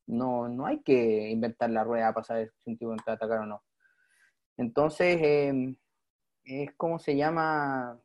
no, 0.06 0.48
no 0.48 0.66
hay 0.66 0.80
que 0.82 1.30
inventar 1.30 1.70
la 1.70 1.84
rueda 1.84 2.12
para 2.12 2.24
saber 2.24 2.52
si 2.64 2.70
un 2.70 2.78
tipo 2.78 2.96
te 2.96 3.02
va 3.06 3.12
a 3.12 3.16
atacar 3.16 3.38
o 3.40 3.46
no. 3.46 3.62
Entonces, 4.56 5.18
em, 5.22 5.76
es 6.44 6.72
como 6.76 6.98
se 6.98 7.16
llama 7.16 7.98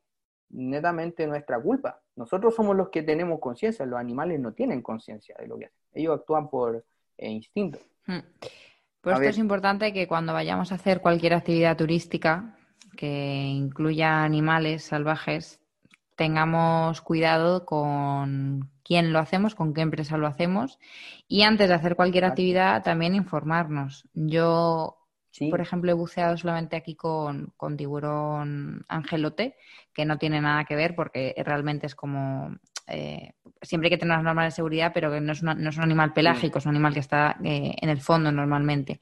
netamente 0.50 1.28
nuestra 1.28 1.62
culpa. 1.62 2.02
Nosotros 2.16 2.56
somos 2.56 2.76
los 2.76 2.90
que 2.90 3.04
tenemos 3.04 3.40
conciencia, 3.40 3.86
los 3.86 4.00
animales 4.00 4.40
no 4.40 4.54
tienen 4.54 4.82
conciencia 4.82 5.36
de 5.40 5.48
lo 5.48 5.58
que 5.58 5.66
hacen. 5.66 5.80
Ellos 5.94 6.20
actúan 6.20 6.50
por 6.50 6.86
e 7.18 7.30
instinto. 7.30 7.80
Hmm. 8.08 8.20
Por 9.02 9.14
esto 9.14 9.26
es 9.26 9.38
importante 9.38 9.94
que 9.94 10.08
cuando 10.08 10.34
vayamos 10.34 10.72
a 10.72 10.76
hacer 10.76 11.02
cualquier 11.02 11.34
actividad 11.34 11.78
turística 11.78 12.58
que 13.00 13.46
incluya 13.46 14.26
animales 14.26 14.84
salvajes, 14.84 15.62
tengamos 16.18 17.00
cuidado 17.00 17.66
con 17.66 18.70
quién 18.84 19.14
lo 19.14 19.20
hacemos, 19.20 19.56
con 19.56 19.74
qué 19.74 19.80
empresa 19.80 20.18
lo 20.18 20.28
hacemos 20.28 20.80
y 21.26 21.44
antes 21.44 21.70
de 21.70 21.76
hacer 21.76 21.96
cualquier 21.96 22.26
actividad 22.26 22.84
también 22.84 23.16
informarnos. 23.16 24.04
Yo, 24.14 24.98
por 25.50 25.62
ejemplo, 25.62 25.90
he 25.90 25.94
buceado 25.94 26.36
solamente 26.36 26.76
aquí 26.76 26.96
con, 26.96 27.54
con, 27.56 27.78
tiburón 27.78 28.84
angelote, 28.90 29.56
que 29.94 30.04
no 30.04 30.18
tiene 30.18 30.42
nada 30.42 30.66
que 30.66 30.76
ver 30.76 30.94
porque 30.94 31.34
realmente 31.46 31.86
es 31.86 31.96
como 31.96 32.58
eh, 32.88 33.32
siempre 33.62 33.88
hay 33.88 33.92
que 33.92 33.98
tener 33.98 34.18
las 34.18 34.26
normas 34.26 34.48
de 34.48 34.52
seguridad, 34.52 34.92
pero 34.94 35.10
que 35.10 35.22
no 35.22 35.32
es, 35.32 35.42
no 35.42 35.70
es 35.70 35.78
un 35.78 35.84
animal 35.84 36.12
pelágico, 36.12 36.58
es 36.58 36.66
un 36.66 36.72
animal 36.72 36.94
que 36.94 37.00
está 37.00 37.38
eh, 37.46 37.76
en 37.80 37.88
el 37.88 38.02
fondo 38.02 38.30
normalmente. 38.30 39.00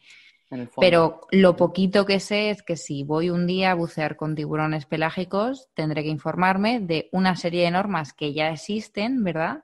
Pero 0.79 1.21
lo 1.31 1.55
poquito 1.57 2.05
que 2.05 2.19
sé 2.19 2.49
es 2.49 2.63
que 2.63 2.77
si 2.77 3.03
voy 3.03 3.29
un 3.29 3.47
día 3.47 3.71
a 3.71 3.75
bucear 3.75 4.15
con 4.15 4.35
tiburones 4.35 4.85
pelágicos, 4.85 5.69
tendré 5.73 6.03
que 6.03 6.09
informarme 6.09 6.79
de 6.79 7.09
una 7.11 7.35
serie 7.35 7.65
de 7.65 7.71
normas 7.71 8.13
que 8.13 8.33
ya 8.33 8.51
existen, 8.51 9.23
¿verdad? 9.23 9.63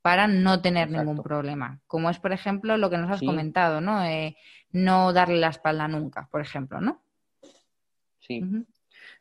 Para 0.00 0.26
no 0.28 0.62
tener 0.62 0.90
ningún 0.90 1.22
problema. 1.22 1.80
Como 1.86 2.08
es, 2.08 2.18
por 2.18 2.32
ejemplo, 2.32 2.78
lo 2.78 2.88
que 2.88 2.96
nos 2.96 3.10
has 3.10 3.20
comentado, 3.20 3.80
¿no? 3.80 4.04
Eh, 4.04 4.36
no 4.72 5.12
darle 5.12 5.36
la 5.36 5.48
espalda 5.48 5.86
nunca, 5.86 6.28
por 6.30 6.40
ejemplo, 6.40 6.80
¿no? 6.80 7.02
Sí. 8.20 8.42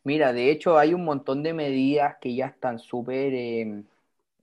Mira, 0.03 0.31
de 0.31 0.49
hecho 0.49 0.77
hay 0.77 0.93
un 0.93 1.03
montón 1.03 1.43
de 1.43 1.53
medidas 1.53 2.15
que 2.21 2.33
ya 2.33 2.47
están 2.47 2.79
súper 2.79 3.33
em, 3.33 3.83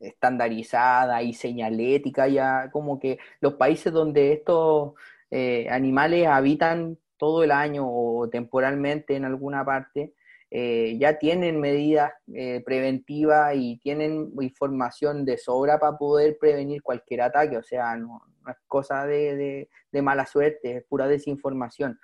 estandarizada 0.01 1.23
y 1.23 1.33
señalética, 1.33 2.29
ya 2.29 2.71
como 2.71 3.01
que 3.01 3.19
los 3.41 3.55
países 3.55 3.93
donde 3.93 4.35
estos 4.35 4.93
eh, 5.31 5.68
animales 5.70 6.26
habitan 6.26 6.99
todo 7.16 7.43
el 7.43 7.51
año 7.51 7.85
o 7.87 8.29
temporalmente 8.29 9.16
en 9.16 9.24
alguna 9.24 9.64
parte, 9.64 10.14
eh, 10.51 10.97
ya 10.99 11.18
tienen 11.18 11.61
medidas 11.61 12.11
eh, 12.33 12.62
preventivas 12.64 13.55
y 13.55 13.79
tienen 13.81 14.33
información 14.41 15.26
de 15.26 15.37
sobra 15.37 15.79
para 15.79 15.99
poder 15.99 16.39
prevenir 16.41 16.83
cualquier 16.83 17.22
ataque, 17.22 17.59
o 17.59 17.62
sea, 17.62 17.95
no, 17.97 18.22
es 18.49 18.57
cosa 18.66 19.05
de, 19.07 19.68
mala 20.01 20.24
suerte, 20.24 20.79
es 20.79 20.85
pura 20.85 21.07
desinformación. 21.07 21.99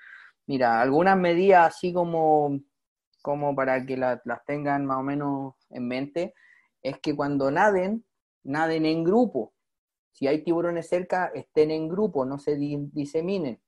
Mira, 0.47 0.83
algunas 0.83 1.17
medidas 1.17 1.69
así 1.75 1.95
como, 1.95 2.61
como 3.23 3.55
para 3.57 3.87
que 3.87 3.97
las 3.97 4.45
tengan 4.47 4.85
más 4.85 4.99
o 4.99 5.03
menos 5.03 5.55
en 5.71 5.89
mente, 5.89 6.35
es 6.83 6.99
que 6.99 7.17
cuando 7.17 7.51
naden, 7.51 8.05
naden 8.43 8.85
en 8.85 9.05
grupo. 9.05 9.55
Si 10.15 10.27
hay 10.27 10.43
tiburones 10.43 10.89
cerca, 10.89 11.27
estén 11.35 11.71
en 11.71 11.89
grupo, 11.89 12.25
no 12.25 12.39
se 12.39 12.57
diseminen. 12.57 13.61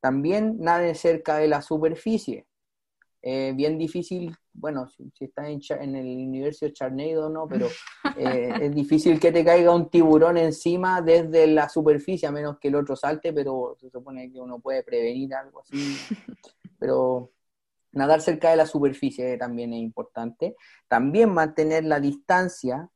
También 0.00 0.56
naden 0.58 0.94
cerca 0.94 1.36
de 1.36 1.46
la 1.46 1.62
superficie. 1.62 2.46
Eh, 3.22 3.52
bien 3.54 3.78
difícil, 3.78 4.36
bueno, 4.52 4.88
si, 4.88 5.10
estás 5.20 5.46
en, 5.48 5.94
el 5.94 6.06
universo 6.06 6.68
Charnado 6.70 7.30
no, 7.30 7.46
pero 7.46 7.68
eh, 8.18 8.52
es 8.62 8.74
difícil 8.74 9.20
que 9.20 9.32
te 9.32 9.44
caiga 9.44 9.74
un 9.74 9.88
tiburón 9.88 10.36
encima 10.36 11.00
desde 11.00 11.46
la 11.46 11.68
superficie, 11.68 12.28
a 12.28 12.32
menos 12.32 12.58
que 12.58 12.68
el 12.68 12.74
otro 12.74 12.96
salte, 12.96 13.32
pero 13.32 13.76
se 13.78 13.88
supone 13.90 14.30
que 14.32 14.40
uno 14.40 14.58
puede 14.58 14.82
prevenir 14.82 15.34
algo 15.34 15.60
así. 15.60 15.76
Pero 16.78 17.30
Nadar 17.94 18.20
cerca 18.20 18.50
de 18.50 18.56
la 18.56 18.66
superficie 18.66 19.38
también 19.38 19.72
es 19.72 19.80
importante. 19.80 20.56
También 20.88 21.32
mantener 21.32 21.84
la 21.84 22.00
distancia, 22.00 22.90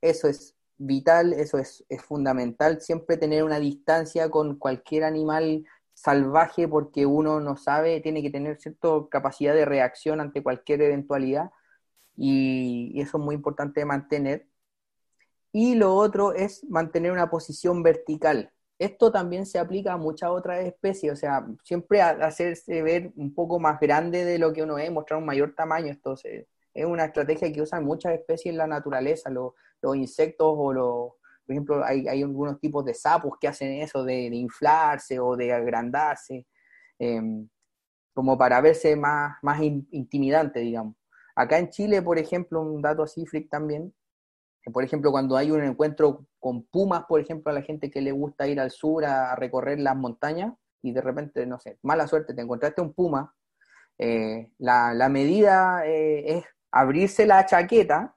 eso 0.00 0.28
es 0.28 0.56
vital, 0.80 1.34
eso 1.34 1.58
es, 1.58 1.84
fundamental. 2.06 2.80
Siempre 2.80 3.16
tener 3.16 3.44
una 3.44 3.60
distancia 3.60 4.30
con 4.30 4.58
cualquier 4.58 5.04
animal 5.04 5.64
salvaje 5.94 6.66
porque 6.68 7.06
uno 7.06 7.40
no 7.40 7.56
sabe, 7.56 8.00
tiene 8.00 8.22
que 8.22 8.30
tener 8.30 8.58
cierta 8.60 8.88
capacidad 9.10 9.54
de 9.54 9.66
reacción 9.66 10.20
ante 10.20 10.42
cualquier 10.42 10.82
eventualidad 10.82 11.50
y, 12.16 13.00
eso 13.00 13.18
es 13.18 13.24
muy 13.24 13.34
importante 13.34 13.84
mantener. 13.84 14.48
Y 15.52 15.74
lo 15.74 15.94
otro 15.96 16.32
es 16.32 16.64
mantener 16.68 17.12
una 17.12 17.30
posición 17.30 17.82
vertical. 17.82 18.52
Esto 18.78 19.12
también 19.12 19.46
se 19.46 19.58
aplica 19.58 19.92
a 19.94 19.96
muchas 19.98 20.30
otras 20.30 20.64
especies, 20.64 21.12
o 21.12 21.16
sea, 21.16 21.46
siempre 21.64 22.00
hacerse 22.02 22.82
ver 22.82 23.12
un 23.16 23.34
poco 23.34 23.58
más 23.60 23.78
grande 23.80 24.24
de 24.24 24.38
lo 24.38 24.52
que 24.52 24.62
uno 24.62 24.78
es, 24.78 24.90
mostrar 24.90 25.20
un 25.20 25.26
mayor 25.26 25.54
tamaño. 25.54 25.88
Entonces, 25.88 26.46
es 26.72 26.86
una 26.86 27.06
estrategia 27.06 27.52
que 27.52 27.62
usan 27.62 27.84
muchas 27.84 28.14
especies 28.14 28.52
en 28.52 28.58
la 28.58 28.66
naturaleza, 28.66 29.30
los, 29.82 29.96
insectos 29.96 30.54
o 30.56 30.72
los, 30.72 31.12
por 31.46 31.52
ejemplo, 31.52 31.84
hay, 31.84 32.06
algunos 32.08 32.60
tipos 32.60 32.84
de 32.84 32.94
sapos 32.94 33.34
que 33.40 33.48
hacen 33.48 33.72
eso 33.80 34.04
de, 34.04 34.26
inflarse 34.26 35.18
o 35.18 35.36
de 35.36 35.52
agrandarse, 35.52 36.46
em, 36.98 37.48
como 38.14 38.36
para 38.38 38.60
verse 38.60 38.96
más, 38.96 39.36
más 39.42 39.60
intimidante, 39.62 40.60
digamos. 40.60 40.96
Acá 41.34 41.58
en 41.58 41.70
Chile, 41.70 42.02
por 42.02 42.18
ejemplo, 42.18 42.60
un 42.60 42.82
dato 42.82 43.02
así, 43.02 43.26
Frick 43.26 43.48
también, 43.48 43.94
por 44.72 44.84
ejemplo, 44.84 45.10
cuando 45.10 45.36
hay 45.36 45.50
un 45.50 45.62
encuentro 45.62 46.26
con 46.38 46.64
pumas, 46.64 47.04
por 47.08 47.20
ejemplo, 47.20 47.50
a 47.50 47.54
la 47.54 47.62
gente 47.62 47.90
que 47.90 48.00
le 48.00 48.12
gusta 48.12 48.46
ir 48.46 48.60
al 48.60 48.70
sur 48.70 49.04
a, 49.04 49.34
recorrer 49.36 49.80
las 49.80 49.96
montañas 49.96 50.54
y 50.82 50.92
de 50.92 51.00
repente, 51.00 51.46
no 51.46 51.58
sé, 51.58 51.78
mala 51.82 52.06
suerte, 52.06 52.34
te 52.34 52.42
encontraste 52.42 52.80
un 52.80 52.92
puma, 52.92 53.34
eh, 53.98 54.50
la, 54.58 55.08
medida 55.08 55.86
eh, 55.86 56.38
es 56.38 56.44
abrirse 56.70 57.26
la 57.26 57.44
chaqueta 57.46 58.16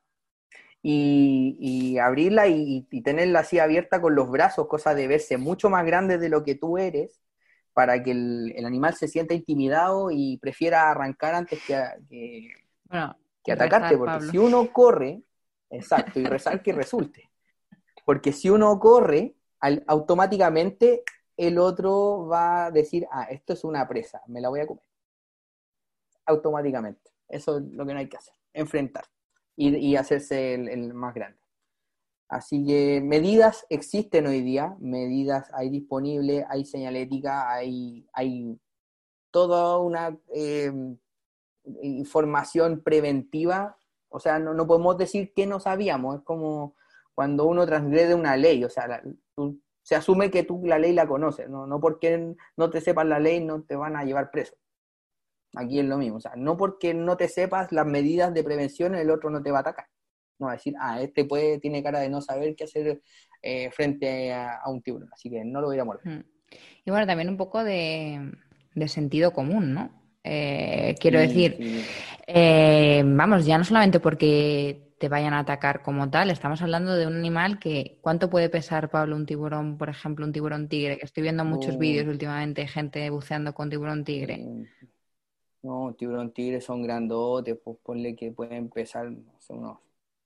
y, 0.86 1.98
abrirla 1.98 2.48
y, 2.48 2.84
tenerla 3.04 3.40
así 3.40 3.58
abierta 3.58 4.02
con 4.02 4.16
los 4.16 4.30
brazos, 4.30 4.68
cosa 4.68 4.94
de 4.94 5.08
verse 5.08 5.38
mucho 5.38 5.70
más 5.70 5.86
grande 5.86 6.18
de 6.18 6.30
lo 6.30 6.44
que 6.44 6.56
tú 6.56 6.78
eres, 6.78 7.22
para 7.74 8.04
que 8.04 8.12
el, 8.12 8.66
animal 8.66 8.94
se 8.94 9.08
sienta 9.08 9.34
intimidado 9.34 10.10
y 10.12 10.38
prefiera 10.38 10.92
arrancar 10.92 11.36
antes 11.36 11.64
que, 11.66 12.54
que, 13.44 13.52
atacarte, 13.52 13.98
porque 13.98 14.26
si 14.26 14.38
uno 14.38 14.72
corre, 14.74 15.24
exacto, 15.70 16.20
y 16.20 16.26
rezar 16.26 16.62
que 16.62 16.74
resulte, 16.74 17.32
porque 18.06 18.34
si 18.34 18.50
uno 18.50 18.78
corre, 18.78 19.36
automáticamente 19.88 21.04
el 21.38 21.58
otro 21.58 22.28
va 22.28 22.66
a 22.66 22.72
decir, 22.72 23.08
ah, 23.10 23.24
esto 23.30 23.54
es 23.54 23.64
una 23.64 23.88
presa, 23.88 24.22
me 24.28 24.42
la 24.42 24.50
voy 24.50 24.60
a 24.60 24.68
comer. 24.68 24.84
Automáticamente. 26.26 27.12
Eso 27.28 27.58
es 27.58 27.64
lo 27.64 27.86
que 27.86 27.94
no 27.94 28.00
hay 28.00 28.08
que 28.08 28.18
hacer, 28.18 28.36
enfrentar 28.54 29.06
y, 29.56 29.96
hacerse 29.96 30.56
el, 30.56 30.94
más 30.94 31.14
grande. 31.14 31.40
Así 32.30 32.66
que 32.66 33.02
medidas 33.02 33.66
existen 33.70 34.26
hoy 34.28 34.42
día, 34.42 34.76
medidas 34.80 35.52
hay 35.54 35.70
disponibles, 35.70 36.46
hay 36.50 36.66
señalética, 36.66 37.52
hay, 37.52 38.08
hay 38.14 38.60
toda 39.30 39.78
una 39.78 40.18
em, 40.34 40.98
información 41.82 42.82
preventiva. 42.82 43.78
O 44.10 44.20
sea, 44.20 44.40
no, 44.40 44.54
no, 44.54 44.66
podemos 44.66 44.98
decir 44.98 45.34
que 45.34 45.46
no 45.46 45.60
sabíamos, 45.60 46.18
es 46.18 46.22
como 46.24 46.76
cuando 47.14 47.46
uno 47.46 47.66
transgrede 47.66 48.16
una 48.16 48.36
ley, 48.38 48.64
o 48.64 48.70
sea, 48.70 49.02
se 49.84 49.96
asume 49.96 50.32
que 50.32 50.44
tú 50.44 50.62
la 50.66 50.80
ley 50.80 50.94
la 50.94 51.08
conoces, 51.08 51.50
¿no? 51.50 51.68
no 51.68 51.80
porque 51.80 52.36
no 52.58 52.70
te 52.70 52.82
sepas 52.82 53.06
la 53.06 53.20
ley 53.20 53.44
no 53.44 53.64
te 53.64 53.76
van 53.76 53.96
a 53.96 54.04
llevar 54.04 54.32
preso. 54.32 54.56
Aquí 55.56 55.80
es 55.80 55.86
lo 55.86 55.98
mismo, 55.98 56.18
o 56.18 56.20
sea, 56.20 56.34
no 56.36 56.58
porque 56.58 56.94
no 56.94 57.16
te 57.16 57.28
sepas 57.28 57.72
las 57.72 57.86
medidas 57.86 58.34
de 58.34 58.44
prevención, 58.44 58.96
el 58.96 59.12
otro 59.12 59.30
no 59.30 59.42
te 59.42 59.52
va 59.52 59.60
a 59.60 59.62
atacar. 59.62 59.86
No 60.40 60.48
va 60.48 60.54
a 60.54 60.56
decir, 60.56 60.74
ah, 60.80 61.02
este 61.02 61.26
puede, 61.26 61.60
tiene 61.60 61.84
cara 61.84 62.00
de 62.00 62.10
no 62.10 62.22
saber 62.22 62.56
qué 62.56 62.64
hacer 62.64 63.02
eh, 63.42 63.70
frente 63.72 64.34
a, 64.34 64.62
un 64.68 64.82
tiburón, 64.82 65.10
así 65.14 65.30
que 65.30 65.44
no 65.46 65.62
lo 65.62 65.68
voy 65.68 65.80
a 65.80 65.86
morder. 65.86 66.08
Mm. 66.08 66.24
Y 66.86 66.92
bueno, 66.92 67.06
también 67.06 67.30
un 67.30 67.38
poco 67.38 67.64
de, 67.64 68.32
sentido 68.88 69.32
común, 69.32 69.74
¿no? 69.74 69.92
Eh, 70.24 70.96
quiero 71.00 71.20
decir, 71.20 71.58
eh, 72.26 73.04
vamos, 73.06 73.46
ya 73.46 73.58
no 73.58 73.64
solamente 73.64 74.00
porque 74.00 74.94
te 74.98 75.10
vayan 75.10 75.34
a 75.34 75.40
atacar 75.40 75.82
como 75.82 76.10
tal, 76.10 76.32
estamos 76.32 76.62
hablando 76.62 76.96
de 76.96 77.06
un 77.06 77.18
animal 77.18 77.60
que, 77.60 78.00
¿cuánto 78.02 78.30
puede 78.30 78.48
pesar, 78.48 78.90
Pablo, 78.90 79.18
un 79.18 79.26
tiburón, 79.26 79.78
por 79.78 79.90
ejemplo, 79.90 80.26
un 80.26 80.32
tiburón 80.32 80.70
tigre? 80.70 80.98
Que 80.98 81.06
estoy 81.06 81.24
viendo 81.24 81.44
muchos 81.44 81.78
vídeos 81.78 82.08
últimamente, 82.08 82.66
gente 82.68 83.10
buceando 83.10 83.54
con 83.54 83.70
tiburón 83.70 84.06
tigre. 84.06 84.46
No, 85.64 85.94
tiburón 85.98 86.32
tigre 86.32 86.60
son 86.60 86.84
grandotes, 86.84 87.58
pues 87.64 87.78
ponle 87.82 88.16
que 88.16 88.32
pueden 88.32 88.70
pesar 88.70 89.08
unos 89.50 89.78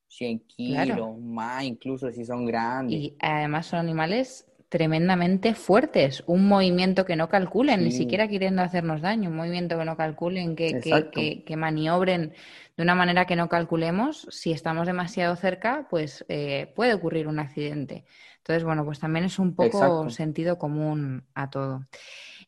100 0.07 0.39
kilos, 0.47 1.17
más 1.19 1.63
incluso 1.63 2.11
si 2.11 2.25
son 2.25 2.45
grandes. 2.45 2.99
Y 2.99 3.15
además 3.19 3.67
son 3.67 3.79
animales 3.79 4.47
tremendamente 4.69 5.53
fuertes, 5.53 6.23
un 6.27 6.47
movimiento 6.47 7.05
que 7.05 7.15
no 7.15 7.29
calculen, 7.29 7.83
ni 7.83 7.91
siquiera 7.91 8.27
queriendo 8.27 8.61
hacernos 8.61 9.01
daño, 9.01 9.29
un 9.29 9.35
movimiento 9.37 9.77
que 9.77 9.85
no 9.85 9.95
calculen, 9.95 10.55
que, 10.55 10.79
que, 10.81 11.43
que, 11.45 11.55
maniobren 11.55 12.33
de 12.75 12.83
una 12.83 12.93
manera 12.93 13.25
que 13.25 13.37
no 13.37 13.47
calculemos, 13.47 14.27
si 14.29 14.51
estamos 14.51 14.85
demasiado 14.85 15.35
cerca, 15.37 15.87
pues 15.89 16.25
eh, 16.27 16.73
puede 16.75 16.93
ocurrir 16.95 17.27
un 17.27 17.39
accidente. 17.39 18.03
Entonces, 18.39 18.63
bueno, 18.65 18.83
pues 18.83 18.99
también 18.99 19.25
es 19.25 19.39
un 19.39 19.55
poco 19.55 20.09
sentido 20.09 20.57
común 20.57 21.23
a 21.33 21.49
todo. 21.49 21.85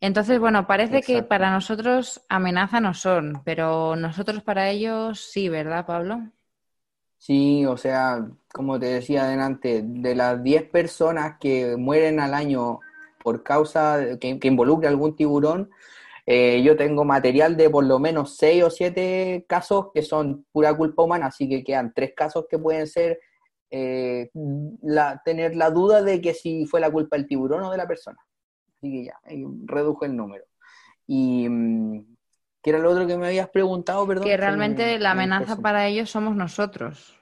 Entonces, 0.02 0.40
bueno, 0.40 0.66
parece 0.66 1.02
que 1.02 1.24
para 1.24 1.52
nosotros 1.52 2.24
amenaza 2.30 2.80
no 2.80 2.94
son, 2.94 3.42
pero 3.44 3.96
nosotros 3.96 4.42
para 4.44 4.70
ellos 4.70 5.20
sí, 5.20 5.50
¿verdad, 5.50 5.86
Pablo? 5.86 6.22
Sí, 7.18 7.66
o 7.66 7.76
sea, 7.76 8.26
como 8.54 8.80
te 8.80 8.86
decía 8.86 9.24
adelante, 9.24 9.82
de 9.84 10.16
las 10.16 10.42
10 10.42 10.70
personas 10.70 11.38
que 11.40 11.76
mueren 11.76 12.22
al 12.22 12.34
año 12.34 12.80
por 13.22 13.44
causa 13.44 14.18
que, 14.22 14.40
que 14.40 14.48
involucre 14.48 14.88
algún 14.88 15.18
tiburón, 15.18 15.70
eh, 16.32 16.62
yo 16.62 16.78
tengo 16.78 17.04
material 17.06 17.58
de 17.58 17.72
por 17.72 17.84
lo 17.84 17.98
menos 17.98 18.38
6 18.38 18.64
o 18.64 18.70
7 18.70 19.46
casos 19.50 19.88
que 19.92 20.04
son 20.04 20.46
pura 20.52 20.78
culpa 20.78 21.02
humana, 21.02 21.26
así 21.26 21.50
que 21.50 21.64
quedan 21.64 21.92
3 21.92 22.14
casos 22.16 22.46
que 22.48 22.60
pueden 22.60 22.86
ser 22.86 23.20
eh, 23.72 24.30
la, 24.84 25.22
tener 25.26 25.56
la 25.56 25.72
duda 25.72 26.04
de 26.04 26.22
que 26.22 26.36
si 26.36 26.68
fue 26.68 26.80
la 26.80 26.92
culpa 26.92 27.18
del 27.18 27.28
tiburón 27.28 27.64
o 27.64 27.72
de 27.72 27.78
la 27.78 27.88
persona. 27.88 28.18
Así 28.80 28.92
que 28.92 29.06
ya, 29.06 29.20
redujo 29.66 30.06
el 30.06 30.16
número. 30.16 30.46
Y 31.06 31.50
mm, 31.50 32.16
¿qué 32.62 32.70
era 32.70 32.80
lo 32.80 32.92
otro 32.92 33.06
que 33.06 33.18
me 33.18 33.28
habías 33.28 33.50
preguntado, 33.50 34.08
perdón? 34.08 34.24
Que 34.24 34.38
realmente 34.38 34.98
la 35.00 35.12
amenaza 35.12 35.58
para 35.58 35.86
ellos 35.88 36.10
somos 36.10 36.36
nosotros. 36.36 37.20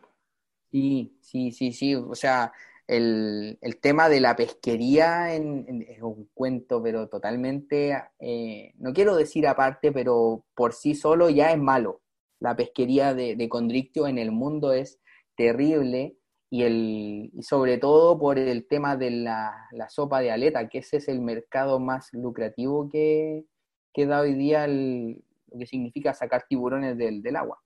Sí, 0.70 1.18
sí, 1.20 1.52
sí, 1.52 1.74
sí. 1.74 1.96
O 1.96 2.14
sea, 2.14 2.54
el, 2.86 3.58
tema 3.82 4.08
de 4.08 4.20
la 4.20 4.36
pesquería 4.36 5.34
en, 5.34 5.84
es 5.90 6.02
un 6.04 6.30
cuento, 6.36 6.82
pero 6.84 7.08
totalmente, 7.10 8.04
eh, 8.20 8.74
no 8.78 8.94
quiero 8.94 9.16
decir 9.16 9.48
aparte, 9.48 9.92
pero 9.92 10.46
por 10.54 10.74
sí 10.74 10.94
solo 10.94 11.32
ya 11.32 11.52
es 11.52 11.58
malo. 11.58 12.02
La 12.40 12.56
pesquería 12.56 13.16
de, 13.16 13.36
de 13.36 13.50
Condrictio 13.50 14.08
en 14.08 14.20
el 14.20 14.32
mundo 14.32 14.74
es 14.74 15.00
terrible 15.36 16.18
y, 16.50 16.64
el, 16.64 17.30
y 17.34 17.44
sobre 17.44 17.78
todo 17.78 18.18
por 18.18 18.40
el 18.40 18.68
tema 18.68 18.96
de 18.96 19.12
la, 19.12 19.68
sopa 19.90 20.20
de 20.22 20.32
aleta, 20.32 20.70
que 20.70 20.80
ese 20.80 20.98
es 20.98 21.08
el 21.08 21.22
mercado 21.22 21.80
más 21.80 22.10
lucrativo 22.14 22.90
que, 22.90 23.46
que 23.94 24.06
da 24.06 24.22
hoy 24.22 24.34
día 24.34 24.68
lo 24.68 25.60
que 25.60 25.66
significa 25.66 26.14
sacar 26.14 26.46
tiburones 26.48 26.98
del, 26.98 27.22
del, 27.22 27.36
agua. 27.36 27.62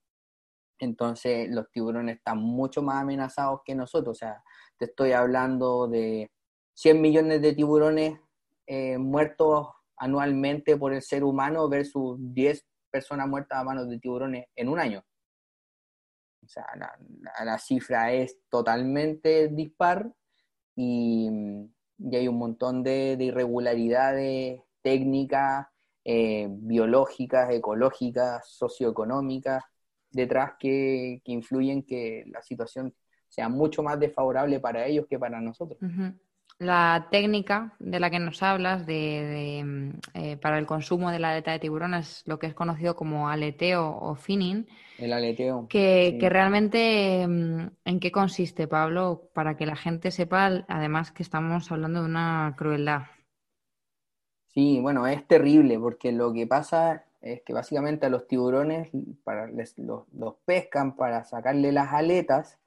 Entonces 0.79 1.49
los 1.49 1.69
tiburones 1.71 2.17
están 2.17 2.39
mucho 2.39 2.82
más 2.82 3.01
amenazados 3.01 3.61
que 3.63 3.75
nosotros, 3.75 4.17
o 4.17 4.19
sea, 4.19 4.43
te 4.77 4.86
estoy 4.86 5.11
hablando 5.11 5.88
de 5.88 6.32
100 6.73 7.01
millones 7.01 7.41
de 7.41 7.53
tiburones 7.53 8.19
eh, 8.65 8.97
muertos 8.97 9.67
anualmente 9.97 10.77
por 10.77 10.93
el 10.93 11.03
ser 11.03 11.23
humano 11.23 11.69
versus 11.69 12.17
10 12.19 12.65
personas 12.89 13.27
muertas 13.27 13.59
a 13.59 13.63
manos 13.63 13.88
de 13.88 13.99
tiburones 13.99 14.45
en 14.55 14.69
un 14.69 14.79
año. 14.79 15.03
O 16.44 16.48
sea, 16.48 16.66
la, 17.44 17.58
cifra 17.60 18.12
es 18.14 18.38
totalmente 18.50 19.48
dispar 19.50 20.12
y, 20.76 21.30
hay 22.12 22.28
un 22.28 22.38
montón 22.38 22.84
de, 22.84 23.16
irregularidades 23.20 24.60
técnicas, 24.82 25.68
eh, 26.04 26.48
biológicas, 26.50 27.52
ecológicas, 27.52 28.50
socioeconómicas 28.50 29.64
detrás 30.10 30.54
que, 30.60 31.22
que, 31.24 31.32
influyen 31.32 31.84
que 31.84 32.24
la 32.28 32.42
situación 32.42 32.94
sea 33.30 33.48
mucho 33.50 33.84
más 33.84 34.00
desfavorable 34.00 34.60
para 34.60 34.86
ellos 34.86 35.06
que 35.08 35.20
para 35.20 35.39
nosotros 35.39 35.80
la 36.62 37.07
técnica 37.09 37.74
de 37.80 37.99
la 37.99 38.12
que 38.12 38.20
nos 38.20 38.43
hablas 38.43 38.86
de, 38.86 39.64
mm, 39.66 39.89
eh, 40.14 40.38
para 40.38 40.59
el 40.59 40.68
consumo 40.68 41.09
de 41.09 41.18
la 41.18 41.32
aleta 41.32 41.51
de 41.51 41.57
tiburón 41.57 41.95
es 41.95 42.22
lo 42.28 42.38
que 42.38 42.45
es 42.45 42.53
conocido 42.53 42.95
como 42.95 43.30
aleteo 43.30 43.97
o 43.99 44.14
finning. 44.14 44.68
El 44.99 45.12
aleteo. 45.12 45.66
Que, 45.68 46.18
que 46.20 46.30
realmente, 46.30 47.26
mm, 47.28 47.68
¿en 47.84 47.99
qué 47.99 48.12
consiste, 48.12 48.68
Pablo? 48.68 49.32
Para 49.34 49.57
que 49.57 49.66
la 49.66 49.76
gente 49.76 50.12
sepa, 50.12 50.64
además, 50.68 51.12
que 51.12 51.24
estamos 51.24 51.72
hablando 51.72 52.01
de 52.01 52.05
una 52.05 52.53
crueldad. 52.55 53.05
Sí, 54.49 54.80
bueno, 54.82 55.07
es 55.07 55.28
terrible 55.28 55.80
porque 55.80 56.12
lo 56.12 56.32
que 56.32 56.45
pasa 56.45 57.05
es 57.22 57.41
que 57.41 57.53
básicamente 57.53 58.05
a 58.05 58.09
los 58.09 58.28
tiburones 58.28 58.89
para, 59.24 59.47
los, 59.47 59.74
los 60.14 60.36
pescan 60.45 60.95
para 60.95 61.24
sacarle 61.24 61.72
las 61.72 61.91
aletas 61.91 62.59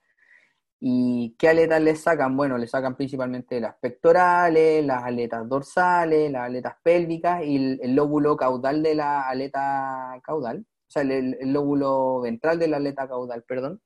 ¿Y 0.81 1.35
qué 1.39 1.49
aletas 1.49 1.81
les 1.81 2.03
sacan? 2.03 2.37
Bueno, 2.37 2.59
le 2.59 2.67
sacan 2.67 2.97
principalmente 2.97 3.61
las 3.61 3.77
pectorales, 3.77 4.85
las 4.85 5.03
aletas 5.03 5.49
dorsales, 5.49 6.31
las 6.31 6.43
aletas 6.43 6.75
pélvicas 6.83 7.43
y 7.45 7.79
el, 7.81 7.95
lóbulo 7.95 8.37
caudal 8.37 8.83
de 8.83 8.95
la 8.95 9.29
aleta 9.29 10.21
caudal, 10.23 10.59
o 10.61 10.91
sea, 10.91 11.03
el, 11.03 11.37
lóbulo 11.53 12.21
ventral 12.21 12.59
de 12.59 12.69
la 12.69 12.77
aleta 12.79 13.09
caudal, 13.09 13.43
perdón, 13.45 13.81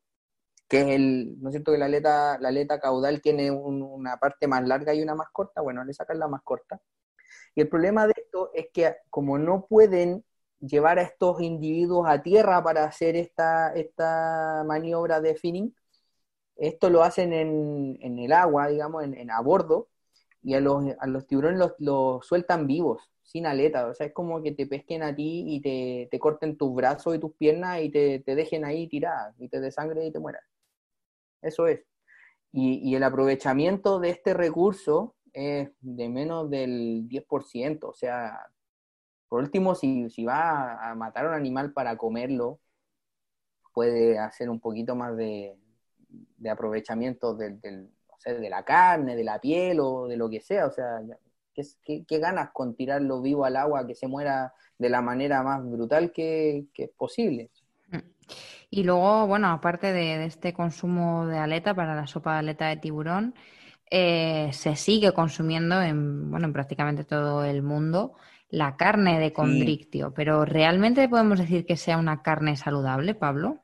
que 0.68 0.80
es 0.82 0.88
el, 0.88 1.40
¿no 1.40 1.50
es 1.50 1.54
cierto 1.54 1.72
que 1.72 1.78
la 1.78 1.86
aleta, 1.86 2.38
la 2.40 2.48
aleta 2.48 2.80
caudal 2.80 3.22
tiene 3.22 3.50
una 3.50 4.18
parte 4.18 4.46
más 4.48 4.66
larga 4.66 4.94
y 4.94 5.02
una 5.02 5.14
más 5.14 5.28
corta? 5.32 5.60
Bueno, 5.62 5.84
le 5.84 5.94
sacan 5.94 6.18
la 6.18 6.28
más 6.28 6.42
corta. 6.42 6.80
Y 7.54 7.62
el 7.62 7.68
problema 7.68 8.06
de 8.06 8.14
esto 8.16 8.50
es 8.54 8.68
que 8.72 8.96
como 9.10 9.38
no 9.38 9.66
pueden 9.66 10.24
llevar 10.60 10.98
a 10.98 11.02
estos 11.02 11.40
individuos 11.40 12.08
a 12.08 12.22
tierra 12.22 12.62
para 12.62 12.84
hacer 12.84 13.16
esta, 13.16 13.72
esta 13.74 14.64
maniobra 14.66 15.20
de 15.20 15.36
finning, 15.36 15.74
esto 16.58 16.90
lo 16.90 17.02
hacen 17.04 17.32
en, 17.32 18.18
el 18.18 18.32
agua, 18.32 18.68
digamos, 18.68 19.04
en, 19.04 19.30
a 19.30 19.40
bordo, 19.40 19.88
y 20.42 20.54
a 20.54 20.60
los, 20.60 20.84
a 20.98 21.06
los 21.06 21.26
tiburones 21.26 21.72
los, 21.78 22.26
sueltan 22.26 22.66
vivos, 22.66 23.10
sin 23.22 23.46
aleta. 23.46 23.86
O 23.88 23.94
sea, 23.94 24.06
es 24.06 24.12
como 24.12 24.42
que 24.42 24.52
te 24.52 24.66
pesquen 24.66 25.02
a 25.02 25.14
ti 25.14 25.44
y 25.46 25.60
te, 26.10 26.18
corten 26.18 26.56
tus 26.56 26.74
brazos 26.74 27.16
y 27.16 27.18
tus 27.20 27.34
piernas 27.34 27.80
y 27.82 27.90
te, 27.90 28.22
dejen 28.26 28.64
ahí 28.64 28.88
tirada, 28.88 29.34
y 29.38 29.48
te 29.48 29.60
desangre 29.60 30.06
y 30.06 30.12
te 30.12 30.18
mueras. 30.18 30.44
Eso 31.42 31.66
es. 31.66 31.84
Y, 32.52 32.94
el 32.94 33.02
aprovechamiento 33.04 34.00
de 34.00 34.10
este 34.10 34.34
recurso 34.34 35.14
es 35.32 35.70
de 35.80 36.08
menos 36.08 36.50
del 36.50 37.08
10%. 37.08 37.84
O 37.84 37.94
sea, 37.94 38.50
por 39.28 39.40
último, 39.42 39.74
si, 39.74 40.10
si 40.10 40.24
va 40.24 40.90
a 40.90 40.94
matar 40.94 41.26
a 41.26 41.28
un 41.30 41.34
animal 41.34 41.72
para 41.72 41.96
comerlo, 41.96 42.60
puede 43.72 44.18
hacer 44.18 44.50
un 44.50 44.60
poquito 44.60 44.96
más 44.96 45.16
de, 45.16 45.56
de 46.08 46.50
aprovechamiento 46.50 47.34
del, 47.34 47.60
de 47.60 48.50
la 48.50 48.64
carne, 48.64 49.16
de 49.16 49.24
la 49.24 49.40
piel 49.40 49.80
o 49.80 50.06
de 50.06 50.16
lo 50.16 50.28
que 50.28 50.40
sea, 50.40 50.66
o 50.66 50.70
sea, 50.70 51.00
¿Qué, 51.84 52.18
ganas 52.18 52.50
con 52.52 52.74
tirarlo 52.74 53.20
vivo 53.20 53.44
al 53.44 53.56
agua 53.56 53.86
que 53.86 53.94
se 53.94 54.06
muera 54.06 54.52
de 54.78 54.88
la 54.88 55.02
manera 55.02 55.42
más 55.42 55.64
brutal 55.64 56.12
que, 56.12 56.66
es 56.74 56.90
posible? 56.96 57.50
Mm. 57.88 57.98
Y 58.70 58.84
luego, 58.84 59.26
bueno, 59.26 59.48
aparte 59.48 59.92
de, 59.92 60.24
este 60.24 60.52
consumo 60.52 61.26
de 61.26 61.38
aleta 61.38 61.74
para 61.74 61.94
la 61.94 62.06
sopa 62.06 62.34
de 62.34 62.38
aleta 62.38 62.68
de 62.68 62.76
tiburón, 62.76 63.34
eh, 63.90 64.50
se 64.52 64.76
sigue 64.76 65.12
consumiendo 65.12 65.80
en, 65.80 66.30
bueno, 66.30 66.46
en 66.46 66.52
prácticamente 66.52 67.04
todo 67.04 67.44
el 67.44 67.62
mundo 67.62 68.14
la 68.50 68.76
carne 68.76 69.18
de 69.18 69.32
condrictio, 69.32 70.12
pero 70.14 70.44
¿realmente 70.44 71.08
podemos 71.08 71.38
decir 71.38 71.66
que 71.66 71.76
sea 71.76 71.98
una 71.98 72.22
carne 72.22 72.56
saludable, 72.56 73.14
Pablo? 73.14 73.62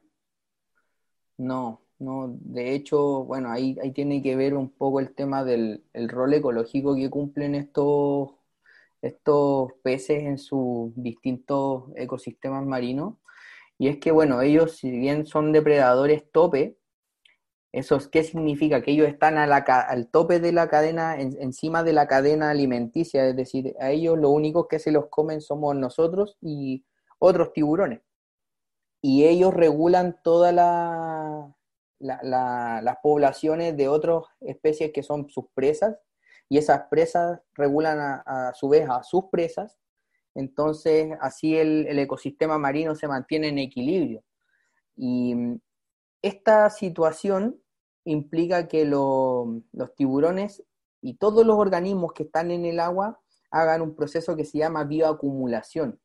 No, 1.39 1.84
de 2.29 2.75
hecho, 2.75 3.25
bueno, 3.25 3.51
ahí, 3.51 3.77
ahí 3.83 3.93
tiene 3.93 4.23
que 4.23 4.37
ver 4.37 4.55
un 4.55 4.71
poco 4.71 5.01
el 5.01 5.15
tema 5.15 5.45
del 5.45 5.83
rol 5.95 6.35
ecológico 6.35 6.95
que 6.97 7.11
cumplen 7.11 7.55
estos, 7.55 8.31
estos 9.03 9.73
peces 9.83 10.25
en 10.25 10.39
sus 10.39 10.93
distintos 10.97 11.85
ecosistemas 11.97 12.65
marinos. 12.67 13.15
Y 13.79 13.89
es 13.89 13.99
que, 13.99 14.13
bueno, 14.13 14.41
ellos, 14.43 14.77
si 14.77 14.91
bien 14.91 15.27
son 15.27 15.53
depredadores 15.53 16.31
tope, 16.33 16.79
¿Eso 17.75 17.99
qué 18.09 18.23
significa? 18.23 18.83
Que 18.83 18.93
ellos 18.93 19.09
están 19.09 19.37
al 19.37 20.09
tope 20.09 20.39
de 20.39 20.53
la 20.53 20.69
cadena, 20.69 21.17
encima 21.19 21.83
de 21.83 21.93
la 21.93 22.07
cadena 22.07 22.51
alimenticia, 22.51 23.27
es 23.27 23.35
decir, 23.35 23.75
a 23.81 23.91
ellos 23.91 24.17
lo 24.17 24.31
único 24.31 24.69
que 24.69 24.79
se 24.79 24.93
los 24.93 25.09
comen 25.09 25.41
somos 25.41 25.75
nosotros 25.75 26.39
y 26.41 26.85
otros 27.19 27.53
tiburones. 27.53 28.01
Y 29.03 29.25
ellos 29.25 29.53
regulan 29.53 30.17
las 32.05 32.97
poblaciones 33.03 33.77
de 33.77 33.89
otras 33.89 34.23
especies 34.41 34.93
que 34.93 35.03
son 35.03 35.29
sus 35.29 35.47
presas, 35.55 35.97
y 36.49 36.59
esas 36.59 36.83
presas 36.91 37.41
regulan 37.55 38.23
a, 38.27 38.53
su 38.55 38.69
vez 38.69 38.89
a 38.89 39.03
sus 39.03 39.25
presas, 39.31 39.79
entonces 40.35 41.17
así 41.21 41.57
el, 41.57 41.87
el 41.87 41.99
ecosistema 41.99 42.59
marino 42.59 42.95
se 42.95 43.09
mantiene 43.09 43.49
en 43.49 43.59
equilibrio. 43.59 44.23
Y 44.97 45.35
esta 46.23 46.71
situación 46.71 47.61
implica 48.05 48.69
que 48.69 48.85
los 48.85 49.95
tiburones 49.97 50.63
y 51.01 51.15
todos 51.15 51.47
los 51.47 51.57
organismos 51.57 52.13
que 52.13 52.25
están 52.25 52.51
en 52.51 52.65
el 52.65 52.81
agua 52.81 53.21
hagan 53.51 53.83
un 53.83 53.95
proceso 53.95 54.37
que 54.37 54.45
se 54.45 54.59
llama 54.59 54.85
bioacumulación. 54.85 56.01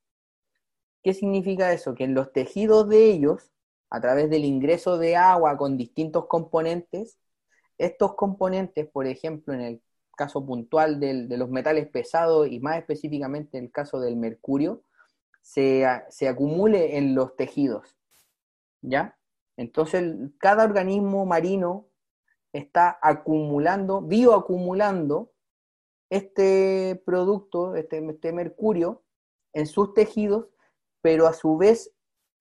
¿Qué 1.02 1.14
significa 1.14 1.72
eso? 1.72 1.96
Que 1.96 2.04
en 2.04 2.14
los 2.14 2.32
tejidos 2.34 2.88
de 2.90 3.06
ellos, 3.06 3.52
a 3.90 4.02
través 4.02 4.30
del 4.30 4.46
ingreso 4.46 4.98
de 4.98 5.16
agua 5.16 5.58
con 5.58 5.78
distintos 5.78 6.28
componentes, 6.28 7.18
estos 7.78 8.16
componentes, 8.16 8.88
por 8.88 9.08
ejemplo, 9.08 9.54
en 9.54 9.62
el 9.62 9.82
caso 10.16 10.46
puntual 10.46 11.00
de 11.00 11.38
los 11.38 11.50
metales 11.50 11.88
pesados 11.88 12.50
y 12.50 12.60
más 12.60 12.78
específicamente 12.78 13.58
en 13.58 13.66
el 13.66 13.72
caso 13.72 14.00
del 14.00 14.18
mercurio, 14.18 14.84
se, 15.42 15.86
se 16.10 16.28
acumule 16.28 16.98
en 16.98 17.16
los 17.16 17.36
tejidos. 17.36 17.96
¿Ya? 18.82 19.18
Entonces, 19.58 20.16
cada 20.38 20.64
organismo 20.64 21.26
marino 21.26 21.88
está 22.54 22.98
acumulando, 23.02 24.02
bioacumulando 24.02 25.32
este 26.10 27.02
producto, 27.06 27.76
este, 27.76 28.06
este 28.10 28.32
mercurio, 28.32 29.04
en 29.54 29.68
sus 29.68 29.94
tejidos, 29.94 30.48
pero 31.02 31.28
a 31.28 31.34
su 31.34 31.58
vez 31.58 31.92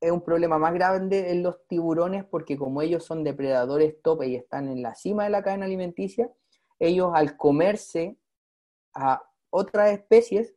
es 0.00 0.10
un 0.10 0.22
problema 0.22 0.58
más 0.58 0.74
grande 0.74 1.30
en 1.32 1.42
los 1.42 1.66
tiburones 1.66 2.24
porque 2.24 2.56
como 2.56 2.82
ellos 2.82 3.04
son 3.04 3.24
depredadores 3.24 4.00
tope 4.02 4.28
y 4.28 4.36
están 4.36 4.68
en 4.68 4.82
la 4.82 4.94
cima 4.94 5.24
de 5.24 5.30
la 5.30 5.42
cadena 5.42 5.66
alimenticia, 5.66 6.30
ellos 6.78 7.10
al 7.14 7.36
comerse 7.36 8.16
a 8.94 9.22
otras 9.50 9.92
especies, 9.92 10.54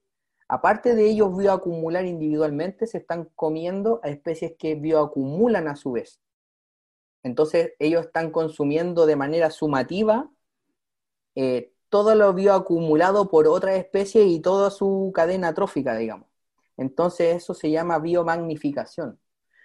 aparte 0.47 0.95
de 0.95 1.09
ellos 1.09 1.35
bioacumular 1.35 2.05
individualmente, 2.05 2.87
se 2.87 2.99
están 2.99 3.29
comiendo 3.35 3.99
a 4.03 4.09
especies 4.09 4.53
que 4.57 4.75
bioacumulan 4.75 5.67
a 5.67 5.75
su 5.75 5.93
vez. 5.93 6.19
Entonces 7.23 7.73
ellos 7.79 8.05
están 8.05 8.31
consumiendo 8.31 9.05
de 9.05 9.15
manera 9.15 9.51
sumativa 9.51 10.29
eh, 11.35 11.73
todo 11.89 12.15
lo 12.15 12.33
bioacumulado 12.33 13.29
por 13.29 13.47
otra 13.47 13.75
especie 13.75 14.23
y 14.23 14.39
toda 14.39 14.71
su 14.71 15.11
cadena 15.13 15.53
trófica, 15.53 15.95
digamos. 15.95 16.27
Entonces 16.77 17.35
eso 17.35 17.53
se 17.53 17.69
llama 17.69 17.99
biomagnificación. 17.99 19.19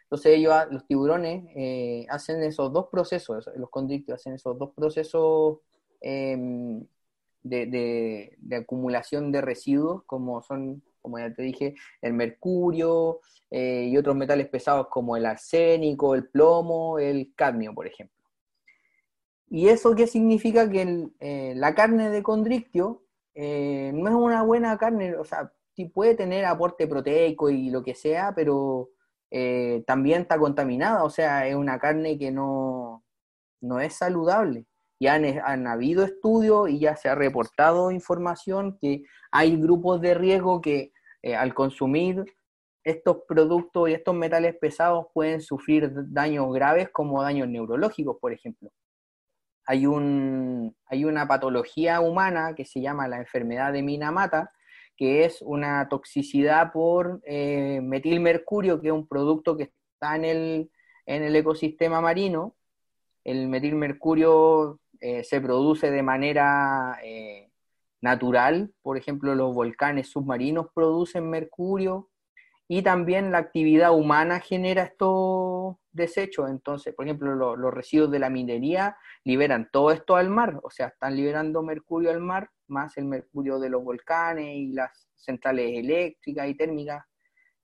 Entonces 0.07 0.39
ellos, 0.39 0.55
los 0.71 0.87
tiburones, 0.87 1.45
eh, 1.57 2.07
hacen 2.09 2.41
esos 2.45 2.73
dos 2.73 2.87
procesos, 2.93 3.51
los 3.57 3.71
condrictios 3.71 4.21
hacen 4.21 4.35
esos 4.35 4.57
dos 4.57 4.71
procesos 4.73 5.59
em, 6.01 6.87
de, 7.43 8.37
acumulación 8.57 9.33
de 9.33 9.41
residuos, 9.41 10.05
como 10.05 10.43
son 10.43 10.83
como 11.03 11.19
ya 11.19 11.33
te 11.33 11.43
dije, 11.43 11.75
el 12.03 12.15
mercurio 12.15 13.21
eh, 13.51 13.89
y 13.91 13.97
otros 13.97 14.17
metales 14.17 14.49
pesados 14.49 14.89
como 14.89 15.17
el 15.17 15.25
arsénico, 15.25 16.17
el 16.17 16.29
plomo, 16.29 16.99
el 16.99 17.33
cadmio, 17.37 17.73
por 17.75 17.87
ejemplo. 17.87 18.17
¿Y 19.49 19.69
eso 19.69 19.95
qué 19.95 20.09
significa? 20.09 20.69
Que 20.69 21.09
eh, 21.21 21.53
la 21.57 21.75
carne 21.77 22.11
de 22.11 22.23
condrictio 22.23 23.03
no 23.37 24.09
es 24.09 24.15
una 24.15 24.43
buena 24.43 24.77
carne, 24.79 25.15
o 25.17 25.25
sea, 25.25 25.53
puede 25.93 26.15
tener 26.15 26.45
aporte 26.45 26.87
proteico 26.87 27.51
y 27.51 27.71
lo 27.71 27.83
que 27.83 27.95
sea, 27.95 28.33
pero 28.35 28.91
también 29.87 30.23
está 30.23 30.39
contaminada, 30.39 31.05
o 31.05 31.11
sea, 31.11 31.47
es 31.47 31.55
una 31.55 31.79
carne 31.79 32.19
que 32.19 32.31
no, 32.31 33.05
no 33.61 33.81
es 33.81 33.95
saludable. 33.95 34.67
Ya 34.99 35.15
han, 35.15 35.25
han, 35.45 35.67
habido 35.67 36.05
estudios 36.05 36.71
y 36.71 36.79
ya 36.79 36.97
se 36.97 37.09
ha 37.09 37.15
reportado 37.15 37.91
información 37.91 38.79
que 38.81 39.03
hay 39.31 39.57
grupos 39.57 40.01
de 40.01 40.15
riesgo 40.15 40.63
que 40.63 40.93
eh, 41.23 41.35
al 41.35 41.55
consumir 41.55 42.25
estos 42.85 43.19
productos 43.27 43.89
y 43.89 43.95
estos 43.95 44.15
metales 44.15 44.57
pesados 44.61 45.07
pueden 45.13 45.41
sufrir 45.41 45.91
daños 45.93 46.53
graves 46.55 46.89
como 46.91 47.21
daños 47.21 47.49
neurológicos, 47.49 48.17
por 48.21 48.33
ejemplo. 48.33 48.71
Hay, 49.67 49.87
un, 49.87 50.77
hay 50.87 51.05
una 51.05 51.27
patología 51.27 52.01
humana 52.01 52.55
que 52.55 52.65
se 52.65 52.81
llama 52.81 53.09
la 53.09 53.19
enfermedad 53.19 53.73
de 53.73 53.83
Minamata, 53.83 54.53
que 54.97 55.25
es 55.25 55.43
una 55.43 55.89
toxicidad 55.89 56.73
por 56.73 57.21
eh, 57.25 57.81
metilmercurio, 57.83 58.81
que 58.81 58.89
es 58.89 58.93
un 58.93 59.07
producto 59.07 59.57
que 59.57 59.73
está 59.95 60.17
en 60.17 60.25
el, 60.25 60.71
en 61.07 61.23
el 61.23 61.37
ecosistema 61.37 62.01
marino. 62.01 62.55
El 63.25 63.49
metilmercurio 63.49 64.81
eh, 65.01 65.25
se 65.25 65.41
produce 65.41 65.91
de 65.91 66.03
manera 66.03 66.99
natural, 68.01 68.73
por 68.83 68.97
ejemplo, 68.97 69.35
los 69.35 69.55
volcanes 69.55 70.09
submarinos 70.09 70.69
producen 70.75 71.29
mercurio 71.29 72.09
y 72.69 72.83
también 72.83 73.31
la 73.31 73.39
actividad 73.39 73.95
humana 73.97 74.41
genera 74.41 74.83
estos 74.83 75.77
desechos. 75.93 76.51
Entonces, 76.51 76.95
por 76.95 77.07
ejemplo, 77.07 77.57
los 77.57 77.75
residuos 77.75 78.11
de 78.11 78.19
la 78.19 78.31
minería 78.31 78.97
liberan 79.25 79.69
todo 79.73 79.93
esto 79.93 80.17
al 80.17 80.31
mar, 80.31 80.59
o 80.63 80.71
sea, 80.71 80.89
están 80.89 81.17
liberando 81.17 81.63
mercurio 81.63 82.11
al 82.11 82.21
mar, 82.21 82.51
más 82.67 82.97
el 82.97 83.05
mercurio 83.05 83.59
de 83.59 83.71
los 83.71 83.85
volcanes 83.85 84.57
y 84.57 84.73
las 84.73 85.09
centrales 85.15 85.79
eléctricas 85.79 86.49
y 86.49 86.55
térmicas. 86.55 87.05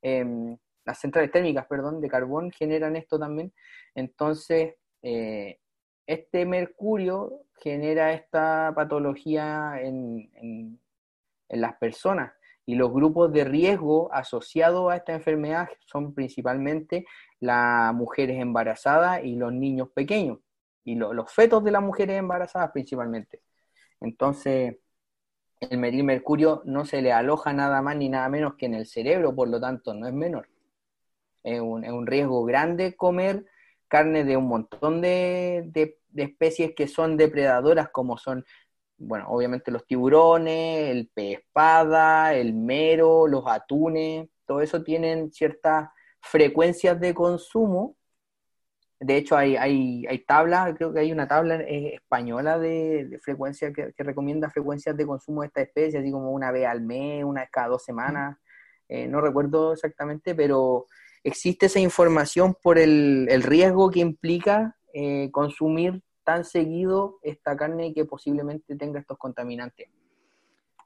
Em, 0.01 0.57
las 0.85 0.99
centrales 0.99 1.31
térmicas, 1.31 1.67
perdón, 1.67 2.01
de 2.01 2.09
carbón 2.09 2.51
generan 2.51 2.97
esto 2.97 3.19
también. 3.19 3.53
Entonces, 3.95 4.75
eh, 5.03 5.59
este 6.07 6.45
mercurio 6.47 7.45
genera 7.61 8.13
esta 8.13 8.73
patología 8.75 9.75
en, 9.81 10.79
las 11.49 11.77
personas 11.77 12.33
y 12.67 12.75
los 12.75 12.93
grupos 12.93 13.33
de 13.33 13.45
riesgo 13.45 14.13
asociados 14.13 14.91
a 14.91 14.97
esta 14.97 15.13
enfermedad 15.13 15.69
son 15.85 16.15
principalmente 16.15 17.07
las 17.41 17.93
mujeres 17.95 18.41
embarazadas 18.41 19.25
y 19.25 19.37
los 19.37 19.53
niños 19.53 19.89
pequeños 19.95 20.39
y 20.85 20.95
los 20.95 21.33
fetos 21.33 21.63
de 21.65 21.71
las 21.71 21.83
mujeres 21.83 22.19
embarazadas 22.19 22.71
principalmente. 22.73 23.41
Entonces, 24.01 24.77
el 25.61 25.79
medir 25.79 26.03
mercurio 26.05 26.63
no 26.65 26.85
se 26.85 27.03
le 27.03 27.13
aloja 27.13 27.53
nada 27.53 27.83
más 27.83 27.97
ni 27.97 28.09
nada 28.09 28.29
menos 28.29 28.55
que 28.55 28.67
en 28.67 28.75
el 28.75 28.87
cerebro, 28.87 29.35
por 29.35 29.49
lo 29.49 29.61
tanto 29.61 29.95
no 29.95 30.07
es 30.07 30.13
menor. 30.13 30.49
Es 31.43 31.61
un, 31.61 31.85
es 31.85 31.93
un 31.93 32.07
riesgo 32.07 32.45
grande 32.45 32.97
comer 32.97 33.45
carne 33.93 34.25
de 34.25 34.39
un 34.39 34.49
montón 34.49 35.03
de, 35.03 35.99
especies 36.17 36.75
que 36.75 36.89
son 36.89 37.19
depredadoras, 37.19 37.91
como 37.91 38.17
son, 38.17 38.43
bueno, 38.99 39.27
obviamente 39.29 39.71
los 39.71 39.87
tiburones, 39.87 40.91
el 40.91 41.09
pez 41.13 41.41
espada, 41.41 42.35
el 42.35 42.55
mero, 42.55 43.27
los 43.27 43.45
atunes, 43.47 44.29
todo 44.47 44.61
eso 44.61 44.83
tienen 44.83 45.33
ciertas 45.33 45.89
frecuencias 46.21 46.99
de 47.01 47.15
consumo. 47.15 47.97
De 49.01 49.17
hecho, 49.17 49.37
hay, 49.37 49.57
hay, 49.57 50.07
hay 50.07 50.19
tablas, 50.25 50.75
creo 50.77 50.93
que 50.93 51.01
hay 51.01 51.11
una 51.11 51.27
tabla 51.27 51.57
eh, 51.57 51.95
española 51.95 52.59
de, 52.59 53.19
frecuencia 53.23 53.73
que, 53.73 53.93
recomienda 53.99 54.49
frecuencias 54.51 54.97
de 54.97 55.07
consumo 55.07 55.43
de 55.43 55.49
esta 55.49 55.63
especie, 55.63 55.99
así 55.99 56.13
como 56.13 56.31
una 56.31 56.53
vez 56.53 56.67
al 56.67 56.83
mes, 56.83 57.25
una 57.25 57.41
vez 57.41 57.51
cada 57.51 57.69
dos 57.69 57.83
semanas. 57.83 58.39
Eh, 58.89 59.09
no 59.09 59.21
recuerdo 59.21 59.73
exactamente, 59.73 60.35
pero 60.35 60.87
existe 61.25 61.67
esa 61.67 61.81
información 61.81 62.55
por 62.63 62.79
el, 62.79 63.43
riesgo 63.43 63.91
que 63.91 64.01
implica 64.01 64.77
eh, 64.93 65.31
consumir 65.33 66.03
tan 66.25 66.45
seguido 66.45 67.19
esta 67.23 67.57
carne 67.57 67.93
que 67.95 68.05
posiblemente 68.05 68.77
tenga 68.77 69.01
estos 69.01 69.19
contaminantes. 69.19 69.89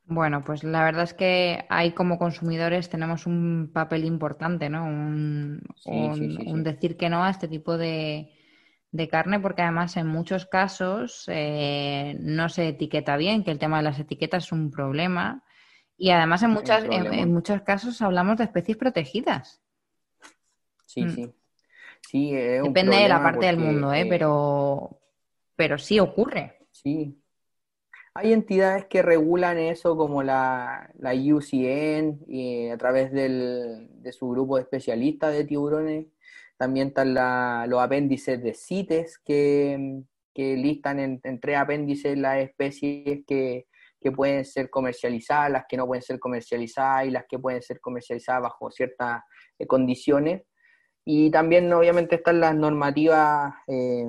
Bueno, 0.09 0.45
pues 0.45 0.63
la 0.63 0.85
verdad 0.85 1.03
es 1.03 1.15
que 1.15 1.65
ahí 1.69 1.91
como 1.91 2.17
consumidores 2.17 2.89
tenemos 2.89 3.27
un 3.27 3.71
papel 3.75 4.05
importante, 4.05 4.71
¿no? 4.71 4.85
Un, 4.85 5.61
decir 6.63 6.97
que 6.97 7.11
no 7.11 7.25
a 7.25 7.31
este 7.31 7.49
tipo 7.49 7.77
de, 7.77 8.31
carne, 9.11 9.41
porque 9.41 9.63
además 9.63 9.97
en 9.97 10.07
muchos 10.07 10.47
casos 10.47 11.25
eh, 11.27 12.17
no 12.21 12.49
se 12.49 12.69
etiqueta 12.69 13.17
bien, 13.17 13.43
que 13.43 13.51
el 13.51 13.59
tema 13.59 13.79
de 13.79 13.83
las 13.83 13.99
etiquetas 13.99 14.45
es 14.45 14.53
un 14.53 14.71
problema. 14.71 15.43
Y 15.99 16.11
además 16.11 16.43
en, 16.45 16.51
muchas, 16.51 16.85
en, 16.89 17.33
muchos 17.33 17.63
casos 17.63 18.01
hablamos 18.01 18.37
de 18.37 18.45
especies 18.45 18.77
protegidas. 18.77 19.61
Sí, 20.87 21.05
mm. 21.05 21.11
sí. 21.11 21.35
sí 22.09 22.33
Depende 22.33 22.97
de 22.97 23.09
la 23.09 23.21
parte 23.21 23.47
del 23.47 23.57
mundo, 23.57 23.93
¿eh? 23.93 24.07
Pero, 24.09 24.96
pero 25.57 25.79
sí 25.79 25.99
ocurre. 25.99 26.59
Sí, 26.71 27.19
hay 28.19 28.33
entidades 28.33 28.87
que 28.87 29.03
regulan 29.03 29.59
eso 29.59 29.95
como 29.95 30.23
la, 30.23 30.91
la 30.99 31.13
UCN 31.13 32.25
y 32.27 32.71
a 32.71 32.79
través 32.79 33.13
del, 33.13 33.89
de 34.03 34.11
su 34.11 34.31
grupo 34.31 34.57
de 34.57 34.63
especialistas 34.63 35.35
de 35.35 35.45
tiburones. 35.45 36.07
También 36.57 36.89
están 36.89 37.13
los 37.69 37.83
apéndices 37.83 38.43
de 38.43 38.55
CITES 38.55 39.19
que, 39.19 40.03
listan 40.35 41.21
en, 41.23 41.41
tres 41.41 41.59
apéndices 41.59 42.17
las 42.17 42.39
especies 42.39 43.23
que, 43.27 43.67
pueden 44.15 44.45
ser 44.45 44.71
comercializadas, 44.71 45.51
las 45.51 45.65
que 45.69 45.77
no 45.77 45.85
pueden 45.87 46.03
ser 46.03 46.21
comercializadas 46.21 47.07
y 47.07 47.11
las 47.11 47.25
que 47.29 47.41
pueden 47.41 47.61
ser 47.61 47.81
comercializadas 47.81 48.41
bajo 48.41 48.71
ciertas 48.71 49.23
eh, 49.59 49.67
condiciones. 49.67 50.43
Y 51.05 51.31
también 51.31 51.71
obviamente 51.73 52.15
están 52.15 52.39
las 52.39 52.55
normativas 52.55 53.53
eh, 53.67 54.07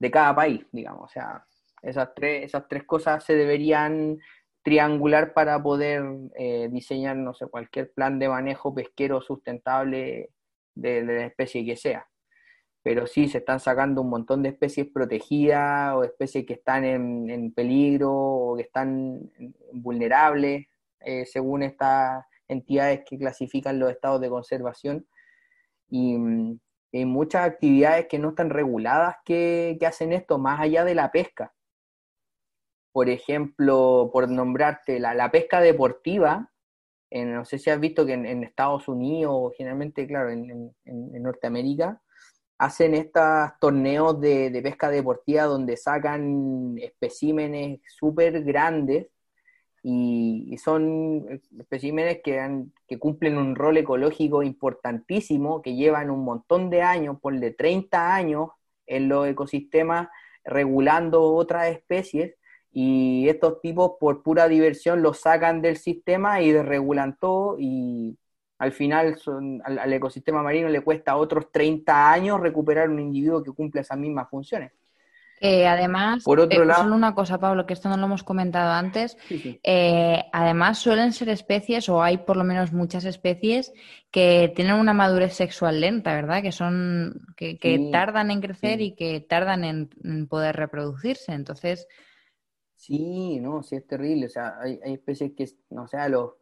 de 0.00 0.10
cada 0.10 0.34
país, 0.34 0.66
digamos. 0.72 1.04
O 1.04 1.08
sea, 1.08 1.44
esas 1.82 2.12
tres, 2.14 2.46
esas 2.46 2.66
tres 2.66 2.82
cosas 2.84 3.22
se 3.22 3.36
deberían 3.36 4.18
triangular 4.62 5.32
para 5.32 5.62
poder 5.62 6.02
eh, 6.36 6.68
diseñar, 6.70 7.16
no 7.16 7.32
sé, 7.34 7.46
cualquier 7.46 7.92
plan 7.92 8.18
de 8.18 8.28
manejo 8.28 8.74
pesquero 8.74 9.20
sustentable 9.20 10.30
de, 10.74 11.02
la 11.02 11.26
especie 11.26 11.64
que 11.64 11.76
sea. 11.76 12.06
Pero 12.82 13.06
sí, 13.06 13.28
se 13.28 13.38
están 13.38 13.60
sacando 13.60 14.00
un 14.00 14.10
montón 14.10 14.42
de 14.42 14.50
especies 14.50 14.86
protegidas 14.92 15.94
o 15.94 16.04
especies 16.04 16.46
que 16.46 16.54
están 16.54 16.84
en, 16.84 17.52
peligro 17.52 18.10
o 18.12 18.56
que 18.56 18.62
están 18.62 19.30
vulnerables, 19.72 20.66
eh, 21.00 21.26
según 21.26 21.62
estas 21.62 22.24
entidades 22.48 23.02
que 23.06 23.18
clasifican 23.18 23.78
los 23.78 23.90
estados 23.90 24.20
de 24.20 24.30
conservación. 24.30 25.06
Y, 25.90 26.16
hay 26.92 27.04
muchas 27.04 27.46
actividades 27.46 28.06
que 28.06 28.18
no 28.18 28.30
están 28.30 28.50
reguladas 28.50 29.16
que, 29.24 29.76
que 29.78 29.86
hacen 29.86 30.12
esto, 30.12 30.38
más 30.38 30.60
allá 30.60 30.84
de 30.84 30.94
la 30.94 31.12
pesca. 31.12 31.52
Por 32.92 33.08
ejemplo, 33.08 34.10
por 34.12 34.28
nombrarte, 34.28 34.98
la, 34.98 35.30
pesca 35.30 35.60
deportiva, 35.60 36.50
no 37.12 37.44
sé 37.44 37.58
si 37.58 37.70
has 37.70 37.78
visto 37.78 38.04
que 38.04 38.14
en, 38.14 38.42
Estados 38.42 38.88
Unidos, 38.88 39.52
generalmente, 39.56 40.06
claro, 40.06 40.30
en, 40.30 40.74
Norteamérica, 40.84 42.02
hacen 42.58 42.94
estos 42.94 43.50
torneos 43.60 44.20
de, 44.20 44.60
pesca 44.62 44.90
deportiva 44.90 45.44
donde 45.44 45.76
sacan 45.76 46.76
especímenes 46.78 47.80
súper 47.86 48.42
grandes 48.42 49.06
y, 49.82 50.56
son 50.58 51.40
especímenes 51.58 52.20
que, 52.22 52.66
que 52.86 52.98
cumplen 52.98 53.38
un 53.38 53.54
rol 53.54 53.78
ecológico 53.78 54.42
importantísimo, 54.42 55.62
que 55.62 55.74
llevan 55.74 56.10
un 56.10 56.24
montón 56.24 56.70
de 56.70 56.82
años, 56.82 57.18
por 57.20 57.38
de 57.38 57.52
30 57.52 58.14
años 58.14 58.50
en 58.86 59.08
los 59.08 59.26
ecosistemas 59.26 60.08
regulando 60.44 61.22
otras 61.34 61.68
especies 61.68 62.34
y 62.72 63.28
estos 63.28 63.60
tipos 63.60 63.92
por 63.98 64.22
pura 64.22 64.48
diversión 64.48 65.02
los 65.02 65.20
sacan 65.20 65.62
del 65.62 65.76
sistema 65.76 66.40
y 66.40 66.52
desregulan 66.52 67.16
todo 67.16 67.56
y 67.58 68.18
al 68.58 68.72
final 68.72 69.16
al, 69.64 69.92
ecosistema 69.92 70.42
marino 70.42 70.68
le 70.68 70.82
cuesta 70.82 71.16
otros 71.16 71.50
30 71.50 72.12
años 72.12 72.40
recuperar 72.40 72.90
un 72.90 73.00
individuo 73.00 73.42
que 73.42 73.52
cumple 73.52 73.80
esas 73.80 73.98
mismas 73.98 74.28
funciones. 74.28 74.72
Además, 75.40 76.24
por 76.24 76.40
otro 76.40 76.62
eh, 76.62 76.66
lado, 76.66 76.82
solo 76.82 76.94
una 76.94 77.14
cosa, 77.14 77.38
Pablo, 77.38 77.66
que 77.66 77.74
esto 77.74 77.88
no 77.88 77.96
lo 77.96 78.06
hemos 78.06 78.22
comentado 78.22 78.72
antes. 78.72 79.16
Eh, 79.62 80.24
además, 80.32 80.78
suelen 80.78 81.12
ser 81.12 81.28
especies, 81.28 81.88
o 81.88 82.02
hay 82.02 82.18
por 82.18 82.36
lo 82.36 82.44
menos 82.44 82.72
muchas 82.72 83.04
especies, 83.04 83.72
que 84.10 84.52
tienen 84.54 84.74
una 84.74 84.92
madurez 84.92 85.34
sexual 85.34 85.80
lenta, 85.80 86.14
¿verdad? 86.14 86.42
Que 86.42 86.52
son, 86.52 87.20
que, 87.36 87.88
tardan 87.92 88.30
en 88.30 88.40
crecer 88.40 88.80
y 88.80 88.94
que 88.94 89.20
tardan 89.20 89.64
en 89.64 90.26
poder 90.28 90.56
reproducirse. 90.56 91.32
Entonces, 91.32 91.86
Sí, 92.80 93.38
no, 93.40 93.62
sí 93.62 93.76
es 93.76 93.86
terrible. 93.86 94.24
O 94.24 94.30
sea, 94.30 94.58
hay, 94.58 94.80
especies 94.84 95.32
que, 95.36 95.46
no 95.68 95.86
sé, 95.86 95.98
a 95.98 96.08
los 96.08 96.32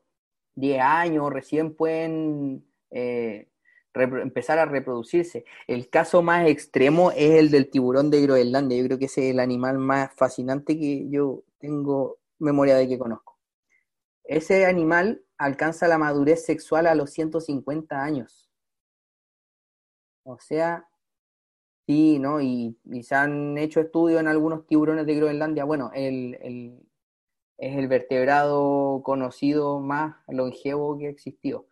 10 0.55 0.80
años 0.80 1.32
recién 1.32 1.74
pueden 1.74 2.64
eh, 2.92 3.49
empezar 3.95 4.59
a 4.59 4.66
reproducirse. 4.66 5.45
El 5.66 5.91
caso 5.91 6.22
más 6.22 6.47
extremo 6.49 7.11
es 7.12 7.39
el 7.39 7.51
del 7.51 7.70
tiburón 7.70 8.11
de 8.11 8.22
Groenlandia. 8.22 8.78
Yo 8.78 8.84
creo 8.84 8.99
que 8.99 9.07
ese 9.07 9.28
es 9.28 9.34
el 9.34 9.41
animal 9.41 9.78
más 9.78 10.14
fascinante 10.14 10.78
que 10.78 11.09
yo 11.09 11.43
tengo 11.59 12.18
memoria 12.39 12.76
de 12.76 12.89
que 12.89 12.99
conozco. 12.99 13.39
Ese 14.24 14.66
animal 14.66 15.22
alcanza 15.39 15.89
la 15.89 15.99
madurez 15.99 16.45
sexual 16.45 16.86
a 16.86 16.95
los 16.95 17.11
150 17.11 18.03
años. 18.03 18.51
O 20.24 20.39
sea, 20.39 20.89
Sí, 21.89 22.18
¿no? 22.18 22.43
Y, 22.43 22.76
se 23.03 23.14
han 23.14 23.57
hecho 23.57 23.80
estudios 23.80 24.20
en 24.20 24.28
algunos 24.28 24.66
tiburones 24.66 25.07
de 25.07 25.14
Groenlandia. 25.14 25.64
Bueno, 25.64 25.91
el, 25.95 26.36
es 27.57 27.76
el 27.78 27.89
vertebrado 27.89 29.03
conocido 29.03 29.80
más 29.80 30.16
longevo 30.28 30.99
que 30.99 31.07
ha 31.07 31.11
existido. 31.11 31.66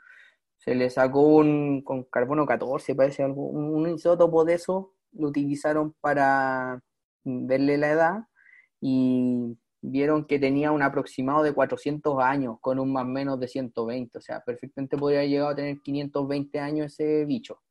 Se 0.67 0.75
le 0.75 0.91
sacó 0.91 1.23
un 1.23 1.83
con 1.83 2.05
carbono 2.05 2.45
14, 2.47 2.95
parece 2.95 3.23
algo, 3.23 3.47
un, 3.49 3.89
isótopo 3.89 4.45
de 4.45 4.55
eso, 4.55 4.95
lo 5.13 5.29
utilizaron 5.29 5.95
para 6.01 6.83
verle 7.25 7.79
la 7.79 7.91
edad 7.91 8.19
y 8.81 9.57
vieron 9.81 10.27
que 10.27 10.39
tenía 10.39 10.73
un 10.73 10.83
aproximado 10.83 11.43
de 11.43 11.55
400 11.55 12.19
años 12.23 12.59
con 12.61 12.79
un 12.81 12.93
más 12.93 13.07
menos 13.07 13.41
de 13.41 13.49
120, 13.49 14.19
o 14.19 14.21
sea, 14.21 14.41
perfectamente 14.41 14.99
podría 14.99 15.21
haber 15.21 15.31
llegado 15.31 15.51
a 15.51 15.57
tener 15.57 15.81
520 15.81 16.61
años 16.61 16.93
ese 16.93 17.25
bicho 17.25 17.63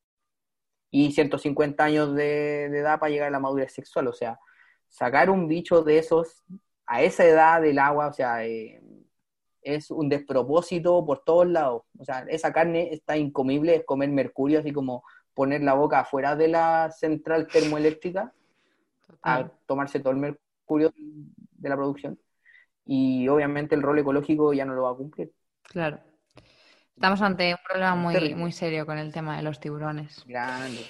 y 0.90 1.12
150 1.12 1.84
años 1.84 2.14
de, 2.14 2.64
edad 2.66 2.98
para 2.98 3.10
llegar 3.10 3.28
a 3.28 3.30
la 3.30 3.40
madurez 3.40 3.72
sexual. 3.72 4.08
O 4.08 4.12
sea, 4.12 4.38
sacar 4.88 5.30
un 5.30 5.48
bicho 5.48 5.82
de 5.82 5.98
esos 5.98 6.42
a 6.86 7.02
esa 7.02 7.24
edad 7.24 7.60
del 7.60 7.78
agua, 7.78 8.08
o 8.08 8.12
sea, 8.12 8.46
eh, 8.46 8.80
es 9.66 9.90
un 9.90 10.08
despropósito 10.08 11.04
por 11.04 11.24
todos 11.24 11.46
lados. 11.48 11.82
O 11.98 12.04
sea, 12.04 12.20
esa 12.28 12.52
carne 12.52 12.92
está 12.92 13.16
incomible, 13.16 13.74
es 13.74 13.84
comer 13.84 14.08
mercurio, 14.10 14.60
así 14.60 14.72
como 14.72 15.02
poner 15.34 15.62
la 15.62 15.74
boca 15.74 16.00
afuera 16.00 16.36
de 16.36 16.48
la 16.48 16.90
central 16.92 17.48
termoeléctrica 17.48 18.32
a 19.22 19.50
tomarse 19.66 19.98
todo 20.00 20.12
el 20.12 20.18
mercurio 20.18 20.92
de 20.96 21.68
la 21.68 21.76
producción. 21.76 22.18
Y 22.86 23.26
obviamente 23.26 23.74
el 23.74 23.82
rol 23.82 23.98
ecológico 23.98 24.52
ya 24.52 24.64
no 24.64 24.74
lo 24.74 24.84
va 24.84 24.92
a 24.92 24.96
cumplir. 24.96 25.32
Claro. 25.64 25.98
Estamos 26.96 27.20
ante 27.20 27.52
un 27.52 27.60
problema 27.62 27.94
muy, 27.94 28.34
muy 28.34 28.52
serio 28.52 28.86
con 28.86 28.96
el 28.96 29.12
tema 29.12 29.36
de 29.36 29.42
los 29.42 29.60
tiburones. 29.60 30.24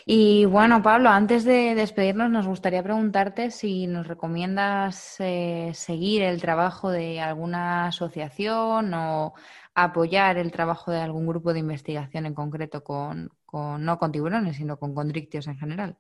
Y 0.07 0.45
bueno, 0.45 0.81
Pablo, 0.81 1.09
antes 1.09 1.43
de 1.43 1.75
despedirnos, 1.75 2.31
nos 2.31 2.47
gustaría 2.47 2.81
preguntarte 2.85 3.51
si 3.51 3.89
nos 3.89 4.07
recomiendas 4.07 5.17
eh, 5.19 5.73
seguir 5.75 6.23
el 6.23 6.41
trabajo 6.41 6.93
de 6.93 7.19
alguna 7.19 7.89
asociación 7.89 8.95
o 8.95 9.35
apoyar 9.75 10.39
el 10.39 10.53
trabajo 10.53 10.93
de 10.93 11.01
algún 11.01 11.27
grupo 11.27 11.53
de 11.53 11.59
investigación 11.59 12.25
en 12.25 12.35
concreto 12.35 12.85
con, 12.85 13.33
con 13.45 13.85
no 13.85 13.99
con 13.99 14.13
tiburones, 14.13 14.59
sino 14.59 14.79
con 14.79 14.95
condrictios 14.95 15.49
en 15.49 15.59
general. 15.59 15.97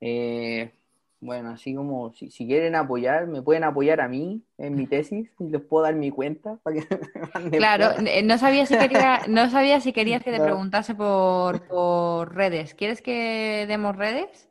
Eh, 0.00 0.72
bueno, 1.20 1.50
así 1.50 1.74
como 1.74 2.12
si, 2.12 2.30
quieren 2.46 2.74
apoyar, 2.74 3.26
me 3.26 3.42
pueden 3.42 3.64
apoyar 3.64 4.00
a 4.00 4.08
mí 4.08 4.44
en 4.58 4.74
mi 4.74 4.86
tesis 4.88 5.32
y 5.38 5.48
les 5.48 5.62
puedo 5.62 5.84
dar 5.84 5.94
mi 5.94 6.10
cuenta 6.10 6.58
para 6.62 6.76
que 6.76 6.86
Claro, 7.58 7.92
eh, 8.06 8.22
no 8.22 8.38
sabía 8.38 8.66
si 8.66 8.76
quería, 8.76 9.20
no 9.28 9.50
sabía 9.50 9.80
si 9.80 9.92
querías 9.92 10.22
que 10.22 10.32
te 10.32 10.40
preguntase 10.40 10.94
por, 10.94 11.66
por 11.68 12.34
redes. 12.34 12.74
¿Quieres 12.74 13.02
que 13.02 13.66
demos 13.66 13.96
redes? 13.96 14.48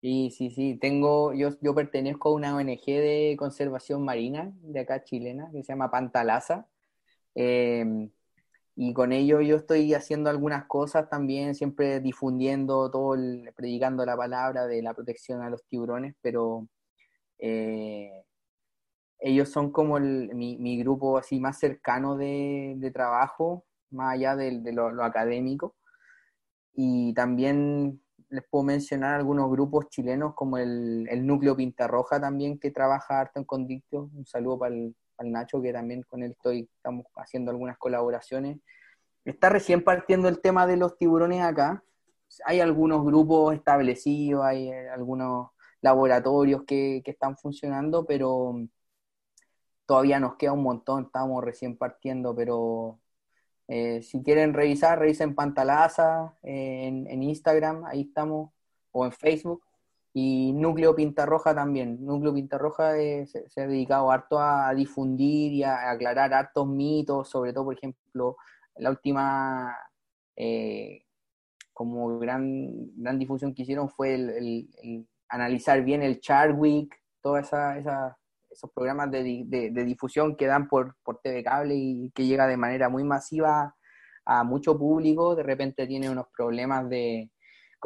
Sí, 0.00 0.30
sí, 0.30 0.50
sí. 0.50 0.78
Tengo, 0.80 1.34
yo, 1.34 1.50
yo 1.60 1.74
pertenezco 1.74 2.28
a 2.28 2.32
una 2.32 2.54
ONG 2.54 2.84
de 2.86 3.36
conservación 3.38 4.04
marina 4.04 4.52
de 4.60 4.80
acá 4.80 5.02
chilena 5.02 5.50
que 5.52 5.62
se 5.62 5.72
llama 5.72 5.90
Pantalaza. 5.90 6.66
Eh, 7.34 8.08
y 8.78 8.92
con 8.92 9.12
ello 9.12 9.40
yo 9.40 9.56
estoy 9.56 9.94
haciendo 9.94 10.28
algunas 10.28 10.66
cosas 10.66 11.08
también, 11.08 11.54
siempre 11.54 12.00
difundiendo 12.00 12.90
todo, 12.90 13.14
el, 13.14 13.50
predicando 13.56 14.04
la 14.04 14.16
palabra 14.16 14.66
de 14.66 14.82
la 14.82 14.92
protección 14.94 15.42
a 15.42 15.48
los 15.48 15.64
tiburones, 15.66 16.14
pero 16.20 16.68
eh, 17.38 18.12
ellos 19.18 19.48
son 19.48 19.72
como 19.72 19.98
mi, 19.98 20.78
grupo 20.78 21.18
así 21.18 21.40
más 21.40 21.58
cercano 21.58 22.16
de, 22.16 22.90
trabajo, 22.92 23.64
más 23.90 24.14
allá 24.14 24.36
de, 24.36 24.72
lo, 24.72 25.02
académico. 25.02 25.74
Y 26.74 27.14
también 27.14 28.02
les 28.28 28.44
puedo 28.50 28.64
mencionar 28.64 29.14
algunos 29.14 29.50
grupos 29.50 29.88
chilenos 29.88 30.34
como 30.34 30.58
el, 30.58 31.26
Núcleo 31.26 31.56
Pinta 31.56 31.86
Roja 31.88 32.20
también, 32.20 32.58
que 32.58 32.70
trabaja 32.70 33.20
harto 33.20 33.40
en 33.40 33.46
Condictio. 33.46 34.10
Un 34.14 34.26
saludo 34.26 34.58
para 34.58 34.74
el, 34.74 34.94
al 35.18 35.32
Nacho, 35.32 35.60
que 35.62 35.72
también 35.72 36.02
con 36.02 36.22
él 36.22 36.32
estoy, 36.32 36.68
estamos 36.76 37.06
haciendo 37.16 37.50
algunas 37.50 37.78
colaboraciones. 37.78 38.58
Está 39.24 39.48
recién 39.48 39.82
partiendo 39.82 40.28
el 40.28 40.40
tema 40.40 40.66
de 40.66 40.76
los 40.76 40.96
tiburones 40.98 41.42
acá. 41.42 41.82
Hay 42.44 42.60
algunos 42.60 43.04
grupos 43.04 43.54
establecidos, 43.54 44.44
hay 44.44 44.68
eh, 44.68 44.88
algunos 44.90 45.50
laboratorios 45.80 46.64
que, 46.64 47.02
están 47.04 47.36
funcionando, 47.36 48.04
pero 48.06 48.54
todavía 49.86 50.20
nos 50.20 50.36
queda 50.36 50.52
un 50.52 50.62
montón, 50.62 51.04
estamos 51.04 51.44
recién 51.44 51.76
partiendo, 51.76 52.34
pero 52.34 53.00
eh, 53.68 54.02
si 54.02 54.22
quieren 54.22 54.54
revisar, 54.54 54.98
revisen 54.98 55.34
Pantalaza 55.34 56.36
eh, 56.42 56.86
en, 56.86 57.22
Instagram, 57.22 57.84
ahí 57.84 58.02
estamos, 58.02 58.50
o 58.92 59.04
en 59.04 59.12
Facebook. 59.12 59.65
Y 60.18 60.54
Núcleo 60.54 60.94
Pintarroja 60.94 61.54
también. 61.54 61.98
Núcleo 62.04 62.32
Pintarroja 62.32 62.98
eh, 62.98 63.26
se, 63.26 63.60
ha 63.60 63.66
dedicado 63.66 64.10
harto 64.10 64.40
a, 64.40 64.72
difundir 64.74 65.52
y 65.52 65.62
a, 65.62 65.90
aclarar 65.90 66.32
hartos 66.32 66.66
mitos, 66.66 67.28
sobre 67.28 67.52
todo, 67.52 67.64
por 67.64 67.74
ejemplo, 67.74 68.36
la 68.76 68.90
última 68.90 69.76
como 71.72 72.18
gran, 72.18 72.94
gran 72.96 73.18
difusión 73.18 73.54
que 73.54 73.62
hicieron 73.62 73.90
fue 73.90 74.14
el, 74.14 75.06
analizar 75.28 75.82
bien 75.82 76.02
el 76.02 76.20
Charwick, 76.20 76.94
toda 77.20 77.40
esa, 77.40 77.78
esa 77.78 78.16
esos 78.56 78.70
programas 78.72 79.10
de, 79.10 79.44
de, 79.46 79.84
difusión 79.84 80.36
que 80.36 80.46
dan 80.46 80.68
por, 80.68 80.96
por 81.02 81.20
TV 81.20 81.44
Cable 81.44 81.74
y 81.74 82.10
que 82.14 82.26
llega 82.26 82.46
de 82.46 82.56
manera 82.56 82.88
muy 82.88 83.04
masiva 83.04 83.76
a 84.24 84.44
mucho 84.44 84.76
público, 84.78 85.36
de 85.36 85.42
repente 85.42 85.86
tiene 85.86 86.10
unos 86.10 86.26
problemas 86.36 86.88
de 86.88 87.30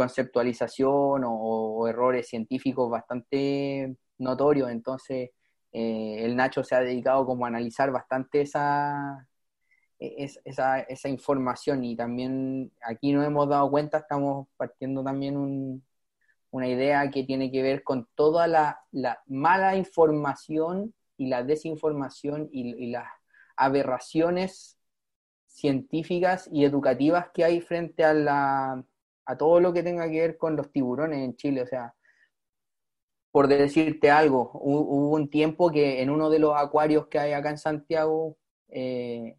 conceptualización 0.00 1.24
o, 1.26 1.86
errores 1.86 2.26
científicos 2.26 2.90
bastante 2.90 3.96
notorios, 4.16 4.70
entonces 4.70 5.30
eh, 5.72 6.24
el 6.24 6.36
Nacho 6.36 6.64
se 6.64 6.74
ha 6.74 6.80
dedicado 6.80 7.26
como 7.26 7.44
a 7.44 7.48
analizar 7.48 7.90
bastante 7.90 8.40
esa, 8.40 9.28
esa, 9.98 10.80
esa, 10.80 11.08
información. 11.10 11.84
Y 11.84 11.96
también 11.96 12.72
aquí 12.82 13.12
nos 13.12 13.26
hemos 13.26 13.46
dado 13.48 13.70
cuenta, 13.70 13.98
estamos 13.98 14.48
partiendo 14.56 15.04
también 15.04 15.36
un, 15.36 15.84
una 16.50 16.66
idea 16.66 17.10
que 17.10 17.24
tiene 17.24 17.52
que 17.52 17.62
ver 17.62 17.82
con 17.84 18.08
toda 18.14 18.46
la, 18.46 18.80
mala 19.26 19.76
información 19.76 20.94
y 21.18 21.28
la 21.28 21.42
desinformación 21.42 22.48
y, 22.52 22.90
las 22.90 23.08
aberraciones 23.54 24.78
científicas 25.46 26.48
y 26.50 26.64
educativas 26.64 27.26
que 27.34 27.44
hay 27.44 27.60
frente 27.60 28.02
a, 28.02 28.14
la, 28.14 28.82
a 29.26 29.36
todo 29.36 29.60
lo 29.60 29.72
que 29.72 29.82
tenga 29.82 30.08
que 30.08 30.20
ver 30.20 30.36
con 30.38 30.56
los 30.56 30.70
tiburones 30.72 31.20
en 31.20 31.36
Chile. 31.36 31.62
O 31.62 31.66
sea, 31.66 31.94
por 33.32 33.48
decirte 33.48 34.10
algo, 34.10 34.50
hubo 34.54 35.14
un 35.14 35.30
tiempo 35.30 35.70
que 35.70 36.02
en 36.02 36.10
uno 36.10 36.30
de 36.30 36.40
los 36.40 36.54
acuarios 36.56 37.06
que 37.06 37.18
hay 37.18 37.32
acá 37.32 37.50
en 37.50 37.58
Santiago 37.58 38.36
eh, 38.68 39.36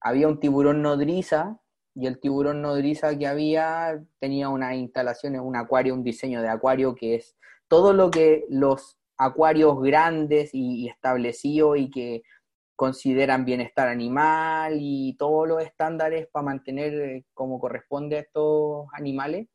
había 0.00 0.28
un 0.28 0.40
tiburón 0.40 0.82
nodriza 0.82 1.60
y 1.94 2.06
el 2.06 2.20
tiburón 2.20 2.62
nodriza 2.62 3.16
que 3.18 3.26
había 3.26 4.02
tenía 4.20 4.48
unas 4.48 4.74
instalaciones, 4.76 5.40
un 5.40 5.56
acuario, 5.56 5.94
un 5.94 6.04
diseño 6.04 6.40
de 6.40 6.48
acuario 6.48 6.94
que 6.94 7.16
es 7.16 7.36
todo 7.68 7.92
lo 7.92 8.10
que 8.10 8.46
los 8.48 8.98
acuarios 9.18 9.80
grandes 9.82 10.50
y, 10.54 10.88
establecidos 10.88 11.78
y 11.78 11.90
que 11.90 12.22
consideran 12.80 13.44
bienestar 13.44 13.88
animal 13.88 14.78
y 14.80 15.14
todos 15.18 15.46
los 15.46 15.62
estándares 15.62 16.28
para 16.32 16.46
mantener 16.46 16.94
eh, 16.94 17.26
como 17.34 17.60
corresponde 17.60 18.16
a 18.16 18.20
estos 18.20 18.86
animales, 18.94 19.48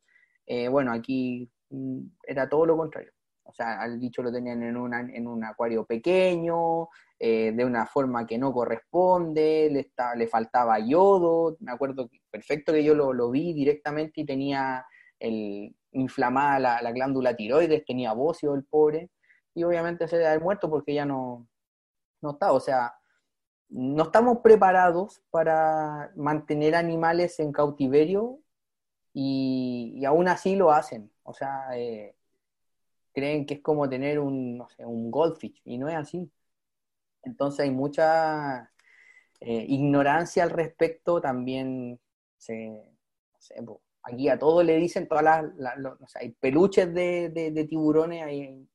eh, 0.46 0.68
bueno, 0.68 0.92
aquí 0.92 1.50
mm, 1.70 2.02
era 2.22 2.48
todo 2.48 2.66
lo 2.66 2.76
contrario. 2.76 3.10
O 3.42 3.52
sea, 3.52 3.80
al 3.80 3.98
bicho 3.98 4.22
lo 4.22 4.30
tenían 4.30 4.62
en, 4.62 4.76
una, 4.76 5.00
en 5.00 5.26
un 5.26 5.42
acuario 5.42 5.84
pequeño, 5.84 6.88
eh, 7.18 7.50
de 7.52 7.64
una 7.64 7.84
forma 7.86 8.28
que 8.28 8.38
no 8.38 8.52
corresponde, 8.52 9.70
le, 9.72 9.90
le 10.16 10.28
faltaba 10.28 10.78
yodo, 10.78 11.56
me 11.58 11.72
acuerdo 11.72 12.08
perfecto 12.30 12.72
que 12.72 12.84
yo 12.84 12.94
lo, 12.94 13.30
vi 13.32 13.52
directamente 13.52 14.20
y 14.20 14.24
tenía 14.24 14.86
el, 15.18 15.74
inflamada 15.90 16.80
la, 16.80 16.92
glándula 16.92 17.34
tiroides, 17.34 17.84
tenía 17.84 18.12
bocio 18.12 18.54
el 18.54 18.64
pobre, 18.64 19.10
y 19.52 19.64
obviamente 19.64 20.06
se 20.06 20.14
debe 20.14 20.28
haber 20.28 20.42
muerto 20.42 20.70
porque 20.70 20.94
ya 20.94 21.04
no, 21.04 21.48
no 22.22 22.30
está, 22.30 22.52
o 22.52 22.60
sea, 22.60 22.94
no 23.68 24.04
estamos 24.04 24.38
preparados 24.38 25.22
para 25.30 26.12
mantener 26.16 26.74
animales 26.74 27.38
en 27.40 27.52
cautiverio 27.52 28.40
y, 29.12 30.04
aún 30.04 30.28
así 30.28 30.56
lo 30.56 30.70
hacen, 30.70 31.10
o 31.22 31.32
sea, 31.32 31.68
eh, 31.76 32.14
creen 33.12 33.46
que 33.46 33.54
es 33.54 33.60
como 33.62 33.88
tener 33.88 34.18
un, 34.18 34.58
no 34.58 34.68
sé, 34.68 34.84
un 34.84 35.10
goldfish, 35.10 35.62
y 35.64 35.78
no 35.78 35.88
es 35.88 35.96
así. 35.96 36.30
Entonces 37.22 37.60
hay 37.60 37.70
mucha 37.70 38.70
eh, 39.40 39.64
ignorancia 39.68 40.44
al 40.44 40.50
respecto, 40.50 41.20
también 41.20 41.98
se, 42.36 42.84
aquí 44.02 44.28
a 44.28 44.38
todos 44.38 44.64
le 44.64 44.76
dicen, 44.76 45.08
todas 45.08 45.24
las, 45.56 46.16
hay 46.16 46.30
peluches 46.32 46.92
de, 46.94 47.66
tiburones, 47.68 48.22
hay 48.22 48.68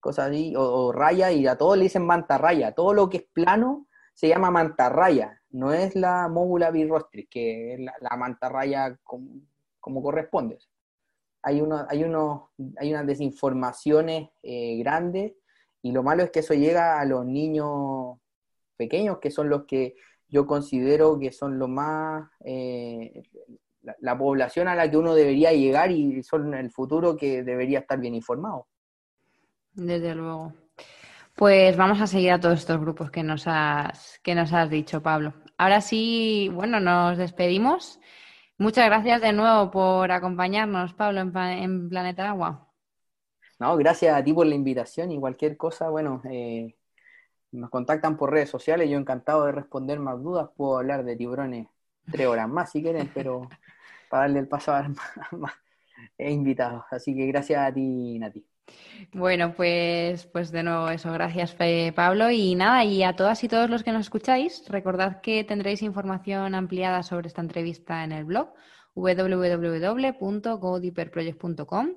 cosas 0.00 0.30
así, 0.30 0.54
o, 0.56 0.92
raya, 0.92 1.32
y 1.32 1.46
a 1.46 1.56
todos 1.56 1.78
le 1.78 1.84
dicen 1.84 2.04
mantarraya, 2.04 2.72
todo 2.72 2.92
lo 2.94 3.08
que 3.08 3.18
es 3.18 3.24
plano 3.32 3.86
se 4.14 4.28
llama 4.28 4.50
mantarraya, 4.50 5.42
no 5.50 5.72
es 5.72 5.94
la 5.94 6.28
móvula 6.28 6.70
birrostris, 6.70 7.28
que 7.28 7.74
es 7.74 7.80
la, 7.80 8.16
mantarraya 8.16 8.96
como, 9.02 10.02
corresponde 10.02 10.58
hay, 11.42 11.60
uno, 11.60 11.84
hay, 11.88 12.04
uno, 12.04 12.52
hay 12.78 12.90
unas 12.90 13.06
desinformaciones 13.06 14.30
eh, 14.42 14.78
grandes 14.78 15.34
y 15.82 15.92
lo 15.92 16.02
malo 16.02 16.22
es 16.22 16.30
que 16.30 16.40
eso 16.40 16.54
llega 16.54 16.98
a 16.98 17.04
los 17.04 17.26
niños 17.26 18.16
pequeños, 18.76 19.18
que 19.18 19.30
son 19.30 19.50
los 19.50 19.66
que 19.66 19.94
yo 20.28 20.46
considero 20.46 21.18
que 21.18 21.30
son 21.30 21.58
lo 21.58 21.68
más, 21.68 22.28
eh, 22.40 23.24
la, 24.00 24.16
población 24.16 24.68
a 24.68 24.74
la 24.74 24.90
que 24.90 24.96
uno 24.96 25.14
debería 25.14 25.52
llegar 25.52 25.90
y 25.90 26.22
son 26.22 26.54
el 26.54 26.70
futuro 26.70 27.16
que 27.16 27.42
debería 27.42 27.80
estar 27.80 28.00
bien 28.00 28.14
informado. 28.14 28.66
Desde 29.74 30.14
luego. 30.14 30.54
Pues 31.34 31.76
vamos 31.76 32.00
a 32.00 32.06
seguir 32.06 32.30
a 32.30 32.40
todos 32.40 32.60
estos 32.60 32.80
grupos 32.80 33.10
que 33.10 33.24
nos 33.24 33.44
has, 33.46 34.20
que 34.22 34.36
nos 34.36 34.52
has 34.52 34.70
dicho, 34.70 35.02
Pablo. 35.02 35.34
Ahora 35.58 35.80
sí, 35.80 36.48
bueno, 36.54 36.78
nos 36.78 37.18
despedimos. 37.18 37.98
Muchas 38.56 38.86
gracias 38.86 39.20
de 39.20 39.32
nuevo 39.32 39.68
por 39.72 40.12
acompañarnos, 40.12 40.94
Pablo, 40.94 41.20
en, 41.20 41.88
Planeta 41.88 42.28
Agua. 42.28 42.68
No, 43.58 43.76
gracias 43.76 44.16
a 44.16 44.22
ti 44.22 44.32
por 44.32 44.46
la 44.46 44.54
invitación 44.54 45.10
y 45.10 45.18
cualquier 45.18 45.56
cosa, 45.56 45.90
bueno, 45.90 46.22
eh, 46.30 46.76
nos 47.50 47.68
contactan 47.68 48.16
por 48.16 48.30
redes 48.30 48.50
sociales, 48.50 48.88
yo 48.88 48.96
encantado 48.96 49.46
de 49.46 49.52
responder 49.52 49.98
más 49.98 50.22
dudas, 50.22 50.50
puedo 50.56 50.78
hablar 50.78 51.04
de 51.04 51.16
tiburones 51.16 51.66
tres 52.12 52.28
horas 52.28 52.48
más 52.48 52.70
si 52.70 52.80
quieren, 52.80 53.10
pero 53.12 53.48
para 54.08 54.22
darle 54.22 54.38
el 54.38 54.48
paso 54.48 54.72
a 54.72 54.88
más, 55.32 55.52
invitados. 56.18 56.84
Así 56.92 57.14
que 57.14 57.26
gracias 57.26 57.60
a 57.60 57.74
ti, 57.74 58.18
Nati. 58.20 58.46
Bueno, 59.12 59.54
pues, 59.54 60.26
pues 60.26 60.50
de 60.50 60.62
nuevo 60.62 60.88
eso, 60.88 61.12
gracias 61.12 61.56
Pablo. 61.94 62.30
Y 62.30 62.54
nada, 62.54 62.84
y 62.84 63.02
a 63.02 63.14
todas 63.14 63.44
y 63.44 63.48
todos 63.48 63.70
los 63.70 63.84
que 63.84 63.92
nos 63.92 64.02
escucháis, 64.02 64.64
recordad 64.68 65.20
que 65.20 65.44
tendréis 65.44 65.82
información 65.82 66.54
ampliada 66.54 67.02
sobre 67.02 67.28
esta 67.28 67.40
entrevista 67.40 68.04
en 68.04 68.12
el 68.12 68.24
blog 68.24 68.52
www.godiperproject.com, 68.94 71.88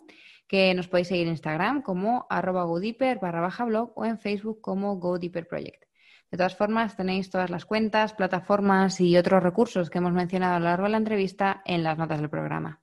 que 0.48 0.74
nos 0.74 0.88
podéis 0.88 1.08
seguir 1.08 1.28
en 1.28 1.34
Instagram 1.34 1.82
como 1.82 2.26
arroba 2.30 2.66
barra 2.66 3.42
baja 3.42 3.66
blog 3.66 3.92
o 3.96 4.06
en 4.06 4.20
Facebook 4.20 4.62
como 4.62 4.98
godiperproject. 4.98 5.84
De 6.32 6.38
todas 6.38 6.56
formas, 6.56 6.98
tenéis 6.98 7.30
todas 7.30 7.50
las 7.50 7.66
cuentas, 7.66 8.14
plataformas 8.14 9.00
y 9.00 9.16
otros 9.18 9.42
recursos 9.42 9.90
que 9.90 10.00
hemos 10.00 10.12
mencionado 10.12 10.56
a 10.56 10.60
lo 10.60 10.66
largo 10.66 10.84
de 10.84 10.92
la 10.92 10.98
entrevista 10.98 11.62
en 11.66 11.84
las 11.84 11.98
notas 11.98 12.20
del 12.20 12.30
programa. 12.30 12.82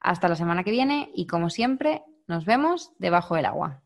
Hasta 0.00 0.28
la 0.28 0.36
semana 0.36 0.64
que 0.64 0.70
viene 0.70 1.10
y, 1.14 1.26
como 1.26 1.50
siempre, 1.50 2.04
nos 2.26 2.44
vemos 2.44 2.92
debajo 2.98 3.36
del 3.36 3.46
agua. 3.46 3.82